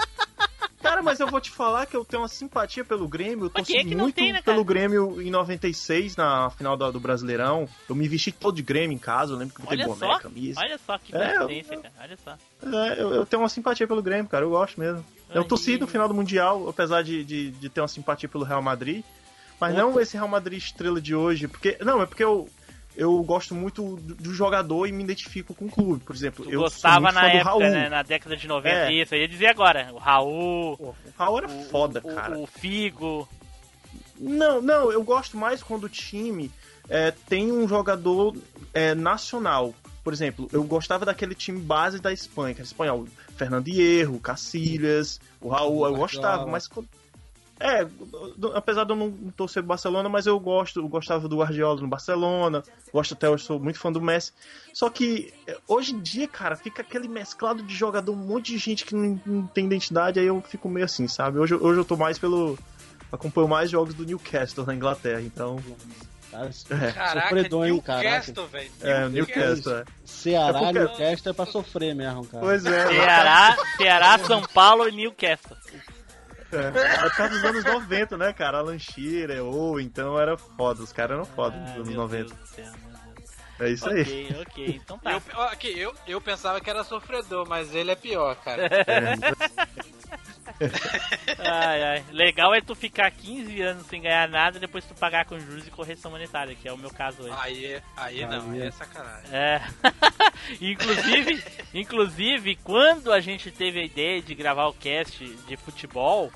[0.82, 3.46] Cara, mas eu vou te falar que eu tenho uma simpatia pelo Grêmio.
[3.46, 7.68] Eu torci é muito tem, né, pelo Grêmio em 96, na final do, do Brasileirão.
[7.90, 10.20] Eu me vesti todo de Grêmio em casa, eu lembro que eu botei boné, só,
[10.20, 10.60] camisa.
[10.60, 12.38] olha só que É, eu- coincidência, cara, olha só.
[12.78, 14.46] É, eu, eu tenho uma simpatia pelo Grêmio, cara.
[14.46, 15.04] Eu gosto mesmo.
[15.34, 18.62] Eu torci no final do Mundial, apesar de, de, de ter uma simpatia pelo Real
[18.62, 19.04] Madrid.
[19.60, 21.48] Mas não esse Real Madrid estrela de hoje.
[21.48, 21.78] Porque.
[21.82, 22.48] Não, é porque eu,
[22.98, 26.04] eu gosto muito do, do jogador e me identifico com o clube.
[26.04, 27.60] Por exemplo, Tu eu gostava na época, Raul.
[27.62, 28.92] né, na década de 90, É.
[28.94, 32.38] isso, eu ia dizer agora, o Raul, O Raul era foda, o, cara.
[32.38, 33.30] o Figo,
[34.20, 36.52] Não, não, eu gosto mais quando o time
[36.90, 38.36] é, tem um jogador
[38.74, 39.74] é, nacional.
[40.04, 43.06] Por exemplo, eu gostava daquele time base da Espanha, que era espanhol.
[43.36, 46.68] Fernando Hierro, Cacilhas, o Raul, eu gostava, mas.
[46.68, 46.88] quando-
[47.60, 47.86] É,
[48.38, 51.82] do- apesar de eu não torcer pro Barcelona, mas eu gosto, eu gostava do Guardiola
[51.82, 52.62] no Barcelona,
[52.94, 54.32] gosto até hoje, sou muito fã do Messi.
[54.74, 58.60] Só que é, hoje em dia, cara, fica aquele mesclado de jogador, um monte de
[58.60, 61.40] gente que não, não tem identidade, aí eu fico meio assim, sabe?
[61.40, 62.58] Hoje, eu- hoje eu tô mais pelo.
[63.12, 65.58] Acompanho mais jogos do Newcastle na Inglaterra, então.
[66.30, 66.92] Cara, É.
[66.92, 67.72] Caraca, Sofredor, hein.
[67.72, 68.72] Newcastle, velho.
[68.82, 69.86] É, Newcastle, é.
[70.04, 72.44] Ceará, É porque- Newcastle é pra sofrer mesmo, cara.
[72.44, 72.88] Pois é.
[72.88, 75.56] Ceará, Ceará, São Paulo e Newcastle.
[76.52, 76.58] É,
[77.06, 78.60] é por causa dos anos 90, né, cara?
[78.60, 82.24] Alan Shearer, ou então era foda, os caras eram foda nos Ah, anos meu 90.
[82.26, 83.30] Deus do céu, meu Deus.
[83.60, 84.02] É isso aí.
[84.02, 85.12] Ok, ok, então tá.
[85.34, 88.70] Eu, aqui, eu, eu pensava que era sofredor, mas ele é pior, cara.
[91.40, 92.06] Ai, ai.
[92.12, 95.68] Legal é tu ficar 15 anos sem ganhar nada e depois tu pagar com juros
[95.68, 97.36] e correção monetária, que é o meu caso hoje.
[97.40, 99.30] Aí, aí não, aí é sacanagem.
[99.32, 99.62] É.
[100.60, 101.44] inclusive,
[101.74, 106.32] inclusive, quando a gente teve a ideia de gravar o cast de futebol,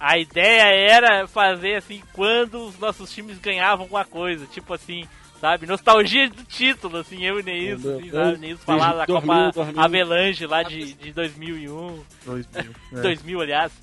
[0.00, 0.62] a ideia
[0.92, 5.06] era fazer assim quando os nossos times ganhavam alguma coisa, tipo assim,
[5.40, 9.82] sabe, nostalgia do título, assim, eu e Meu assim, sabe, falar da 2000, Copa 2000.
[9.82, 12.74] Avalanche lá de, de 2001, 2000.
[12.92, 13.00] É.
[13.00, 13.72] 2000 aliás.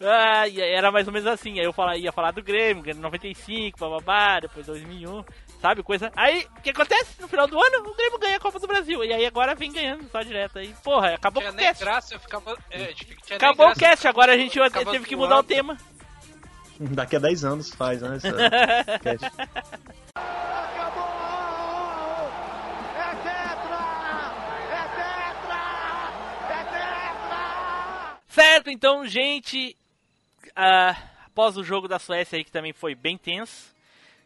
[0.00, 1.58] Ah, e era mais ou menos assim.
[1.58, 5.24] Aí eu fala, ia falar do Grêmio, Grêmio 95, bababá, depois 2001,
[5.60, 5.82] sabe?
[5.82, 6.10] Coisa.
[6.16, 7.20] Aí, o que acontece?
[7.20, 9.04] No final do ano, o Grêmio ganha a Copa do Brasil.
[9.04, 10.58] E aí agora vem ganhando só direto.
[10.58, 11.84] Aí, porra, acabou Tinha o nem cast.
[11.84, 12.56] graça, eu ficava.
[12.70, 13.80] É, tinha nem Acabou o graça.
[13.80, 14.58] cast, agora a gente
[14.90, 15.76] teve que mudar o tema.
[16.94, 18.16] Daqui a 10 anos faz, né?
[18.16, 19.30] essa- cast.
[28.28, 29.76] Certo, então, gente,
[30.54, 30.94] ah,
[31.26, 33.74] após o jogo da Suécia aí, que também foi bem tenso,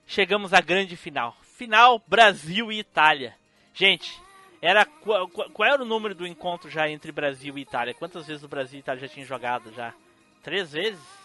[0.06, 1.36] chegamos à grande final.
[1.43, 3.36] Final Brasil e Itália.
[3.72, 4.20] Gente,
[4.60, 7.94] era qual, qual- qual era o número do encontro já entre Brasil e Itália?
[7.94, 9.94] Quantas vezes o Brasil e Itália já tinham jogado já?
[10.43, 11.19] Três vezes?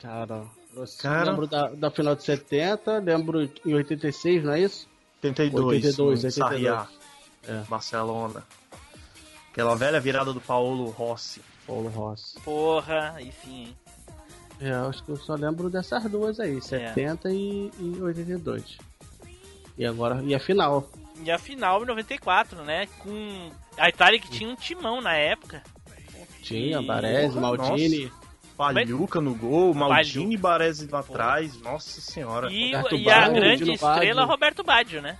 [0.00, 0.44] Cara,
[0.74, 1.30] eu Cara.
[1.30, 4.88] lembro da, da final de 70, lembro em 86, não é isso?
[5.22, 6.34] 82, 82, no 82.
[6.34, 6.86] Sarriá,
[7.46, 7.62] É.
[7.68, 8.42] Barcelona.
[9.52, 11.42] Aquela velha virada do Paulo Rossi.
[11.66, 12.38] Paulo Rossi.
[12.40, 13.76] Porra, aí sim, hein?
[14.60, 18.78] É, acho que eu só lembro dessas duas aí, 70 e, e 82.
[19.76, 20.88] E agora, e a final.
[21.22, 22.86] E a final em 94, né?
[22.98, 25.62] Com a Itália que tinha um timão na época.
[26.42, 28.12] Tinha, E- Baresi, Maldini.
[28.60, 31.58] Palhuca no gol, Maldini e Baresi lá atrás.
[31.62, 32.52] Nossa senhora.
[32.52, 34.26] E, e a Baggio, grande Dino estrela Baggio.
[34.26, 35.18] Roberto Baggio, né?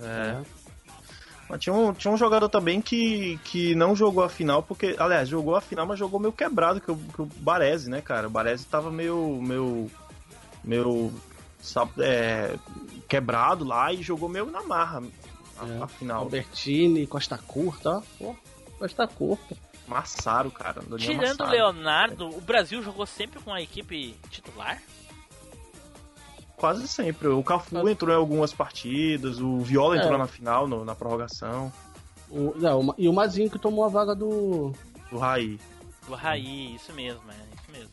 [0.00, 0.40] É.
[1.48, 5.28] Mas tinha um, tinha um jogador também que, que não jogou a final, porque, aliás,
[5.28, 8.26] jogou a final, mas jogou meio quebrado, que o, que o Baresi, né, cara?
[8.26, 9.40] O Baresi tava meio.
[9.40, 9.88] meio.
[10.64, 11.12] meio.
[11.60, 12.56] sabe, é,
[13.08, 15.02] quebrado lá e jogou meio na marra
[15.58, 15.82] a, É.
[15.82, 16.22] a final.
[16.22, 18.02] Albertini, Costa Curta, ó.
[18.18, 18.36] Pô,
[18.80, 19.56] Costa Curta.
[19.90, 20.80] Massaro, cara.
[20.82, 21.50] Daniel Tirando o Massaro.
[21.50, 24.80] Leonardo, o Brasil jogou sempre com a equipe titular?
[26.56, 27.28] Quase sempre.
[27.28, 30.18] O Cafu entrou em algumas partidas, o Viola entrou É.
[30.18, 31.72] na final, no- na prorrogação.
[32.30, 34.72] O, não, e o Mazinho que tomou a vaga do.
[35.10, 35.58] O Raí.
[36.06, 37.90] Do Raí, isso mesmo, é, isso mesmo.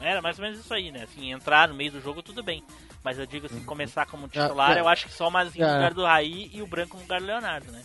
[0.00, 0.10] É.
[0.10, 1.02] Era mais ou menos isso aí, né?
[1.04, 2.62] Assim, entrar no meio do jogo tudo bem.
[3.02, 4.80] Mas eu digo assim, começar como titular, é.
[4.80, 5.74] eu acho que só o Mazinho no É.
[5.74, 7.82] lugar do Raí e o Branco no lugar do Leonardo, né?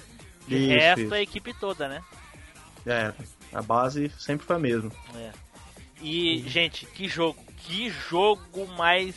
[0.47, 1.13] De Isso, resto, isso.
[1.13, 2.03] a equipe toda, né?
[2.85, 3.13] É,
[3.53, 4.91] a base sempre foi a mesma.
[5.15, 5.31] É.
[6.01, 7.37] E, gente, que jogo.
[7.57, 9.15] Que jogo mais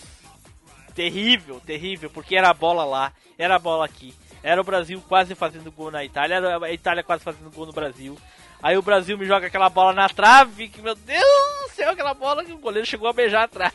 [0.94, 4.12] terrível, terrível, porque era a bola lá, era a bola aqui.
[4.42, 7.72] Era o Brasil quase fazendo gol na Itália, era a Itália quase fazendo gol no
[7.72, 8.18] Brasil.
[8.62, 12.12] Aí o Brasil me joga aquela bola na trave, que meu Deus do céu, aquela
[12.14, 13.72] bola que o goleiro chegou a beijar atrás.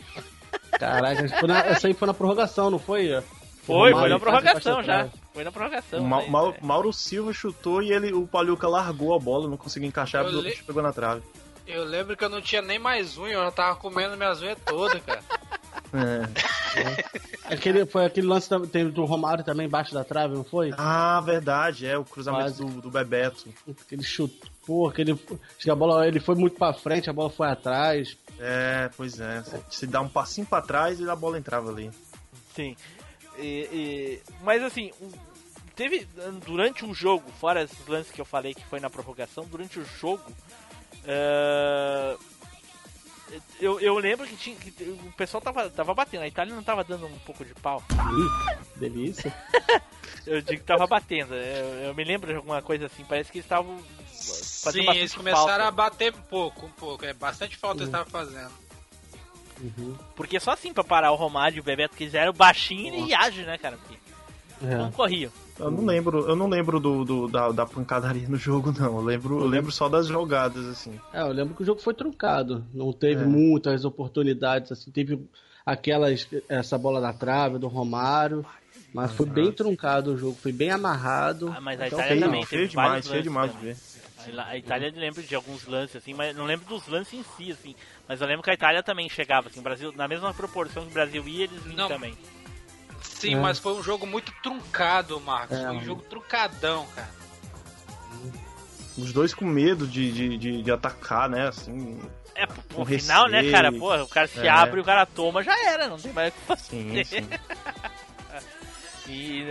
[0.78, 3.10] Caraca, foi na- essa aí foi na prorrogação, não foi?
[3.64, 5.08] Foi, O foi na prorrogação já.
[5.36, 6.00] Foi na prorrogação.
[6.00, 6.30] O Ma- né?
[6.30, 10.42] Mau- Mauro Silva chutou e ele, o Paluca largou a bola, não conseguiu encaixar, le-
[10.50, 11.22] bicho pegou na trave.
[11.68, 14.58] Eu lembro que eu não tinha nem mais unha, eu já tava comendo minhas unhas
[14.66, 15.22] todas, cara.
[15.94, 17.54] É.
[17.54, 20.74] Aquele, foi aquele lance da- teve do Romário também embaixo da trave, não foi?
[20.78, 23.48] Ah, verdade, é o cruzamento do, do Bebeto.
[23.86, 24.42] Aquele chute.
[24.66, 25.12] Pô, aquele.
[25.14, 26.06] Acho que a bola.
[26.08, 28.18] Ele foi muito pra frente, a bola foi atrás.
[28.40, 29.42] É, pois é.
[29.44, 31.90] Se, se dá um passinho pra trás e a bola entrava ali.
[32.54, 32.76] Sim.
[33.38, 34.92] E- e- mas assim,
[35.76, 36.08] teve
[36.46, 39.86] durante o jogo, fora esses lances que eu falei que foi na prorrogação, durante o
[39.86, 40.24] jogo,
[41.06, 42.18] eh,
[43.60, 46.84] eu, eu lembro que, tinha, que o pessoal tava, tava batendo, a Itália não tava
[46.84, 47.84] dando um pouco de pau.
[47.92, 49.34] Ih, delícia.
[50.26, 51.36] Eu digo que tava batendo.
[51.36, 53.78] Eu, eu me lembro de alguma coisa assim, parece que eles estavam
[54.64, 55.68] fazendo Sim, eles começaram falta.
[55.68, 57.06] a bater um pouco, um pouco.
[57.06, 58.52] É bastante falta eles estavam fazendo.
[59.62, 59.96] Uhum.
[60.16, 63.58] Porque só assim pra parar o Romário e o Bebeto quiseram, baixinho e age, né,
[63.58, 63.78] cara?
[63.78, 63.98] Porque
[64.62, 64.92] não É.
[64.92, 65.32] corriam.
[65.58, 68.98] Eu não lembro, eu não lembro do, do- da, da pancadaria no jogo, não.
[68.98, 71.00] Eu lembro, eu lembro só das jogadas, assim.
[71.14, 72.66] É, eu lembro que o jogo foi truncado.
[72.74, 73.26] Não teve É.
[73.26, 74.92] muitas oportunidades, assim.
[74.92, 75.18] Teve
[75.66, 76.28] aquelas.
[76.50, 78.46] Essa bola na trave do Romário.
[78.94, 81.54] Mas foi bem truncado o jogo, foi bem amarrado.
[81.54, 83.78] Ah, mas a Então, Itália Feio, também feio teve demais, feio demais de ver.
[84.48, 87.52] A Itália eu lembro de alguns lances, assim, mas não lembro dos lances em si,
[87.52, 87.76] assim.
[88.08, 90.90] Mas eu lembro que a Itália também chegava, assim, o Brasil, na mesma proporção que
[90.90, 91.88] o Brasil ia, eles vinham Não.
[91.88, 92.18] também.
[93.02, 93.40] Sim, É.
[93.40, 95.58] mas foi um jogo muito truncado, Marcos.
[95.58, 95.68] É.
[95.68, 97.10] Foi um jogo truncadão, cara.
[98.98, 101.48] Os dois com medo de, de, de, de atacar, né?
[101.50, 102.00] Assim.
[102.34, 103.72] É, pro Com final, né, cara?
[103.72, 104.50] Pô, o cara se É.
[104.50, 106.64] abre e o cara toma, já era, não tem mais o que fazer.
[106.70, 107.30] Sim, sim.
[109.08, 109.44] E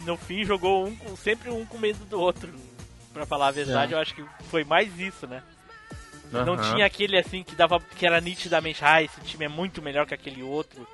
[0.00, 2.52] no, no fim jogou um com, sempre um com medo do outro.
[3.12, 3.96] Pra falar a verdade, É.
[3.96, 5.42] eu acho que foi mais isso, né?
[6.30, 6.72] Não Aham.
[6.74, 10.14] tinha aquele assim que dava que era nitidamente, ah, esse time é muito melhor que
[10.14, 10.86] aquele outro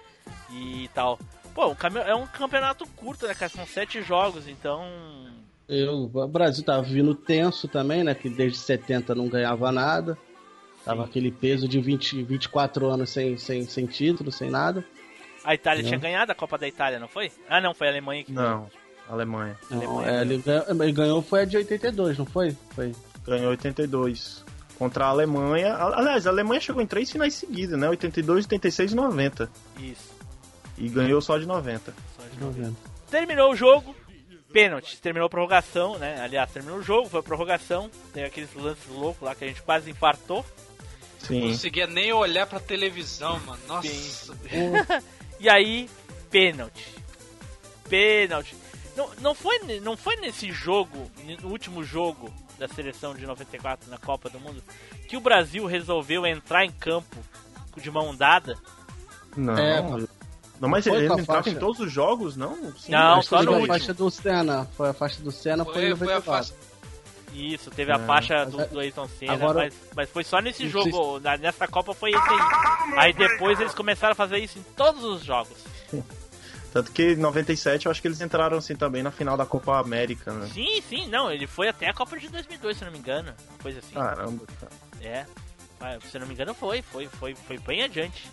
[0.50, 1.16] e tal.
[1.54, 1.74] Pô,
[2.06, 3.48] é um campeonato curto, né, cara?
[3.48, 4.84] São sete jogos, então.
[5.68, 8.14] Eu, o Brasil tava vindo tenso também, né?
[8.14, 10.18] Que desde 70 não ganhava nada.
[10.84, 14.84] Tava aquele peso de 20, 24 anos sem, sem, sem título, sem nada.
[15.44, 15.88] A Itália Não.
[15.88, 17.30] tinha ganhado a Copa da Itália, não foi?
[17.48, 18.68] Ah, não, foi a Alemanha que Não,
[19.08, 19.56] Alemanha.
[19.70, 20.10] Não, Alemanha.
[20.10, 22.56] é, ele, ganhou, ele ganhou foi a de 82, não foi?
[22.74, 22.94] Foi.
[23.26, 24.44] Ganhou 82.
[24.78, 25.74] Contra a Alemanha.
[25.74, 27.88] Aliás, a Alemanha chegou em três finais seguidas, né?
[27.88, 29.50] 82, 86 e 90.
[29.80, 30.16] Isso.
[30.76, 31.92] E ganhou só de 90.
[32.16, 32.76] só de Não vendo.
[33.10, 33.94] Terminou o jogo,
[34.52, 35.00] pênalti.
[35.00, 36.20] Terminou a prorrogação, né?
[36.20, 37.90] Aliás, terminou o jogo, foi a prorrogação.
[38.14, 40.44] Tem aqueles lances loucos lá que a gente quase infartou.
[41.22, 41.40] Não Sim.
[41.48, 43.60] conseguia nem olhar pra televisão, mano.
[43.66, 43.88] Nossa.
[45.40, 45.88] E aí,
[46.30, 46.84] pênalti.
[47.88, 48.56] Pênalti.
[48.98, 51.08] Não, não, foi, não foi nesse jogo,
[51.40, 54.60] no último jogo da seleção de 94 na Copa do Mundo,
[55.08, 57.16] que o Brasil resolveu entrar em campo
[57.76, 58.58] de mão dada?
[59.36, 59.56] Não.
[59.56, 59.80] É,
[60.60, 61.50] não, mas ele a entrava faixa.
[61.50, 62.56] em todos os jogos, não?
[62.76, 63.72] Sim, Não, só foi no a último.
[63.72, 64.64] faixa do Senna.
[64.76, 66.24] Foi a faixa do Senna, foi, em Foi, foi a 94.
[66.54, 66.68] faixa.
[67.32, 67.98] Isso, teve a É.
[68.04, 71.68] faixa do, Mas do Ayrton Senna, agora- mas, mas foi só nesse jogo, na- nessa
[71.68, 72.38] Copa foi esse aí.
[72.96, 75.56] Aí depois eles começaram a fazer isso em todos os jogos.
[76.72, 79.78] Tanto que em 97 eu acho que eles entraram assim também na final da Copa
[79.80, 80.46] América, né?
[80.52, 83.58] Sim, sim, não, ele foi até a Copa de 2002, se não me engano, uma
[83.58, 83.94] coisa assim.
[83.94, 84.72] Caramba, cara.
[85.00, 85.26] É,
[86.10, 88.30] se não me engano foi, foi, foi, foi bem adiante.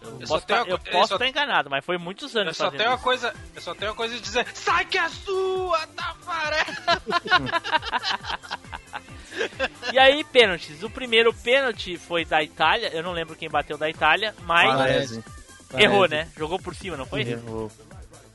[0.00, 2.88] Eu, Eu posso tá- posso só- estar enganado, mas foi muitos anos Eu só tenho
[2.88, 3.04] uma isso.
[3.04, 3.34] coisa.
[3.54, 4.46] Eu só tenho uma coisa de dizer.
[4.54, 6.64] Sai que é sua, Tafaré!
[9.92, 10.82] E aí, pênaltis.
[10.82, 15.24] O primeiro pênalti foi da Itália, eu não lembro quem bateu da Itália, mas Parece.
[15.78, 16.28] Errou, né?
[16.36, 17.22] Jogou por cima, não foi?
[17.22, 17.70] Errou.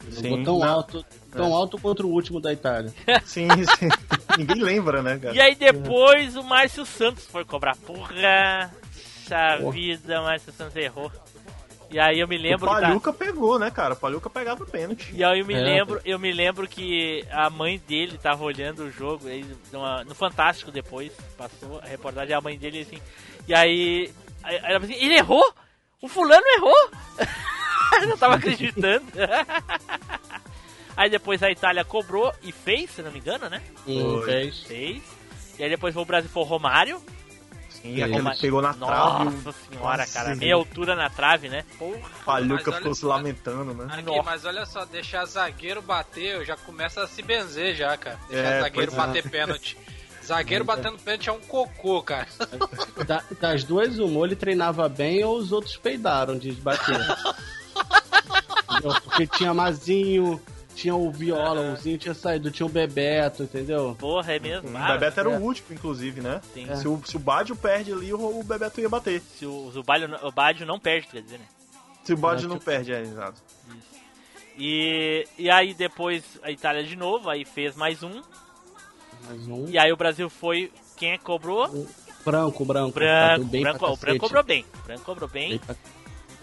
[0.09, 2.93] Jogou Sim, tão não, alto, tão alto contra o último da Itália.
[3.25, 3.47] sim,
[3.77, 3.89] sim.
[4.37, 5.35] Ninguém lembra, né, cara?
[5.35, 7.75] E aí depois o Márcio Santos foi cobrar.
[7.75, 8.71] Porra,
[9.59, 9.71] Porra.
[9.71, 11.11] vida, o Márcio Santos errou.
[11.89, 13.93] E aí eu me O lembro que tá- Paluca pegou, né, cara?
[13.93, 15.11] O Paluca pegava pênalti.
[15.13, 18.83] E aí eu me É, lembro, eu me lembro que a mãe dele tava olhando
[18.83, 22.99] o jogo aí numa- no Fantástico depois, passou a reportagem, a mãe dele assim.
[23.47, 24.11] E aí,
[24.43, 25.43] ela assim, ele errou?
[26.05, 26.91] O fulano errou?
[27.99, 29.03] eu não tava acreditando.
[30.95, 33.59] aí depois a Itália cobrou e fez, se não me engano, né?
[33.87, 34.59] Hum, fez.
[34.59, 35.01] Fez.
[35.57, 37.01] E aí depois o Brasil foi o Romário.
[37.83, 39.23] E aquele Mas- pegou na trave.
[39.25, 40.33] Nossa senhora, Nossa, cara.
[40.33, 40.39] sim.
[40.39, 41.65] Meia altura na trave, né?
[42.23, 43.87] Palhuca olha ficou se lamentando, né?
[43.91, 48.19] Aqui, mas olha só, deixar zagueiro bater, eu já começa a se benzer já, cara.
[48.29, 48.95] Deixar É, zagueiro é.
[48.95, 49.75] bater pênalti.
[50.25, 52.27] Zagueiro batendo pênalti é um cocô, cara.
[53.05, 56.97] Da- das duas, uma, ou ele treinava bem ou os outros peidaram de bater.
[59.03, 60.41] Porque tinha Mazinho,
[60.75, 63.95] tinha o Viola, o Zinho tinha saído, tinha o Bebeto, entendeu?
[63.99, 64.69] Porra, é mesmo.
[64.69, 65.37] O Ah, Bebeto era é.
[65.37, 66.41] o último, inclusive, né?
[66.53, 66.67] Sim.
[66.75, 69.21] Se, o, se o Badio perde ali, o, o Bebeto ia bater.
[69.21, 71.45] Se o, se o, Balho, o Badio não perde, quer dizer, né?
[72.03, 73.41] Se o Badio não perde, é exato.
[74.57, 78.21] E, e aí depois a Itália de novo, aí fez mais um.
[79.27, 79.67] Mais um.
[79.67, 80.71] E aí o Brasil foi.
[80.97, 81.67] Quem é que cobrou?
[82.23, 82.93] Branco, branco.
[82.93, 83.29] Branco.
[83.31, 84.65] Bateu bem branco o branco cobrou bem.
[84.81, 85.49] O branco cobrou bem.
[85.49, 85.75] Bem pra-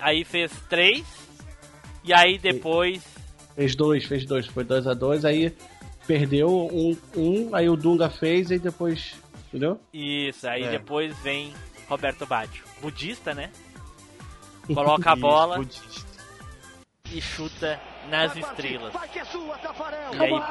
[0.00, 1.04] Aí fez três.
[2.04, 3.02] E aí depois.
[3.54, 5.54] Fez dois, fez dois, foi 2 a 2 aí
[6.06, 9.14] perdeu um, um, aí o Dunga fez e depois.
[9.48, 9.78] Entendeu?
[9.92, 10.70] Isso, aí É.
[10.70, 11.52] depois vem
[11.88, 12.64] Roberto Baggio.
[12.80, 13.50] Budista, né?
[14.72, 16.06] Coloca a bola Isso,
[17.12, 18.92] e chuta nas estrelas.
[20.12, 20.42] E aí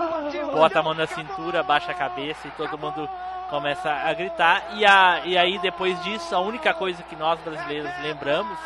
[0.53, 3.09] bota a mão na cintura, baixa a cabeça e todo mundo
[3.49, 4.63] começa a gritar.
[4.75, 8.57] E, a, e aí depois disso, a única coisa que nós brasileiros lembramos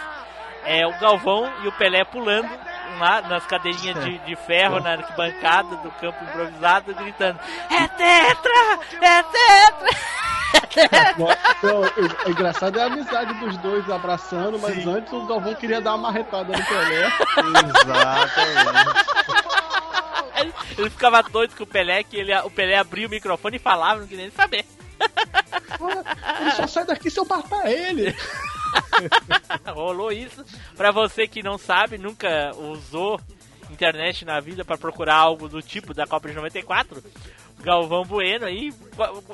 [0.63, 2.49] é o Galvão e o Pelé pulando
[2.99, 7.39] lá nas cadeirinhas de, de ferro na arquibancada do campo improvisado, gritando:
[7.69, 8.79] É tetra!
[9.01, 10.15] É tetra!
[11.57, 15.79] Então, o- o engraçado é a amizade dos dois abraçando, mas antes o Galvão queria
[15.81, 17.11] dar uma marretada no Pelé.
[18.25, 19.05] Exatamente.
[20.77, 24.01] Ele, ficava doido com o Pelé, que ele, o Pelé abria o microfone e falava,
[24.01, 24.65] não queria nem saber.
[26.41, 28.13] Ele só sai daqui se eu matar ele.
[29.73, 30.43] Rolou isso.
[30.75, 33.19] Pra você que não sabe, nunca usou
[33.71, 37.01] internet na vida pra procurar algo do tipo da Copa de 94,
[37.65, 38.71] Galvão Bueno aí,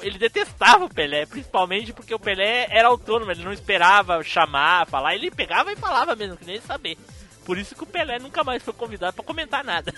[0.02, 5.14] ele detestava o Pelé, principalmente porque o Pelé era autônomo, ele não esperava chamar, falar,
[5.14, 6.98] ele pegava e falava mesmo, que nem saber.
[7.46, 9.94] Por isso que o Pelé nunca mais foi convidado pra comentar nada.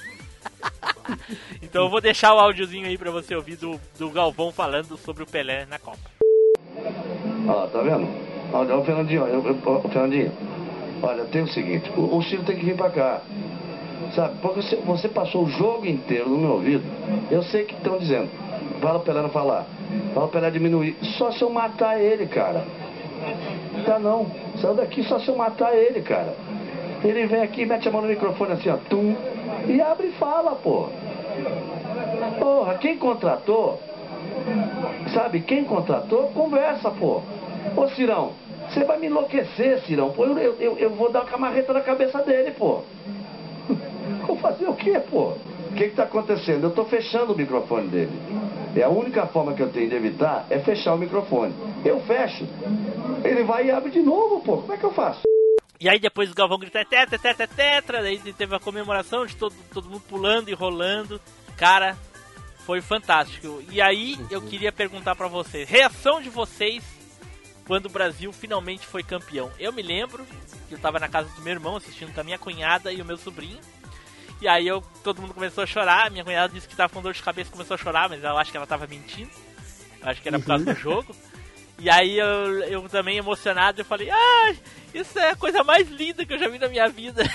[1.61, 5.21] então eu vou deixar o áudiozinho aí pra você ouvir do, do Galvão falando sobre
[5.21, 6.09] o Pelé na Copa.
[7.47, 8.07] Ó, tá vendo?
[8.51, 10.31] Olha, o Fernandinho, eu, ó, Fernandinho,
[11.03, 13.21] olha, tem o seguinte, o, o tem que vir pra cá.
[14.15, 16.83] Sabe, porque você, passou o jogo inteiro no meu ouvido.
[17.31, 18.29] Eu sei que estão dizendo.
[18.79, 19.65] Fala o Pelé não falar.
[20.13, 20.95] Fala o Pelé diminuir.
[21.17, 22.63] Só se eu matar ele, cara.
[23.85, 24.27] Tá não.
[24.61, 26.33] Saiu daqui só se eu matar ele, cara.
[27.03, 28.77] Ele vem aqui, mete a mão no microfone assim, ó.
[28.89, 29.15] Tum,
[29.67, 30.89] e abre e fala, pô.
[32.39, 33.79] Porra, quem contratou
[35.13, 37.21] Sabe, quem contratou, conversa, pô.
[37.75, 38.31] Ô, Cirão,
[38.69, 40.11] você vai me enlouquecer, Cirão.
[40.11, 42.81] Pô, eu, eu, eu vou dar uma camarreta na cabeça dele, pô.
[44.25, 45.33] Vou fazer o quê, pô?
[45.69, 46.65] O que que tá acontecendo?
[46.65, 48.11] Eu tô fechando o microfone dele.
[48.75, 51.53] É a única forma que eu tenho de evitar é fechar o microfone.
[51.85, 52.47] Eu fecho.
[53.23, 54.57] Ele vai e abre de novo, pô.
[54.57, 55.21] Como é que eu faço?
[55.79, 59.53] E aí depois o Galvão grita tetra, tetra, tetra, daí teve a comemoração de todo,
[59.73, 61.19] todo mundo pulando e rolando.
[61.57, 61.97] Cara,
[62.65, 63.61] foi fantástico.
[63.69, 66.83] E aí eu queria perguntar pra vocês, reação de vocês
[67.67, 69.51] quando o Brasil finalmente foi campeão.
[69.59, 70.25] Eu me lembro
[70.67, 73.05] que eu tava na casa do meu irmão assistindo com a minha cunhada e o
[73.05, 73.59] meu sobrinho.
[74.43, 77.13] E aí eu, todo mundo começou a chorar, minha cunhada disse que tava com dor
[77.13, 79.31] de cabeça e começou a chorar, mas eu acho que ela tava mentindo.
[80.01, 81.15] Eu acho que era por causa do jogo.
[81.79, 84.59] E aí eu, eu também emocionado, eu falei, ai,
[84.93, 87.23] isso é a coisa mais linda que eu já vi na minha vida.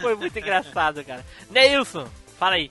[0.00, 1.26] Foi muito engraçado, cara.
[1.50, 2.70] Neilson, fala aí.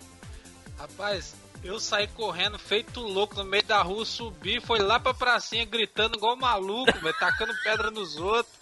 [0.80, 5.66] Rapaz, eu saí correndo, feito louco no meio da rua, subi, foi lá pra pracinha
[5.66, 8.57] gritando igual maluco, velho, tacando pedra nos outros.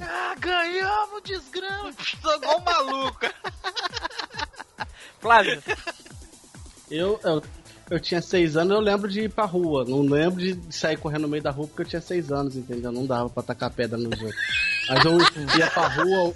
[0.00, 1.92] Ah, ganhamos, desgrama!
[2.22, 3.26] Tô igual maluco.
[5.20, 5.62] Flávio.
[6.90, 7.42] Eu, eu,
[7.90, 9.84] eu tinha seis anos, eu lembro de ir pra rua.
[9.84, 12.92] Não lembro de sair correndo no meio da rua porque eu tinha seis anos, entendeu?
[12.92, 14.34] Não dava pra tacar pedra nos outros.
[14.88, 15.18] Mas eu
[15.58, 16.34] ia pra rua.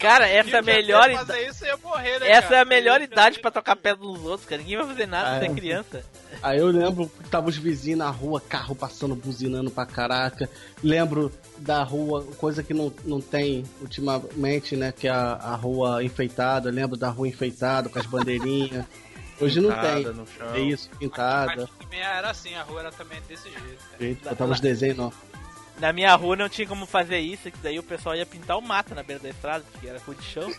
[0.00, 1.26] Cara, essa é a melhor idade.
[1.26, 2.56] fazer isso, eu ia morrer, né, Essa cara?
[2.56, 4.62] é a melhor idade pra tocar pedra nos outros, cara.
[4.62, 5.54] Ninguém vai fazer nada, você é É.
[5.54, 6.04] criança.
[6.42, 10.48] Aí eu lembro que tava os vizinhos na rua, carro passando, buzinando pra caraca.
[10.82, 14.90] Lembro da rua, coisa que não, não tem ultimamente, né?
[14.90, 16.70] Que é a, a rua enfeitada.
[16.70, 18.84] Lembro da rua enfeitada com as bandeirinhas.
[19.40, 20.12] Hoje não Pintada tem.
[20.12, 20.54] no chão.
[20.54, 21.62] É isso, pintada.
[21.68, 23.78] Mas também era assim, a rua era também desse jeito.
[24.24, 24.30] cara.
[24.34, 25.12] Botava os desenhos, não.
[25.80, 28.62] Na minha rua não tinha como fazer isso, que daí o pessoal ia pintar o
[28.62, 30.52] mato na beira da estrada, porque era rua de chão.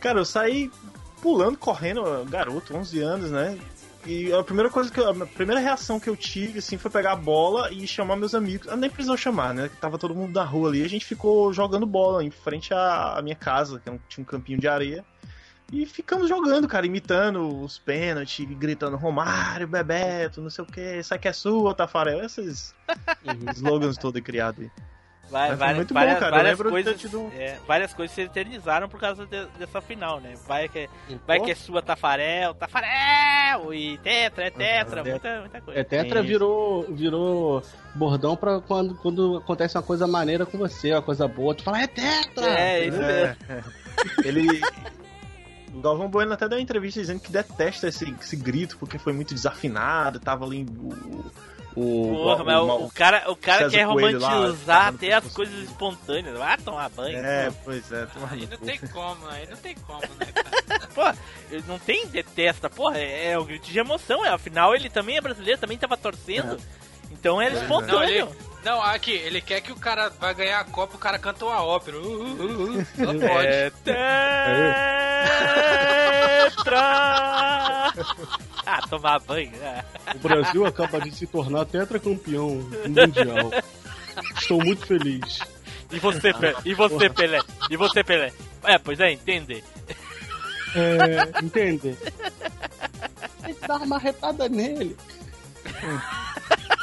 [0.00, 0.70] Cara, eu saí
[1.20, 3.56] pulando, correndo, garoto, 11 anos, né?
[4.04, 7.12] E a primeira coisa que eu- a primeira reação que eu tive assim foi pegar
[7.12, 8.66] a bola e chamar meus amigos.
[8.68, 9.70] Ah, Nem precisou chamar, né?
[9.80, 10.82] Tava todo mundo na rua ali.
[10.84, 14.58] A gente ficou jogando bola em frente à, à minha casa, que tinha um campinho
[14.58, 15.04] de areia.
[15.72, 21.14] E ficamos jogando, cara, imitando os pênaltis, gritando Romário, Bebeto, não sei o que, isso
[21.14, 22.74] aqui é sua, Tafarel, esses
[23.56, 24.70] slogans todos criados aí.
[25.30, 28.86] Vai- várias, muito bom, várias, cara, eu várias coisas, tido é, várias coisas se eternizaram
[28.86, 30.34] por causa de- dessa final, né?
[30.46, 30.88] Vai que, é-
[31.26, 35.80] vai que é sua Tafarel, Tafarel e Tetra, é Tetra, muita, muita coisa.
[35.80, 37.62] É, tetra virou, virou
[37.94, 41.80] bordão pra quando, quando acontece uma coisa maneira com você, uma coisa boa, tu fala,
[41.80, 42.46] é tetra!
[42.60, 43.64] É, isso É, é.
[44.28, 44.60] Ele.
[45.74, 49.12] O Galvão Bueno até deu uma entrevista dizendo que detesta esse, esse grito porque foi
[49.12, 51.24] muito desafinado, tava ali o.
[51.74, 55.64] O, Porra, mas o, o cara, o cara César quer Coelho romantizar até as coisas
[55.64, 56.36] espontâneas.
[56.36, 57.16] Vai tomar banho.
[57.16, 57.56] É, pô.
[57.64, 60.26] pois é, toma Aí não tem como, aí não tem como, né?
[60.94, 61.02] Pô,
[61.50, 65.16] ele não tem detesta, porra, é, é o grito de emoção, é, afinal ele também
[65.16, 66.58] é brasileiro, também tava torcendo.
[67.10, 68.51] Então era Não, ele, espontâneo.
[68.64, 71.62] Não, aqui, ele quer que o cara vai ganhar a Copa, o cara canta uma
[71.62, 71.98] ópera.
[71.98, 72.86] Uh, uh, uh, uh.
[72.96, 73.46] Não pode.
[73.46, 74.02] É tetra!
[78.66, 79.50] ah, tomar banho.
[79.50, 79.84] né?
[80.14, 83.50] O Brasil acaba de se tornar tetracampeão mundial.
[84.36, 85.40] Estou muito feliz.
[85.90, 86.54] E você, Pelé?
[86.64, 87.40] E você, Pelé?
[87.70, 88.32] E você, Pelé?
[88.64, 89.64] É, pois é, entender.
[90.74, 91.96] É, entende?
[93.42, 94.96] Tem que dar uma marretada nele.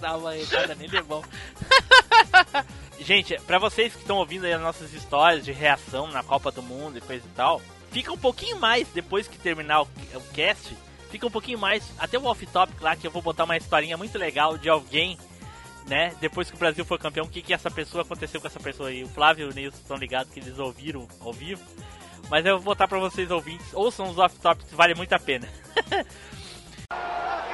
[0.00, 1.22] Dar uma entrada nele é bom.
[2.98, 6.62] Gente, pra vocês que estão ouvindo aí as nossas histórias de reação na Copa do
[6.62, 7.60] Mundo e coisa e tal,
[7.90, 10.76] fica um pouquinho mais depois que terminar o, o cast.
[11.10, 14.18] Fica um pouquinho mais, até o off-topic lá, que eu vou botar uma historinha muito
[14.18, 15.16] legal de alguém,
[15.86, 16.12] né?
[16.20, 18.88] Depois que o Brasil foi campeão, o que, que essa pessoa aconteceu com essa pessoa
[18.88, 19.04] aí?
[19.04, 21.62] O Flávio e o Nilson estão ligados que eles ouviram ao vivo.
[22.28, 25.46] Mas eu vou botar pra vocês ouvintes, ouçam os off-topics, vale muito a pena.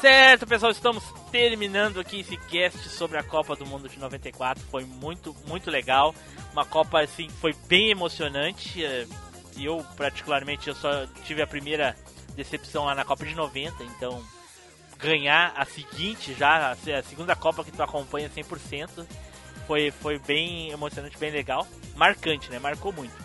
[0.00, 1.02] Certo, pessoal, estamos
[1.32, 4.62] terminando aqui esse cast sobre a Copa do Mundo de 94.
[4.70, 6.14] Foi muito, muito legal.
[6.52, 8.80] Uma Copa, assim, foi bem emocionante.
[9.56, 11.96] E eu, particularmente, eu só tive a primeira
[12.36, 13.82] decepção lá na Copa de 90.
[13.82, 14.22] Então,
[14.98, 19.04] ganhar a seguinte já, a segunda Copa que tu acompanha 100%,
[19.66, 21.66] foi, foi bem emocionante, bem legal.
[21.96, 22.60] Marcante, né?
[22.60, 23.16] Marcou muito.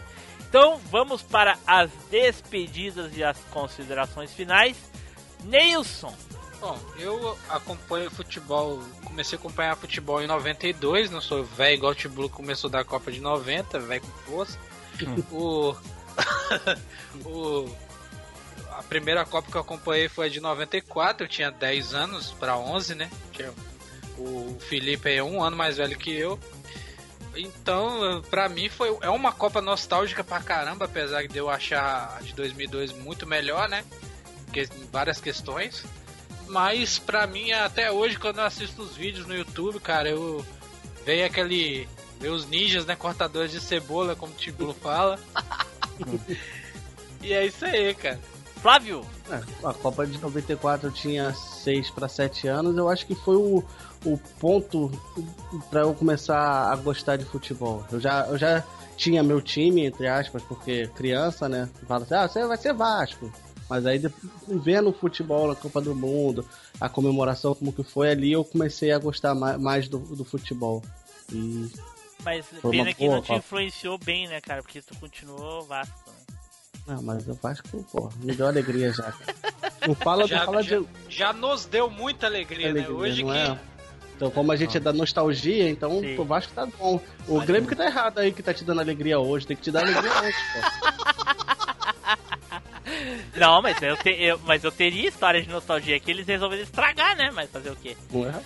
[0.49, 4.75] Então, vamos para as despedidas e as considerações finais.
[5.43, 6.15] Neilson,
[6.63, 11.95] Bom, eu acompanho futebol, comecei a acompanhar futebol em 92, não sou velho igual o
[11.95, 14.57] Tiblu começou da Copa de 90, velho com força.
[15.29, 15.75] o,
[17.27, 17.69] o
[18.69, 22.57] a primeira Copa que eu acompanhei foi a de 94, eu tinha 10 anos para
[22.57, 23.11] 11, né?
[24.17, 26.39] O Felipe é um ano mais velho que eu.
[27.35, 32.23] Então, pra mim foi é uma Copa nostálgica pra caramba, apesar de eu achar a
[32.23, 33.83] de 2002 muito melhor, né?
[34.45, 35.83] Porque em várias questões.
[36.47, 40.45] Mas pra mim, até hoje, quando eu assisto os vídeos no YouTube, cara, eu
[41.05, 41.87] vejo aquele.
[42.19, 42.95] Vejo os ninjas, né?
[42.95, 45.19] Cortadores de cebola, como o Tibulu fala.
[47.21, 48.19] e é isso aí, cara.
[48.63, 53.13] Flávio, É, a Copa de 94 eu tinha 6 para 7 anos, eu acho que
[53.13, 53.61] foi o,
[54.05, 54.89] o ponto
[55.69, 57.85] para eu começar a gostar de futebol.
[57.91, 58.63] Eu já, eu já
[58.95, 61.69] tinha meu time, entre aspas, porque criança, né?
[61.85, 63.29] Fala assim, ah, você vai ser Vasco.
[63.69, 66.45] Mas aí, depois, vendo o futebol na Copa do Mundo,
[66.79, 70.83] a comemoração como que foi ali, eu comecei a gostar ma- mais do, do futebol.
[71.31, 71.69] E
[72.23, 73.39] mas pena uma que não te Copa.
[73.39, 74.61] influenciou bem, né, cara?
[74.61, 75.93] Porque tu continuou Vasco.
[76.07, 76.13] Né?
[76.87, 79.03] Não, mas o Vasco, pô, me deu alegria já.
[79.11, 79.35] cara.
[79.87, 82.79] Não fala, Já, não fala já, de já nos deu muita alegria, né?
[82.85, 83.37] alegria, Hoje não que.
[83.37, 83.59] é?
[84.15, 86.17] Então, como a gente é da nostalgia, então Sim.
[86.17, 87.01] o Vasco tá bom.
[87.27, 89.45] O Grêmio que tá errado aí, que tá te dando alegria hoje.
[89.45, 91.42] Tem que te dar alegria hoje, pô.
[93.35, 97.15] Não, mas eu, te- eu- mas eu teria história de nostalgia que eles resolveram estragar,
[97.15, 97.31] né?
[97.33, 97.97] Mas fazer o quê?
[98.11, 98.41] Não é?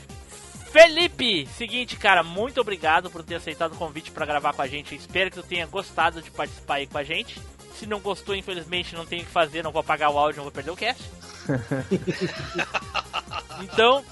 [0.72, 4.96] Felipe, seguinte, cara, muito obrigado por ter aceitado o convite pra gravar com a gente.
[4.96, 7.42] Espero que tu tenha gostado de participar aí com a gente.
[7.76, 10.44] Se não gostou, infelizmente, não tem o que fazer, não vou apagar o áudio, não
[10.44, 11.02] vou perder o cast.
[13.62, 14.04] então,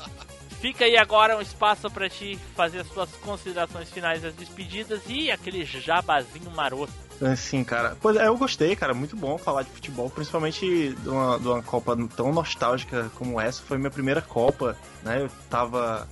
[0.61, 5.31] fica aí agora um espaço pra ti fazer as suas considerações finais das despedidas e
[5.31, 6.93] aquele jabazinho maroto.
[7.21, 7.95] Assim, cara.
[8.01, 8.93] Pois é, eu gostei, cara.
[8.93, 13.61] Muito bom falar de futebol, principalmente de uma, de uma Copa tão nostálgica como essa.
[13.61, 15.21] Foi minha primeira Copa, né?
[15.21, 16.07] Eu tava.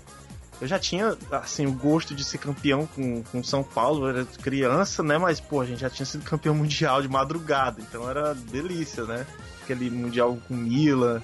[0.62, 4.26] Eu já tinha, assim, o gosto de ser campeão com, com São Paulo, eu era
[4.26, 5.18] criança, né?
[5.18, 9.26] Mas, pô, a gente já tinha sido campeão mundial de madrugada, então era delícia, né?
[9.62, 11.22] Aquele mundial com Mila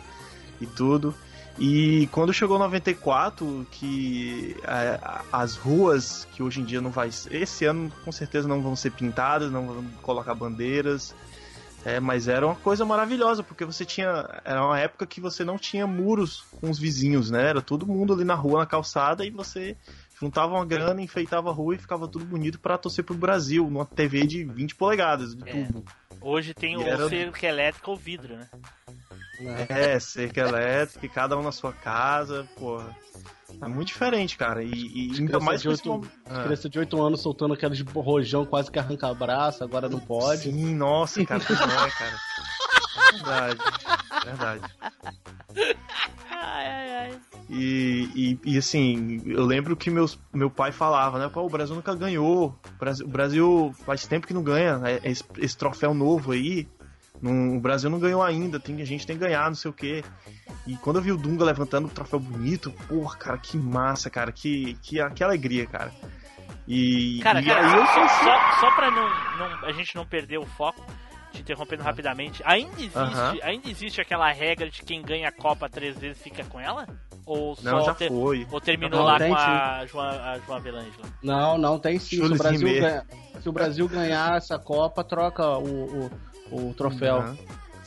[0.59, 1.15] e tudo.
[1.59, 4.99] E quando chegou 94, que é,
[5.31, 7.09] as ruas, que hoje em dia não vai.
[7.29, 11.13] Esse ano com certeza não vão ser pintadas, não vão colocar bandeiras.
[11.85, 14.27] É, mas era uma coisa maravilhosa, porque você tinha.
[14.43, 17.47] Era uma época que você não tinha muros com os vizinhos, né?
[17.49, 19.77] Era todo mundo ali na rua, na calçada, e você
[20.19, 23.85] juntava uma grana, enfeitava a rua e ficava tudo bonito pra torcer pro Brasil, numa
[23.85, 25.53] TV de 20 polegadas de É.
[25.65, 25.85] tubo.
[26.21, 28.47] Hoje tem o E era- cerco elétrico ou vidro, né?
[29.69, 32.95] É, cerca elétrica, e cada um na sua casa, porra.
[33.61, 34.63] É muito diferente, cara.
[34.63, 36.43] E, e ainda Criança mais de com esse oito- momento- Ah.
[36.43, 40.43] Criança de 8 anos soltando aqueles rojão quase que arranca braço, agora não pode.
[40.43, 42.19] Sim, nossa, cara, que é, cara.
[43.11, 43.59] Verdade,
[44.25, 44.61] verdade.
[46.31, 47.19] Ai, ai, ai.
[47.49, 48.09] E,
[48.45, 51.27] e, e, assim, eu lembro que meus, meu pai falava, né?
[51.27, 52.55] Pô, o Brasil nunca ganhou.
[52.75, 54.79] O Brasil, o Brasil faz tempo que não ganha.
[54.85, 56.67] é- Esse, esse troféu novo aí.
[57.21, 58.59] Não- o Brasil não ganhou ainda.
[58.59, 60.03] Tem, a gente tem que ganhar, não sei o quê.
[60.67, 64.31] E quando eu vi o Dunga levantando o troféu bonito, porra, cara, que massa, cara.
[64.31, 65.91] Que, que, que alegria, cara.
[66.67, 69.09] E, Cara, e cara, aí eu só, sou só, só pra não,
[69.39, 70.85] não- a gente não perder o foco,
[71.31, 75.97] te interrompendo rapidamente, ainda existe, ainda existe aquela regra de quem ganha a Copa três
[75.97, 76.87] vezes fica com ela?
[77.25, 78.47] Ou só Não, já ter- foi.
[78.51, 80.91] Ou terminou Não, lá tem com a João, a João Avelange?
[81.23, 82.17] Não, não tem sim.
[82.17, 83.05] Se o, Brasil ganha-
[83.39, 86.11] se o Brasil ganhar essa Copa, troca o, o,
[86.51, 87.21] o troféu.
[87.23, 87.37] Não.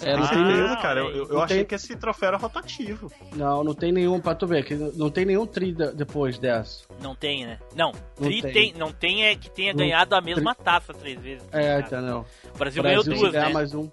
[0.04, 1.00] É, não, Ah, tem Certeza, nenhum, cara.
[1.00, 3.12] Eu, eu não achei tem- que esse troféu era rotativo.
[3.36, 6.82] não, não tem nenhum, pra tu ver, que não tem nenhum tri de- depois dessa.
[7.00, 7.58] Não tem, né?
[7.76, 8.52] Não, Não tri tem.
[8.52, 8.74] tem.
[8.76, 11.44] não tem é que tenha Não- ganhado a mesma taça três vezes.
[11.52, 11.80] É, cara.
[11.82, 12.26] entendeu?
[12.52, 13.48] O Brasil, Brasil ganhou duas, né?
[13.50, 13.88] mais um.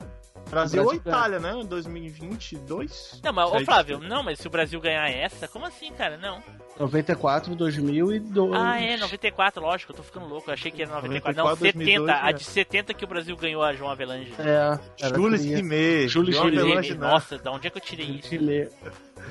[0.50, 1.18] Brasil ou Brasil ganha.
[1.18, 1.54] Itália, né?
[1.62, 3.22] Em 2022.
[3.24, 6.18] Não, mas, ô Aí- Flávio, não, mas se o Brasil ganhar essa, como assim, cara?
[6.18, 6.42] Não.
[6.80, 8.54] 94, 2002.
[8.54, 10.50] Ah, é, 94, lógico, eu tô ficando louco.
[10.50, 11.38] Eu achei que era 94.
[11.38, 12.00] não, 94, 70.
[12.00, 12.34] 2002, a é.
[12.34, 14.34] de 70 que o Brasil ganhou a João Avelange.
[14.40, 15.44] É, Jules.
[15.44, 16.08] Rimet.
[16.08, 16.62] Jules João Rimet.
[16.64, 17.10] Avelange, não.
[17.10, 18.36] Nossa, da onde é que eu tirei Jules isso?
[18.36, 18.70] Rimet.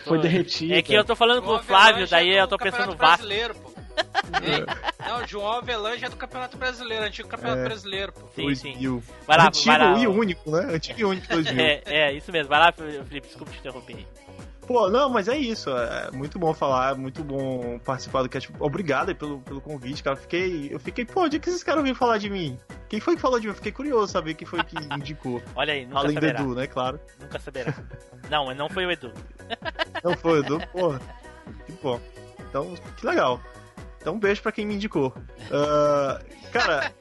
[0.05, 0.75] Foi derretido.
[0.75, 3.27] É que eu tô falando com o Flávio, daí eu tô pensando no Vasco.
[3.27, 3.78] brasileiro, pô.
[4.43, 4.65] Hein?
[5.07, 7.65] Não, João Avelange é do Campeonato Brasileiro, antigo Campeonato É.
[7.65, 8.21] Brasileiro, pô.
[8.35, 8.73] Sim, sim.
[8.73, 9.03] 2000.
[9.27, 9.99] Vai lá, Antigo vai lá.
[9.99, 10.75] e único, né?
[10.75, 11.65] Antigo e único 2000.
[11.65, 12.49] É, é, isso mesmo.
[12.49, 14.07] Vai lá, Felipe, desculpa te interromper.
[14.67, 15.71] Pô, não, mas é isso.
[15.71, 18.51] É muito bom falar, é muito bom participar do cast.
[18.61, 20.15] Obrigado aí pelo, pelo convite, cara.
[20.15, 22.59] Fiquei, eu fiquei, pô, onde é que esses caras vêm falar de mim?
[22.87, 23.53] Quem foi que falou de mim?
[23.53, 25.41] Eu fiquei curioso saber quem foi que indicou.
[25.57, 26.41] Olha aí, nunca Além do saberá.
[26.41, 26.67] Edu, né?
[26.67, 27.01] Claro.
[27.19, 27.75] Nunca saberá.
[28.29, 29.11] Não, mas não foi o Edu.
[30.05, 31.01] Não foi o Edu, porra.
[31.65, 31.99] Que bom.
[32.51, 33.41] Então, que legal.
[34.01, 35.13] Então, um beijo pra quem me indicou.
[35.53, 36.21] Ah,
[36.53, 36.93] cara,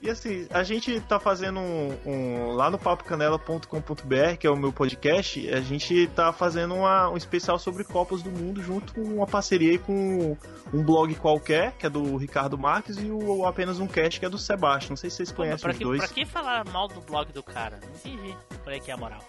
[0.00, 4.72] e assim, a gente tá fazendo um, um- lá no papocanela.com.br, que é o meu
[4.72, 9.26] podcast, a gente tá fazendo uma- um especial sobre Copas do Mundo junto com uma
[9.26, 10.36] parceria aí com
[10.72, 14.28] um blog qualquer, que é do Ricardo Marques, e o apenas um cast, que é
[14.28, 14.90] do Sebastião.
[14.90, 15.98] Não sei se vocês Pô, conhecem pra, os que, dois.
[16.00, 17.78] pra que falar mal do blog do cara?
[17.82, 18.34] Não entendi
[18.64, 19.20] qual é que é a moral.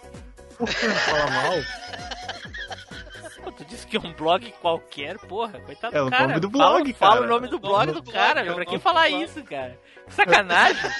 [0.65, 1.53] Falar mal?
[3.43, 6.27] Pô, tu disse que é um blog qualquer, porra, coitado É do o cara.
[6.27, 7.25] nome do Fala- blog, fala, cara.
[7.25, 9.09] o nome do É o blog do cara, blog, é o pra que nome falar
[9.09, 9.79] isso, cara?
[10.07, 10.91] Que sacanagem.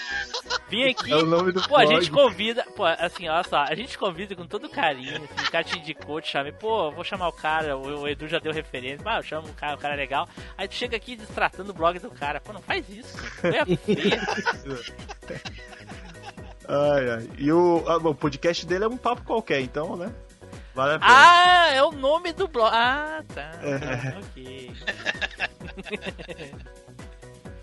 [0.69, 1.95] Vim aqui, É o nome do pô, a blog.
[1.95, 5.63] gente convida, pô, assim, olha só, a gente convida com todo carinho, assim, o cara
[5.63, 9.03] te indicou, te chamei, pô, vou chamar o cara, o, o Edu já deu referência,
[9.05, 10.27] ah, eu chamo o cara, o cara é legal.
[10.57, 13.57] Aí tu chega aqui destratando o blog do cara, pô, não faz isso, cara.
[13.57, 14.21] É feia.
[16.68, 17.30] Ai, ai.
[17.38, 20.14] E o, ah, o podcast dele é um papo qualquer, então, né?
[20.76, 21.11] Vale a pena.
[21.11, 22.69] Ah, é o nome do blog.
[22.73, 23.52] Ah, tá.
[23.64, 24.18] É.
[24.19, 24.72] Ok.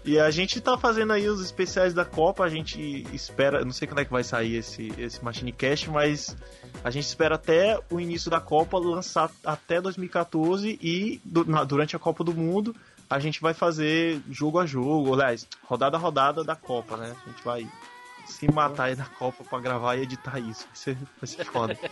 [0.07, 3.89] E a gente tá fazendo aí os especiais da Copa, a gente espera, não sei
[3.89, 6.37] quando é que vai sair esse, esse Machine Cast, mas
[6.85, 11.97] a gente espera até o início da Copa lançar até 2014 e du- na- durante
[11.97, 12.77] a Copa do Mundo
[13.09, 17.15] a gente vai fazer jogo a jogo, aliás, rodada a rodada da Copa, né?
[17.25, 17.67] A gente vai
[18.35, 21.79] se matar aí na Copa pra gravar e editar isso, vai ser, vai ser foda.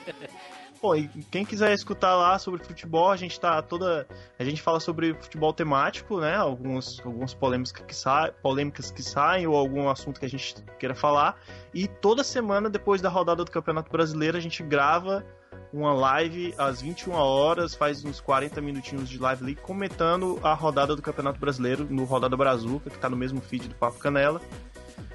[0.82, 4.04] Pô, e quem quiser escutar lá sobre futebol, a gente tá toda.
[4.36, 6.34] A gente fala sobre futebol temático, né?
[6.34, 8.32] Alguns, algumas polêmicas que, sa...
[8.42, 11.38] polêmicas que saem ou algum assunto que a gente queira falar.
[11.72, 15.24] E toda semana, depois da rodada do Campeonato Brasileiro, a gente grava
[15.72, 20.96] uma live às 21 horas, faz uns 40 minutinhos de live ali, comentando a rodada
[20.96, 24.40] do Campeonato Brasileiro no Rodada Brazuca, que tá no mesmo feed do Papo Canela.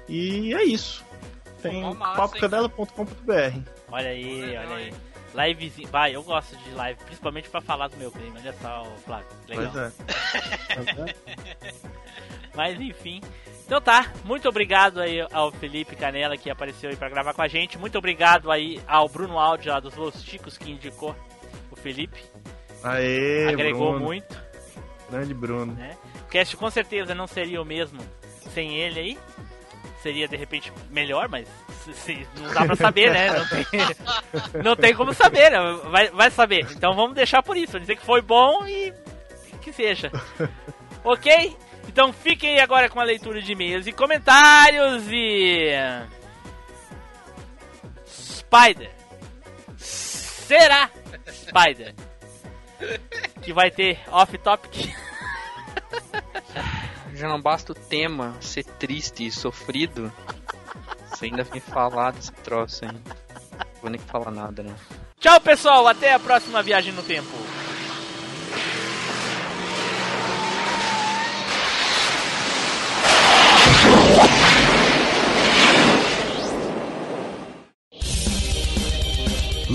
[0.08, 1.04] E é isso.
[1.62, 3.60] Tem papocanela.com.br.
[3.90, 4.94] Olha aí, olha aí.
[5.34, 5.88] Livezinho.
[5.88, 8.36] Vai, eu gosto de live, principalmente pra falar do meu primo.
[8.38, 9.26] Olha só, o Flávio.
[9.48, 9.72] Legal.
[9.72, 11.14] Pois é.
[12.54, 13.20] Mas enfim.
[13.66, 17.48] Então tá, muito obrigado aí ao Felipe Canela que apareceu aí pra gravar com a
[17.48, 17.76] gente.
[17.78, 21.14] Muito obrigado aí ao Bruno Áudio lá dos Los Ticos que indicou
[21.70, 22.20] o Felipe.
[22.82, 24.06] Aê, Agregou Bruno.
[24.06, 24.40] muito,
[25.10, 25.74] Grande Bruno.
[25.74, 25.96] né?
[26.22, 28.00] O cast com certeza não seria o mesmo
[28.54, 29.18] sem ele aí.
[30.02, 31.46] Seria de repente melhor, mas
[31.94, 33.30] se- não dá pra saber, né?
[33.32, 33.66] Não tem,
[34.64, 35.58] não tem como saber, né?
[35.90, 36.66] Vai, vai saber.
[36.70, 37.80] Então vamos deixar por isso.
[37.80, 38.92] Dizer que foi bom e
[39.60, 40.10] que seja.
[41.02, 41.56] Ok?
[41.88, 45.70] Então fiquem aí agora com a leitura de e-mails e comentários e.
[48.06, 48.90] Spider.
[49.76, 50.90] Será
[51.30, 51.94] Spider?
[53.42, 54.94] Que vai ter off-topic.
[57.18, 60.12] Já não basta o tema ser triste e sofrido.
[61.10, 62.92] Você ainda vem falar desse troço aí.
[62.92, 63.02] Não
[63.82, 64.72] vou nem falar nada, né?
[65.18, 65.88] Tchau, pessoal.
[65.88, 67.26] Até a próxima viagem no tempo.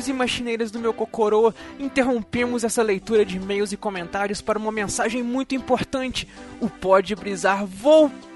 [0.00, 4.72] Machineiros e machineiras do meu cocorô, interrompemos essa leitura de e-mails e comentários para uma
[4.72, 6.26] mensagem muito importante.
[6.60, 8.29] O Pode Brisar voltou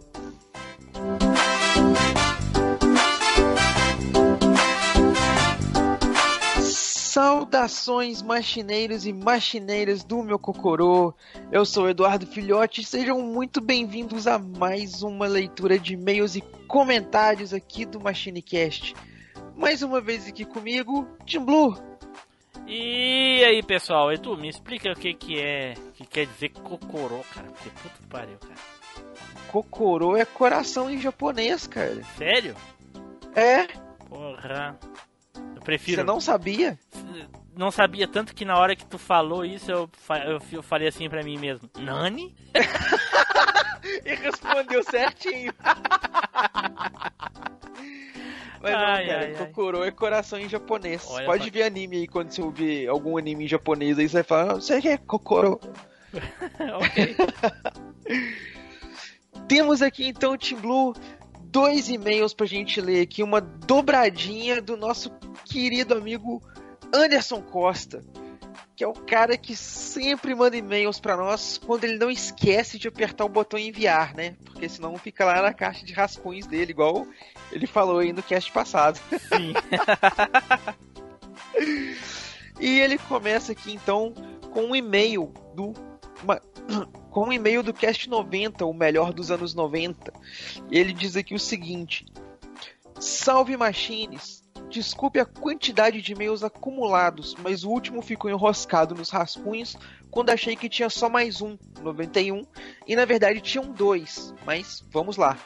[7.19, 11.13] Saudações machineiros e machineiras do meu cocorô.
[11.51, 16.41] Eu sou Eduardo Filhote e sejam muito bem-vindos a mais uma leitura de e-mails e
[16.69, 18.95] comentários aqui do Machinecast.
[19.57, 21.77] Mais uma vez aqui comigo, Tim Blue.
[22.69, 27.25] E aí, pessoal, Edu, me explica o que que é, o que quer dizer cocorô,
[27.35, 28.61] cara, porque que pariu, cara.
[29.51, 32.01] Cocorô é coração em japonês, cara.
[32.17, 32.55] Sério?
[33.35, 33.67] É?
[34.09, 34.79] Porra.
[35.57, 36.01] Eu prefiro.
[36.01, 36.79] Você não sabia?
[37.57, 39.91] Não sabia tanto que na hora que tu falou isso, eu,
[40.27, 41.69] eu, eu falei assim pra mim mesmo.
[41.79, 42.35] Nani?
[44.05, 45.53] E respondeu certinho.
[48.61, 49.47] Mas não, Ai, cara, ai, ai.
[49.47, 51.07] Kokoro é coração em japonês.
[51.09, 51.51] Olha Pode só.
[51.51, 54.55] ver anime aí quando você ouvir algum anime em japonês aí você vai falar, "Ah,
[54.57, 55.61] você que é Kokoro.
[56.81, 57.17] ok.
[59.47, 60.95] Temos aqui então, Team Blue,
[61.51, 65.11] dois e-mails pra gente ler aqui, uma dobradinha do nosso
[65.45, 66.43] querido amigo
[66.93, 68.03] Anderson Costa,
[68.77, 72.89] que é o cara que sempre manda e-mails pra nós quando ele não esquece de
[72.89, 74.37] apertar o botão enviar, né?
[74.45, 77.07] Porque senão fica lá na caixa de rascunhos dele, igual
[77.51, 79.01] ele falou aí no cast passado.
[79.11, 79.55] Sim.
[82.61, 84.13] E ele começa aqui então
[84.53, 85.73] com um e-mail do
[86.23, 86.41] uma-
[87.11, 90.13] com um e-mail do Cast 90, o melhor dos anos 90.
[90.71, 92.07] Ele diz aqui o seguinte:
[92.99, 94.43] Salve Machines!
[94.69, 99.77] Desculpe a quantidade de e-mails acumulados, mas o último ficou enroscado nos rascunhos
[100.11, 102.45] quando achei que tinha só mais um, 91,
[102.87, 105.39] e na verdade tinham dois, mas vamos lá.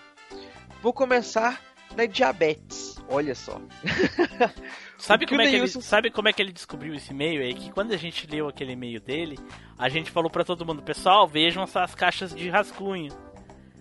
[0.82, 1.61] Vou começar
[1.97, 3.61] na diabetes, olha só.
[5.03, 7.43] Sabe como, é que ele, sabe como é que ele descobriu esse e-mail?
[7.43, 9.37] É que quando a gente leu aquele e-mail dele,
[9.77, 13.12] a gente falou pra todo mundo, pessoal, vejam essas caixas de rascunho.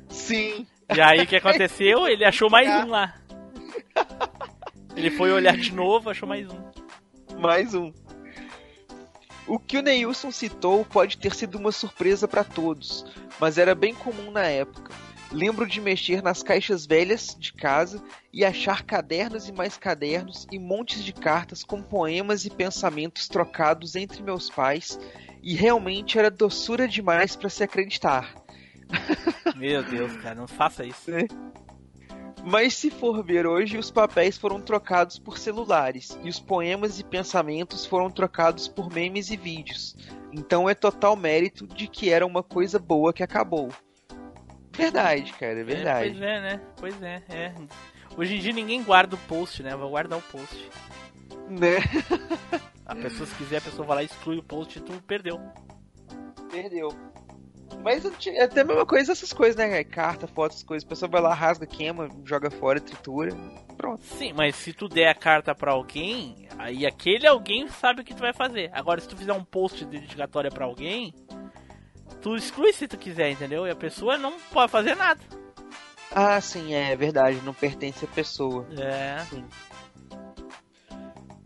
[0.09, 0.65] Sim.
[0.91, 2.07] E aí o que aconteceu?
[2.09, 3.13] Ele achou mais um lá.
[4.97, 7.39] Ele foi olhar de novo, achou mais um.
[7.39, 7.93] Mais um.
[9.45, 13.05] O que o Neilson citou pode ter sido uma surpresa para todos,
[13.39, 14.91] mas era bem comum na época.
[15.31, 18.03] Lembro de mexer nas caixas velhas de casa
[18.33, 23.95] e achar cadernos e mais cadernos e montes de cartas com poemas e pensamentos trocados
[23.95, 24.99] entre meus pais,
[25.41, 28.35] e realmente era doçura demais para se acreditar.
[29.55, 31.11] Meu Deus, cara, não faça isso.
[32.43, 37.03] Mas se for ver hoje, os papéis foram trocados por celulares e os poemas e
[37.05, 39.95] pensamentos foram trocados por memes e vídeos.
[40.33, 43.69] Então é total mérito de que era uma coisa boa que acabou.
[44.75, 46.09] Verdade, cara, é É, verdade.
[46.11, 46.61] pois é, né?
[46.77, 47.53] Pois é, é.
[48.17, 49.75] Hoje em dia ninguém guarda o post, né?
[49.75, 50.69] Vou guardar o post.
[51.49, 51.77] Né?
[52.85, 55.39] A pessoa, se quiser, a pessoa vai lá e exclui o post e tu perdeu.
[56.51, 56.89] Perdeu.
[57.81, 59.81] Mas é até a mesma coisa essas coisas, né?
[59.85, 60.85] Carta, foto, essas coisas.
[60.85, 63.33] A pessoa vai lá, rasga, queima, joga fora, tritura.
[63.77, 64.03] Pronto.
[64.03, 68.13] Sim, mas se tu der a carta pra alguém, aí aquele alguém sabe o que
[68.13, 68.69] tu vai fazer.
[68.73, 71.13] Agora, se tu fizer um post dedicatória pra alguém,
[72.21, 73.65] tu exclui se tu quiser, entendeu?
[73.65, 75.21] E a pessoa não pode fazer nada.
[76.11, 77.41] Ah, sim, é verdade.
[77.43, 78.67] Não pertence à pessoa.
[78.77, 79.19] É.
[79.29, 79.45] Sim.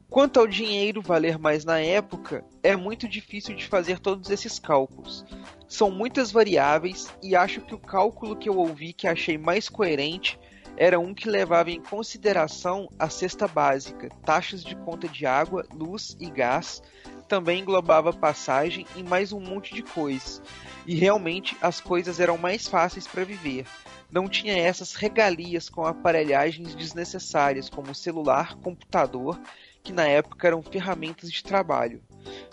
[0.10, 5.26] Quanto ao dinheiro valer mais na época, é muito difícil de fazer todos esses cálculos.
[5.68, 10.40] São muitas variáveis e acho que o cálculo que eu ouvi que achei mais coerente
[10.78, 16.18] era um que levava em consideração a cesta básica, taxas de conta de água, luz
[16.20, 16.82] e gás,
[17.28, 20.42] também englobava passagem e mais um monte de coisas.
[20.86, 23.66] E realmente as coisas eram mais fáceis para viver.
[24.12, 29.40] Não tinha essas regalias com aparelhagens desnecessárias como celular, computador,
[29.84, 32.02] que na época eram ferramentas de trabalho.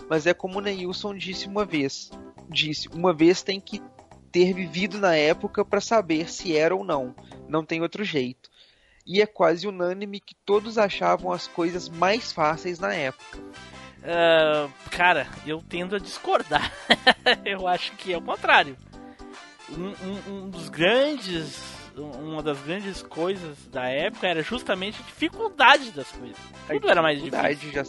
[0.09, 2.11] Mas é como Neilson disse uma vez.
[2.49, 3.83] Disse, uma vez tem que
[4.33, 7.15] ter vivido na época para saber se era ou não.
[7.49, 8.51] Não tem outro jeito.
[9.07, 13.39] E é quase unânime que todos achavam as coisas mais fáceis na época.
[14.05, 16.73] Ah, cara, eu tendo a discordar.
[17.45, 18.77] eu acho que é o contrário.
[19.71, 21.61] Um, um- um dos grandes.
[21.97, 26.37] Uma das grandes coisas da época era justamente a dificuldade das coisas.
[26.67, 27.71] Tudo era mais difícil.
[27.73, 27.85] já.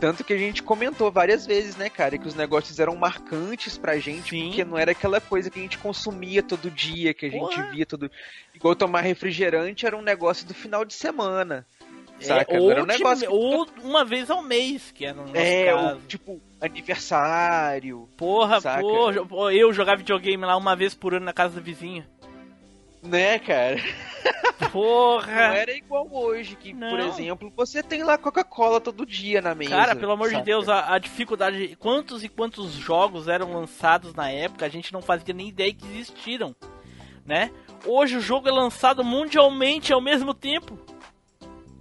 [0.00, 3.98] Tanto que a gente comentou várias vezes, né, cara, que os negócios eram marcantes pra
[3.98, 7.40] gente, porque não era aquela coisa que a gente consumia todo dia, que a gente
[7.54, 7.70] Porra.
[7.70, 8.10] via todo.
[8.54, 11.66] Igual tomar refrigerante era um negócio do final de semana.
[12.18, 12.58] É, Saca?
[12.58, 13.28] Ou, um negócio.
[13.28, 15.94] que- ou uma vez ao mês, que era no nosso É, caso.
[15.94, 18.08] ou, tipo, aniversário.
[18.16, 18.80] Porra, saca?
[19.26, 22.04] pô, eu jogava videogame lá uma vez por ano na casa do vizinho.
[23.02, 23.76] Né, cara?
[24.72, 25.32] Porra!
[25.48, 27.08] Não era igual hoje, que, por Não.
[27.08, 29.70] exemplo, você tem lá Coca-Cola todo dia na mesa.
[29.70, 30.44] Cara, pelo amor de saca?
[30.44, 31.76] Deus, a, a dificuldade.
[31.78, 35.86] Quantos e quantos jogos eram lançados na época, a gente não fazia nem ideia que
[35.86, 36.54] existiram,
[37.24, 37.50] né?
[37.86, 40.78] Hoje o jogo é lançado mundialmente ao mesmo tempo.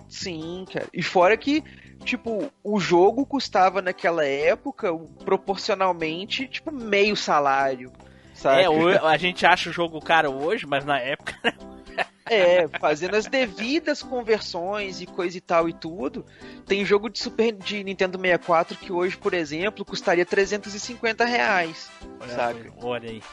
[0.08, 0.88] Sim, cara.
[0.94, 1.62] E fora que,
[2.06, 7.92] tipo, o jogo custava naquela época o- proporcionalmente, tipo, meio salário.
[8.40, 8.62] Saca?
[8.62, 11.34] É, o- a gente acha o jogo caro hoje, mas na época.
[12.32, 16.24] É, fazendo as devidas conversões e coisa e tal e tudo.
[16.68, 21.90] Tem jogo de Super de Nintendo 64 que hoje, por exemplo, custaria 350 reais.
[22.28, 22.72] saca?
[22.84, 23.24] Olha aí.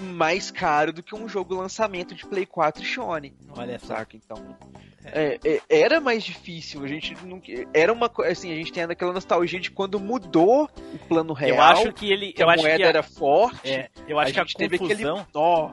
[0.00, 3.36] Mais caro do que um jogo lançamento de Play 4 e Sony.
[3.54, 3.88] Olha só.
[3.88, 4.16] Saca?
[4.16, 4.56] Então.
[5.04, 6.82] É, é, era mais difícil.
[6.82, 7.40] A gente não.
[7.72, 8.32] Era uma coisa.
[8.32, 11.56] Assim, a gente tem aquela nostalgia de quando mudou o plano real.
[11.56, 12.32] eu acho que ele.
[12.32, 13.68] que eu a acho moeda que a- era forte.
[13.70, 15.26] É, eu acho a que a gente teve aquele confusão.
[15.34, 15.70] nó.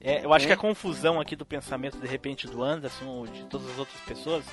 [0.00, 0.48] É, eu acho É.
[0.48, 3.98] que a confusão aqui do pensamento, de repente, do Anderson ou de todas as outras
[4.02, 4.44] pessoas,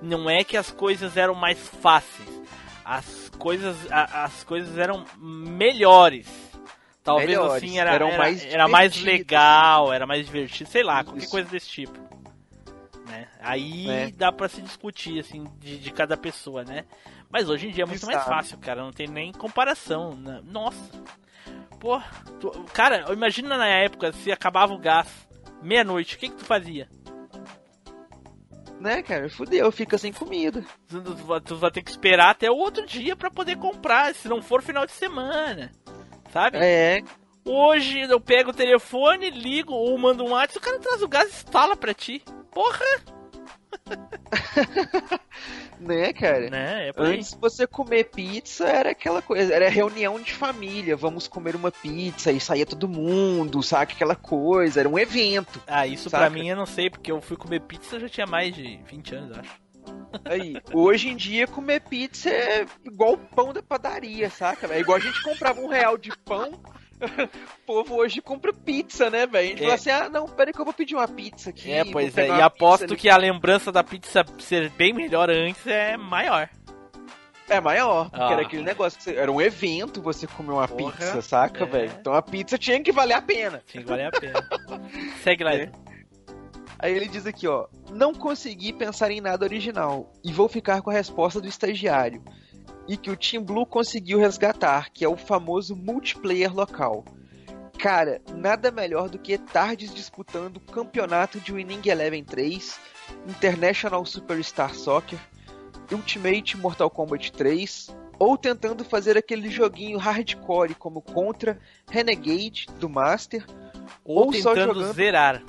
[0.00, 2.28] não é que as coisas eram mais fáceis.
[2.84, 6.26] As coisas, a- as coisas eram melhores.
[7.02, 11.20] Talvez Melhores, assim era, era, mais era mais legal, era mais divertido, sei lá, qualquer
[11.24, 11.30] Isso.
[11.30, 11.98] coisa desse tipo.
[13.18, 13.28] Né?
[13.40, 14.10] Aí É.
[14.10, 16.84] dá pra se discutir, assim, de, de cada pessoa, né?
[17.30, 20.14] Mas hoje em dia é muito mais fácil, cara, não tem nem comparação.
[20.16, 20.40] né?
[20.44, 20.90] Nossa.
[21.80, 22.00] Pô,
[22.40, 25.08] tu- cara, imagina na época se acabava o gás
[25.62, 26.88] meia-noite, o que que tu fazia?
[28.80, 29.28] Né, cara?
[29.30, 30.64] Fudeu, fica sem comida.
[30.88, 34.14] Tu, tu vai- tu vai ter que esperar até o outro dia pra poder comprar,
[34.14, 35.72] se não for final de semana.
[36.32, 36.58] Sabe?
[36.60, 37.02] É.
[37.44, 41.28] Hoje eu pego o telefone, ligo ou mando um WhatsApp, o cara traz o gás
[41.28, 42.22] e instala pra ti.
[42.50, 42.84] Porra!
[45.80, 46.48] Né, cara?
[46.48, 46.92] Né, é.
[46.96, 52.32] Antes você comer pizza era aquela coisa, era reunião de família, vamos comer uma pizza
[52.32, 53.92] e saía todo mundo, saca?
[53.92, 55.60] Aquela coisa, era um evento.
[55.66, 56.24] Ah, isso saca?
[56.24, 59.14] pra mim eu não sei, porque eu fui comer pizza já tinha mais de 20
[59.14, 59.64] anos, acho.
[60.24, 64.72] Aí, hoje em dia comer pizza é igual o pão da padaria, saca?
[64.72, 66.52] É igual a gente comprava um real de pão.
[67.04, 69.46] O povo hoje compra pizza, né, velho?
[69.46, 69.64] A gente É.
[69.64, 71.70] fala assim: ah, não, peraí que eu vou pedir uma pizza aqui.
[71.72, 75.66] É, pois é, e aposto pizza que a lembrança da pizza ser bem melhor antes
[75.66, 76.48] é maior.
[77.48, 78.32] É maior, porque Ah.
[78.32, 81.66] era aquele negócio, que você- era um evento você comer uma Porra, pizza, saca, é.
[81.66, 81.92] velho?
[82.00, 83.62] Então a pizza tinha que valer a pena.
[83.66, 84.48] Tinha que valer a pena.
[85.22, 85.52] Segue lá.
[85.54, 85.70] É.
[86.78, 90.90] Aí ele diz aqui, ó, não consegui pensar em nada original e vou ficar com
[90.90, 92.22] a resposta do estagiário.
[92.86, 97.04] E que o Team Blue conseguiu resgatar, que é o famoso multiplayer local.
[97.78, 102.78] Cara, nada melhor do que tardes disputando o campeonato de Winning Eleven 3,
[103.26, 105.18] International Superstar Soccer,
[105.90, 107.88] Ultimate Mortal Kombat 3,
[108.18, 111.58] ou tentando fazer aquele joguinho hardcore como Contra,
[111.90, 113.44] Renegade do Master,
[114.04, 115.42] Ou, ou só tentando jogando- zerar.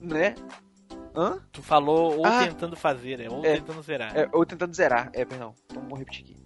[0.00, 0.34] né?
[1.16, 1.38] Hã?
[1.50, 2.46] Tu falou ou Ah.
[2.46, 3.56] tentando fazer, é ou É.
[3.56, 4.16] tentando zerar.
[4.16, 6.36] É, ou tentando zerar, é, perdão, então vou repetir aqui.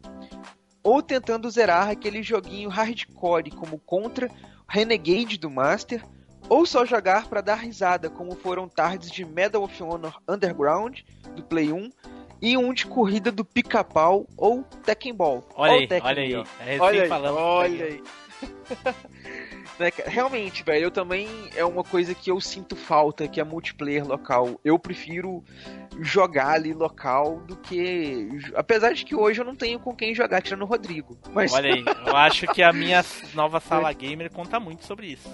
[0.82, 4.30] Ou tentando zerar aquele joguinho hardcore como Contra,
[4.68, 6.02] Renegade do Master,
[6.48, 11.01] ou só jogar pra dar risada, como foram tardes de Medal of Honor Underground
[11.34, 11.90] do Play 1
[12.40, 15.47] e um de corrida do Pica-Pau ou Tekken Ball.
[15.55, 16.32] Olha aí, Tekken olha aí.
[16.34, 18.02] É recém Olha aí, falamos olha aí.
[19.81, 20.11] Né, cara?
[20.11, 21.27] Realmente, velho, eu também
[21.57, 24.61] é uma coisa que eu sinto falta, que é multiplayer local.
[24.62, 25.43] Eu prefiro
[25.98, 28.28] jogar ali local do que.
[28.55, 31.19] Apesar de que hoje eu não tenho com quem jogar, tirando o Rodrigo.
[31.32, 33.02] Mas Olha aí, eu acho que a minha
[33.32, 35.31] nova sala gamer conta muito sobre isso.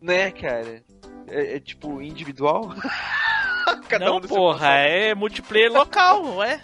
[0.00, 0.80] né, cara?
[1.26, 2.72] É, é, tipo individual?
[3.88, 6.60] cada não, um porra, é multiplayer local, não é?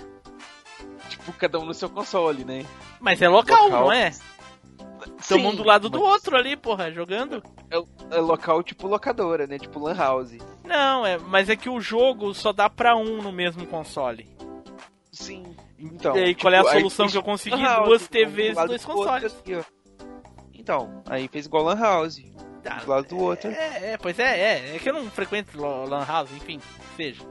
[1.08, 2.64] Tipo, cada um no seu console, né?
[3.00, 3.80] Mas é local, Local.
[3.82, 4.12] não é?
[5.18, 7.42] Sim, mundo do lado do outro ali, porra, jogando.
[8.10, 9.58] É local tipo locadora, né?
[9.58, 10.36] Tipo Lan House.
[10.64, 14.26] Não, é, mas é que o jogo só dá pra um no mesmo console.
[15.12, 15.44] Sim.
[15.78, 16.16] Então.
[16.16, 17.62] e aí, tipo, qual é a aí solução fez que eu consegui?
[17.62, 19.66] House, Duas um TVs lado e dois do outro, consoles.
[20.54, 22.22] Então, aí fez igual Lan House.
[22.62, 23.50] Tá, do lado do outro.
[23.50, 24.40] É, é, pois é,
[24.72, 24.76] é.
[24.76, 26.58] É que eu não frequento Lan House, enfim,
[26.96, 27.22] seja.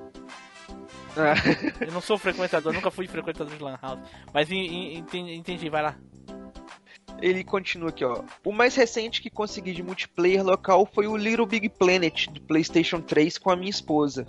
[1.16, 1.34] Ah.
[1.86, 4.00] Eu não sou frequentador, nunca fui frequentador de Lan House.
[4.34, 5.96] Mas en- en- entendi, entendi, vai lá.
[7.22, 8.24] Ele continua aqui, ó.
[8.44, 13.02] O mais recente que consegui de multiplayer local foi o Little Big Planet do PlayStation
[13.02, 14.26] 3 com a minha esposa.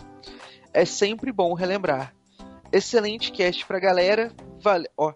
[0.72, 2.14] É sempre bom relembrar.
[2.72, 4.32] Excelente cast pra galera.
[4.60, 5.12] Vale, ó.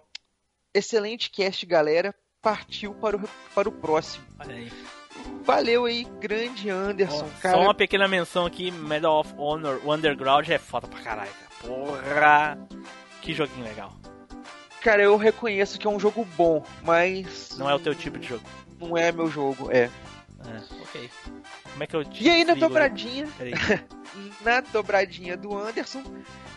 [0.75, 2.15] Excelente cast, galera.
[2.41, 4.25] Partiu para o, para o próximo.
[4.39, 4.73] Olha aí.
[5.45, 7.57] Valeu aí, grande Anderson, Ó, cara.
[7.57, 11.75] Só uma pequena menção aqui, Medal of Honor, o Underground é foda pra caralho, cara.
[11.75, 12.69] Porra!
[13.23, 13.93] Que joguinho legal.
[14.89, 17.59] Cara, eu reconheço que é um jogo bom, mas.
[17.59, 18.43] Não é o teu tipo de jogo.
[18.81, 19.91] Não é meu jogo, é.
[20.47, 21.11] É, ok.
[21.73, 23.53] Como é que eu te E aí na desligo dobradinha, Peraí.
[24.41, 26.03] na dobradinha do Anderson,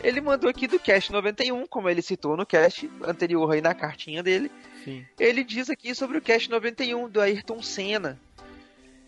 [0.02, 4.22] ele mandou aqui do cast 91, como ele citou no cast anterior aí na cartinha
[4.22, 4.50] dele.
[4.82, 5.04] Sim.
[5.20, 8.18] Ele diz aqui sobre o cast 91 do Ayrton Senna.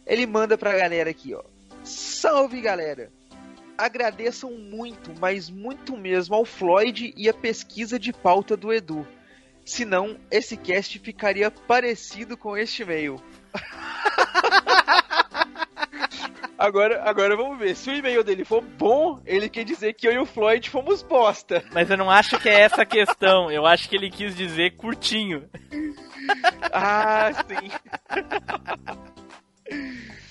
[0.07, 1.43] Ele manda pra galera aqui, ó.
[1.83, 3.11] Salve galera!
[3.77, 9.07] Agradeçam muito, mas muito mesmo ao Floyd e a pesquisa de pauta do Edu.
[9.65, 13.21] Senão, esse cast ficaria parecido com este e-mail.
[16.57, 17.77] Agora, agora vamos ver.
[17.77, 21.03] Se o e-mail dele for bom, ele quer dizer que eu e o Floyd fomos
[21.03, 21.63] bosta.
[21.75, 23.51] Mas eu não acho que é essa a questão.
[23.51, 25.47] Eu acho que ele quis dizer curtinho.
[26.73, 27.71] Ah, sim.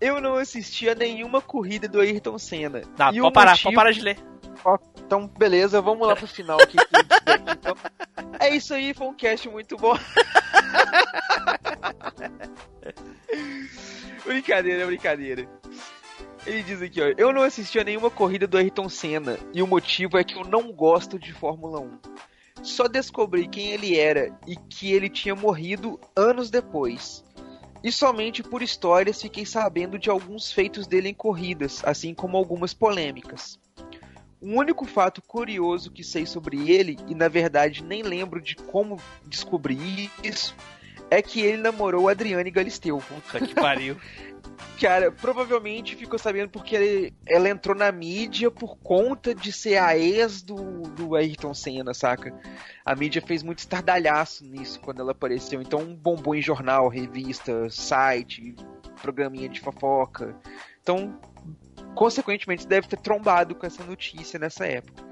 [0.00, 2.80] Eu não assisti a nenhuma corrida do Ayrton Senna.
[2.96, 4.18] Tá, E pode parar, motivo- pode parar de ler.
[5.04, 6.76] Então, beleza, vamos lá pro final aqui.
[7.50, 7.76] então.
[8.38, 9.96] É isso aí, foi um cast muito bom.
[14.24, 15.48] brincadeira, brincadeira.
[16.46, 17.12] Ele diz aqui, ó.
[17.18, 19.38] Eu não assisti a nenhuma corrida do Ayrton Senna.
[19.52, 21.98] E o motivo é que eu não gosto de Fórmula 1.
[22.62, 27.24] Só descobri quem ele era e que ele tinha morrido anos depois.
[27.82, 32.74] E somente por histórias fiquei sabendo de alguns feitos dele em corridas, assim como algumas
[32.74, 33.58] polêmicas.
[34.40, 38.96] O único fato curioso que sei sobre ele, e na verdade nem lembro de como
[39.26, 40.54] descobri isso,
[41.10, 42.98] é que ele namorou Adriane Galisteu.
[42.98, 43.96] Puta que pariu.
[44.80, 50.40] Cara, provavelmente ficou sabendo porque ela entrou na mídia por conta de ser a ex
[50.40, 52.34] do, do Ayrton Senna, saca?
[52.84, 55.60] A mídia fez muito estardalhaço nisso quando ela apareceu.
[55.60, 58.56] Então bombou em jornal, revista, site,
[59.02, 60.34] programinha de fofoca.
[60.82, 61.20] Então,
[61.94, 65.04] consequentemente, deve ter trombado com essa notícia nessa época.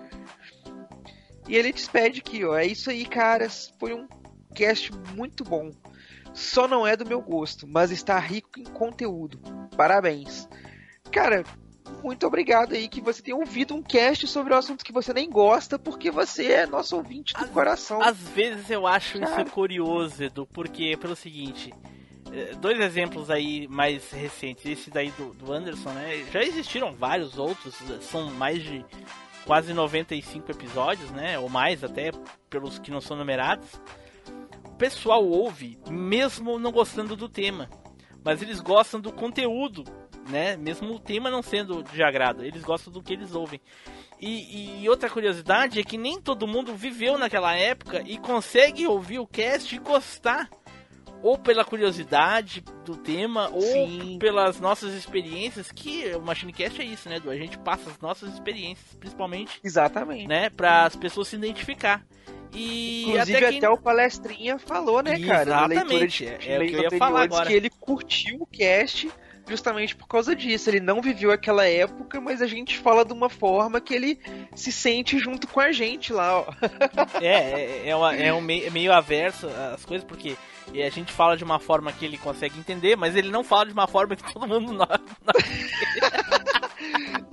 [1.47, 2.57] E ele despede aqui, ó.
[2.57, 3.73] É isso aí, caras.
[3.79, 4.09] Foi um
[4.55, 5.71] cast muito bom.
[6.33, 9.41] Só não é do meu gosto, mas está rico em conteúdo.
[9.77, 10.49] Parabéns.
[11.11, 11.45] Cara,
[12.03, 15.29] muito obrigado aí que você tenha ouvido um cast sobre o assunto que você nem
[15.29, 18.01] gosta, porque você é nosso ouvinte do coração.
[18.03, 19.43] Às vezes eu acho Cara.
[19.43, 21.73] isso curioso, Edu, porque pelo seguinte.
[22.33, 26.25] eh, Dois exemplos aí mais recentes, esse daí do, do Anderson, né?
[26.33, 28.85] Já existiram vários outros, são mais de
[29.45, 31.39] quase 95 episódios, né?
[31.39, 32.11] Ou mais até,
[32.51, 33.69] pelos que não são numerados.
[34.79, 37.69] Pessoal ouve, mesmo não gostando do tema.
[38.25, 39.85] Mas eles gostam do conteúdo,
[40.29, 40.57] né?
[40.57, 43.61] Mesmo o tema não sendo de agrado, eles gostam do que eles ouvem.
[44.21, 49.19] E, e outra curiosidade é que nem todo mundo viveu naquela época e consegue ouvir
[49.19, 50.49] o cast e gostar.
[51.23, 54.19] Ou pela curiosidade do tema, ou Sim.
[54.21, 57.31] pelas nossas experiências, que o Machinecast é isso, né, Edu?
[57.31, 60.29] A gente passa as nossas experiências, principalmente, Exatamente.
[60.29, 62.05] né, para as pessoas se identificar.
[62.53, 63.69] E Inclusive, até até, quem...
[63.69, 65.51] o palestrinha falou, né, cara?
[65.51, 67.47] Na leitura de, Exatamente, de é o que eu ia falar agora.
[67.47, 69.11] que ele curtiu o cast
[69.47, 70.71] justamente por causa disso.
[70.71, 74.19] Ele não viveu aquela época, mas a gente fala de uma forma que ele
[74.55, 76.47] se sente junto com a gente lá, ó.
[77.21, 80.35] É, é, é, uma- é um meio, meio averso às coisas, porque
[80.73, 83.67] E a gente fala de uma forma que ele consegue entender, mas ele não fala
[83.67, 84.87] de uma forma que todo mundo não,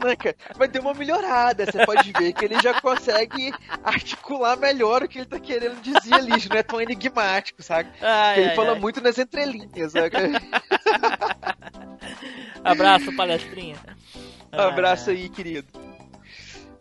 [0.06, 0.36] Né, cara?
[0.56, 3.52] Vai ter uma melhorada, você pode ver que ele já consegue
[3.84, 7.90] articular melhor o que ele tá querendo dizer ali, não é tão enigmático, sabe?
[8.02, 8.80] Ai, ele ai, fala ai.
[8.80, 10.16] muito nas entrelinhas, sabe?
[12.64, 13.78] Abraço, palestrinha.
[14.52, 15.68] Abraço aí, querido.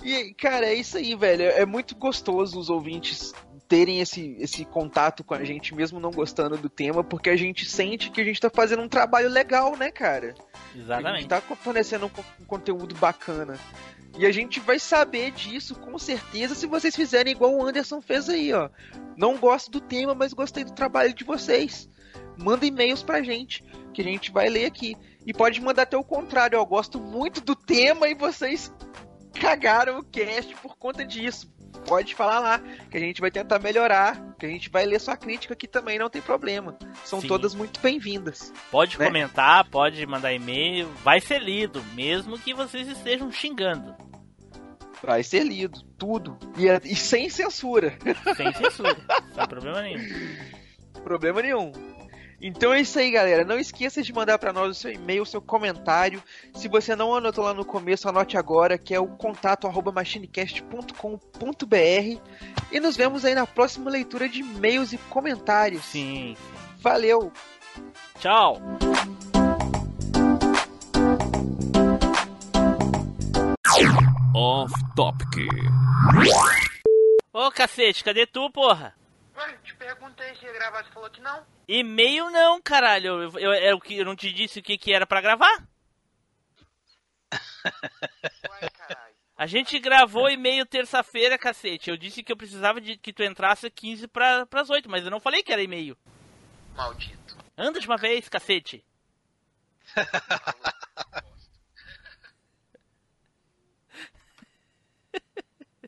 [0.03, 1.45] E, cara, é isso aí, velho.
[1.45, 3.33] É muito gostoso os ouvintes
[3.75, 7.69] terem esse, esse contato com a gente, mesmo não gostando do tema, porque a gente
[7.69, 10.29] sente que a gente tá fazendo um trabalho legal, né, cara?
[10.29, 11.27] A gente Exatamente.
[11.27, 13.59] tá fornecendo um, um conteúdo bacana.
[14.17, 18.29] E a gente vai saber disso com certeza se vocês fizerem igual o Anderson fez
[18.29, 18.71] aí, ó.
[19.17, 21.91] Não gosto do tema, mas gostei do trabalho de vocês.
[22.39, 24.97] Manda e-mails pra gente, que a gente vai ler aqui.
[25.27, 26.65] E pode mandar até o contrário, ó.
[26.65, 28.73] Gosto muito do tema e vocês
[29.35, 31.53] cagaram o cast por conta disso.
[31.87, 35.17] Pode falar lá, que a gente vai tentar melhorar, que a gente vai ler sua
[35.17, 36.77] crítica aqui também, não tem problema.
[37.05, 37.29] São Sim.
[37.29, 38.53] todas muito bem-vindas.
[38.71, 39.07] Pode né?
[39.07, 43.95] comentar, pode mandar e-mail, vai ser lido, mesmo que vocês estejam xingando.
[45.03, 46.39] Vai ser lido, tudo.
[46.57, 47.97] E, é- e sem censura.
[48.37, 48.97] Sem censura,
[49.35, 50.03] sem problema nenhum.
[51.03, 51.94] Problema nenhum.
[52.47, 53.43] Então é isso aí, galera.
[53.43, 56.23] Não esqueça de mandar pra nós o seu e-mail, o seu comentário.
[56.55, 62.21] Se você não anotou lá no começo, anote agora, que é o contato arroba machinecast.com.br.
[62.71, 65.87] E nos vemos aí na próxima leitura de e-mails e comentários.
[65.87, 66.37] Sim.
[66.81, 67.33] Valeu!
[68.19, 68.61] Tchau!
[74.35, 75.49] Off Topic.
[77.33, 78.95] Ô cacete, cadê tu, porra?
[79.35, 81.54] Ué, te perguntei se ia gravar, você falou que não.
[81.67, 83.23] E-mail não, caralho.
[83.23, 85.67] Eu, eu, eu, eu não te disse o que, que era pra gravar?
[89.37, 91.91] A gente gravou e-mail terça-feira, cacete.
[91.91, 95.11] Eu disse que eu precisava de que tu entrasse 15 pra, pras 8, mas eu
[95.11, 95.97] não falei que era e-mail.
[96.77, 97.37] Maldito.
[97.57, 98.85] Anda de uma vez, cacete.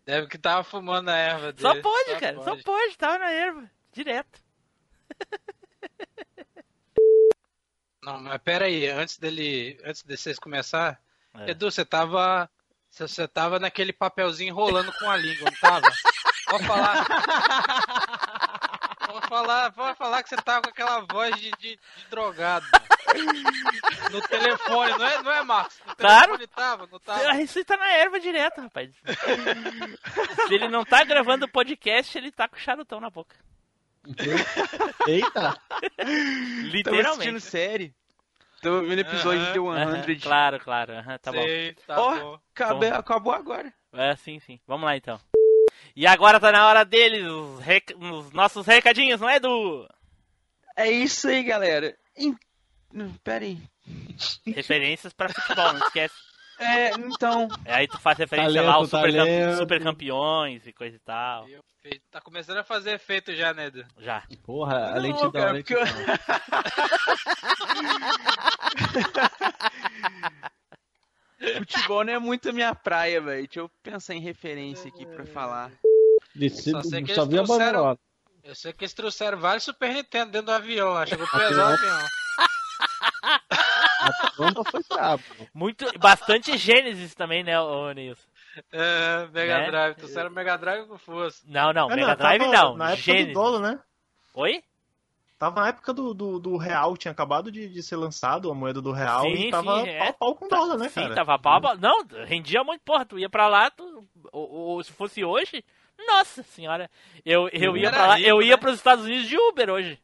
[0.05, 1.63] Deve que tava fumando a erva dele.
[1.63, 2.41] Só pode, cara.
[2.43, 3.69] Só pode, tava na erva.
[3.93, 4.41] Direto.
[8.03, 11.01] Não, mas pera aí, antes dele, antes de vocês começar,
[11.35, 11.51] É.
[11.51, 12.49] Edu, você tava,
[12.89, 15.89] você, tava naquele papelzinho enrolando com a língua, não tava?
[16.49, 17.07] Pode falar.
[19.07, 22.67] Pode falar, pode falar que você tava com aquela voz de, de, de drogado.
[24.11, 25.81] No telefone, não é, não é, Marcos?
[25.87, 26.49] No Claro.
[26.49, 27.31] tava, não tava?
[27.31, 28.91] Ah, Isso tá na erva direto, rapaz.
[30.47, 33.37] Se ele não tá gravando o podcast, ele tá com o charutão na boca.
[35.07, 35.59] Eita!
[35.97, 36.11] Tava
[36.63, 37.09] Literalmente.
[37.11, 37.95] assistindo série.
[38.63, 39.53] Tava vendo episódio Aham.
[39.53, 39.59] de The
[39.95, 40.19] Aham, 100.
[40.21, 40.93] claro, claro.
[40.95, 41.81] aham, tá Sei, bom.
[41.87, 42.41] tá Ó, bom.
[42.95, 43.73] acabou, agora.
[43.93, 44.59] É, sim, sim.
[44.67, 45.21] Vamos lá então.
[45.95, 49.89] E agora tá na hora deles, os, rec- os nossos recadinhos, não é, Edu?
[50.77, 51.97] É isso aí, galera.
[52.19, 53.59] Hum, Pera aí.
[54.47, 56.15] Referências pra futebol, não esquece.
[56.59, 57.49] É, então.
[57.67, 61.47] Aí tu faz referência Talento, lá aos super, super campeões e coisa e tal.
[62.11, 63.85] Tá começando a fazer efeito já, né, Edu?
[63.99, 64.23] Já.
[64.45, 65.63] Porra, a Não, lentidão, cara.
[71.59, 73.47] Futebol não é muito a minha praia, velho.
[73.47, 75.71] Deixa eu pensar em referência aqui pra falar.
[76.35, 77.99] De Só sei que só eles vi a trouxeram- banderola.
[78.43, 81.75] Eu sei que eles trouxeram vários Super Nintendo dentro do avião lá, chegou pesado o
[81.75, 81.99] avião.
[84.71, 85.23] Foi brabo.
[85.55, 88.27] Muito, bastante Gênesis também, né, ô Nilson?
[88.73, 89.67] É, Mega Né?
[89.71, 91.43] Drive, trouxeram Mega Drive com força.
[91.47, 92.77] Não, não, É, Mega não, Drive tava não.
[92.77, 93.29] Na época Gênesis.
[93.29, 93.79] do dólar, né?
[94.35, 94.63] Oi?
[95.39, 98.81] Tava na época do, do, do real, tinha acabado de, de ser lançado a moeda
[98.81, 99.99] do real Sim, e tava sim, é.
[99.99, 101.15] pau a pau com dólar, né, Sim, cara?
[101.15, 101.77] tava pau, pau.
[101.77, 103.05] Não, rendia muito, porra.
[103.05, 105.63] Tu ia pra lá, tu, ou, ou se fosse hoje,
[106.07, 106.91] nossa senhora.
[107.23, 108.57] Eu, eu ia Era pra lá, rico, eu ia né?
[108.57, 109.99] pros Estados Unidos de Uber hoje.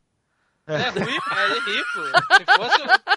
[0.66, 2.36] É rico, é rico.
[2.36, 2.82] Se fosse.
[2.82, 3.12] o-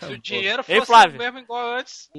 [0.06, 1.16] Se o dinheiro Ei, fosse Flávio.
[1.16, 2.10] o mesmo igual antes.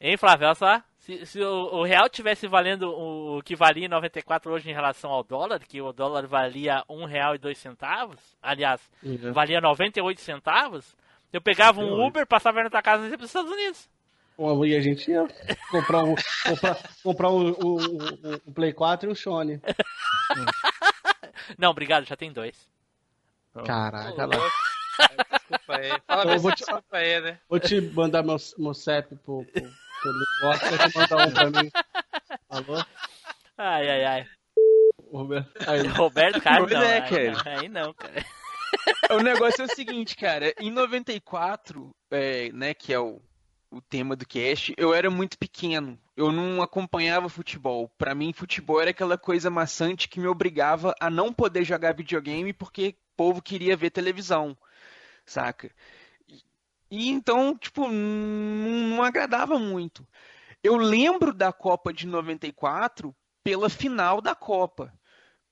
[0.00, 0.82] Hein, Flávio, olha só.
[0.98, 1.50] Se, se o,
[1.80, 5.58] o real tivesse valendo o, o que valia em 94 hoje em relação ao dólar,
[5.60, 9.32] que o dólar valia um real e dois centavos, aliás, Uhum.
[9.32, 10.94] valia 98 centavos,
[11.32, 12.08] eu pegava um 98.
[12.08, 13.88] Uber, passava na tua casa e ia pros Estados Unidos.
[14.36, 15.26] Pô, E a gente ia
[15.72, 16.14] comprar um,
[16.48, 19.60] comprar, comprar um, um- um Play 4 e um Sony.
[21.58, 22.70] Não, obrigado, já tem dois.
[23.64, 24.36] Caraca, Ô, lá.
[24.36, 24.56] louco.
[25.00, 25.90] É, Desculpa aí.
[26.06, 27.38] Fala Então, vou te- desculpa aí, né?
[27.48, 29.62] Vou te mandar meu, meu CEP pro, pro,
[30.02, 31.70] pelo negócio, você vai mandar um pra mim.
[32.48, 32.84] Alô?
[33.58, 34.26] Ai, ai, ai.
[35.12, 35.50] Roberto.
[35.68, 36.88] Aí, Roberto Carlos, Pois não.
[36.88, 37.32] é, aí, cara.
[37.32, 38.24] não, aí não, cara.
[39.10, 40.54] O negócio é o seguinte, cara.
[40.58, 43.20] Em 94, é, né, que é o
[43.72, 45.98] o tema do cast, eu era muito pequeno.
[46.14, 47.88] Eu não acompanhava futebol.
[47.96, 52.52] Pra mim, futebol era aquela coisa maçante que me obrigava a não poder jogar videogame
[52.52, 54.56] porque o povo queria ver televisão,
[55.24, 55.70] saca?
[56.90, 60.06] E, então, tipo, não, agradava muito.
[60.62, 64.92] Eu lembro da Copa de 94 pela final da Copa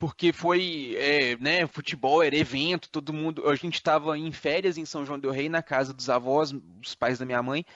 [0.01, 4.87] porque foi, é, né, futebol era evento, todo mundo, a gente estava em férias em
[4.87, 7.67] São João del Rei, na casa dos avós, os pais da minha mãe,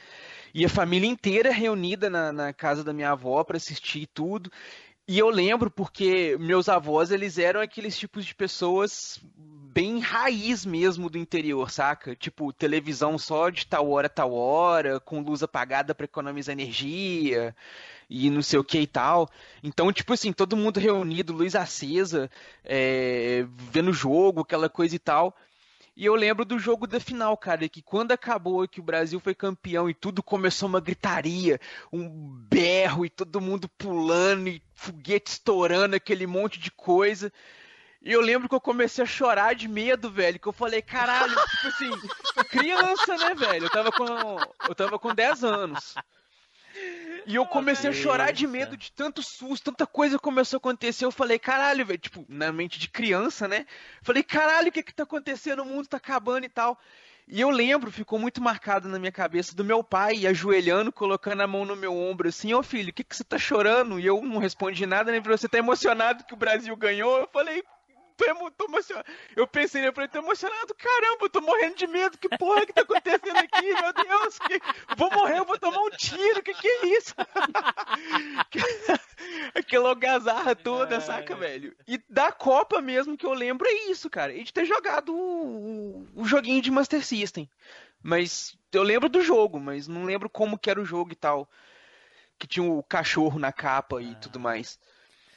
[0.54, 4.50] e a família inteira reunida na, na casa da minha avó para assistir tudo,
[5.06, 9.20] e eu lembro porque meus avós, eles eram aqueles tipos de pessoas
[9.74, 12.14] bem raiz mesmo do interior, saca?
[12.14, 17.54] Tipo, televisão só de tal hora, tal hora, com luz apagada para economizar energia
[18.08, 19.28] e não sei o que e tal.
[19.62, 22.30] Então, tipo assim, todo mundo reunido, luz acesa,
[22.64, 25.36] é, vendo jogo, aquela coisa e tal.
[25.96, 29.34] E eu lembro do jogo da final, cara, que quando acabou que o Brasil foi
[29.34, 31.60] campeão e tudo começou uma gritaria,
[31.92, 37.32] um berro e todo mundo pulando e foguete estourando, aquele monte de coisa.
[38.02, 41.32] E eu lembro que eu comecei a chorar de medo, velho, que eu falei, caralho,
[41.32, 41.90] tipo assim,
[42.50, 43.66] criança, né, velho?
[43.66, 44.04] Eu tava com
[44.68, 45.94] eu tava com 10 anos.
[47.26, 51.04] E eu comecei a chorar de medo de tanto susto, tanta coisa começou a acontecer.
[51.04, 53.66] Eu falei, caralho, velho, tipo, na mente de criança, né?
[54.02, 55.62] Falei, caralho, o que que tá acontecendo?
[55.62, 56.78] O mundo tá acabando e tal.
[57.26, 61.46] E eu lembro, ficou muito marcado na minha cabeça, do meu pai ajoelhando, colocando a
[61.46, 63.98] mão no meu ombro, assim, ô filho, o que que você tá chorando?
[63.98, 65.26] E eu não respondi nada, nem né?
[65.26, 67.18] você tá emocionado que o Brasil ganhou?
[67.18, 67.64] Eu falei,
[68.16, 69.06] tô, tô emocionado.
[69.36, 69.88] Eu pensei, né?
[69.88, 72.18] Eu falei, tô emocionado, caramba, eu tô morrendo de medo.
[72.18, 73.74] Que porra que tá acontecendo aqui?
[73.74, 74.60] Meu Deus, que...
[74.96, 76.42] vou morrer, eu vou tomar um tiro.
[76.42, 77.14] Que que é isso?
[79.54, 81.74] Aquela algazarra toda, saca, velho?
[81.86, 84.32] E da Copa mesmo que eu lembro é isso, cara.
[84.32, 87.48] E de ter jogado o, o joguinho de Master System.
[88.02, 91.48] Mas eu lembro do jogo, mas não lembro como que era o jogo e tal.
[92.38, 94.78] Que tinha o cachorro na capa e tudo mais.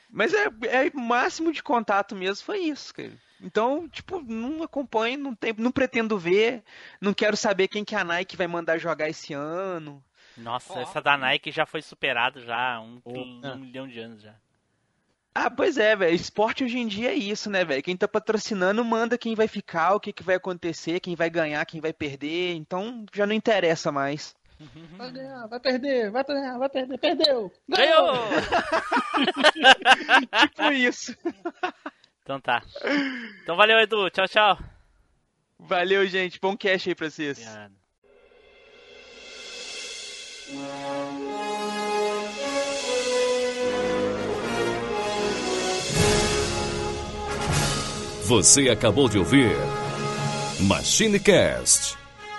[0.09, 3.13] Mas é, é máximo de contato mesmo, foi isso, cara.
[3.41, 6.63] Então, tipo, não acompanho, não, tem, não pretendo ver,
[6.99, 10.03] não quero saber quem que a Nike vai mandar jogar esse ano.
[10.35, 10.79] Nossa, oh.
[10.79, 13.11] essa da Nike já foi superada já há um, oh.
[13.13, 14.35] um milhão de anos já.
[15.39, 16.15] Ah, pois é, velho.
[16.15, 17.83] Esporte hoje em dia é isso, né, velho?
[17.83, 21.63] Quem tá patrocinando manda quem vai ficar, o que, que vai acontecer, quem vai ganhar,
[21.65, 22.55] quem vai perder.
[22.55, 24.35] Então já não interessa mais.
[24.97, 27.51] Vai ganhar, vai perder, vai ganhar, vai perder, perdeu!
[27.69, 28.13] Ganhou!
[30.49, 31.15] tipo isso.
[32.23, 32.63] Então tá.
[33.43, 34.09] Então valeu, Edu.
[34.09, 34.59] Tchau, tchau.
[35.59, 36.39] Valeu, gente.
[36.39, 37.37] Bom cash aí pra vocês.
[37.37, 37.77] Obrigado.
[48.25, 49.55] Você acabou de ouvir
[50.59, 51.97] MachineCast.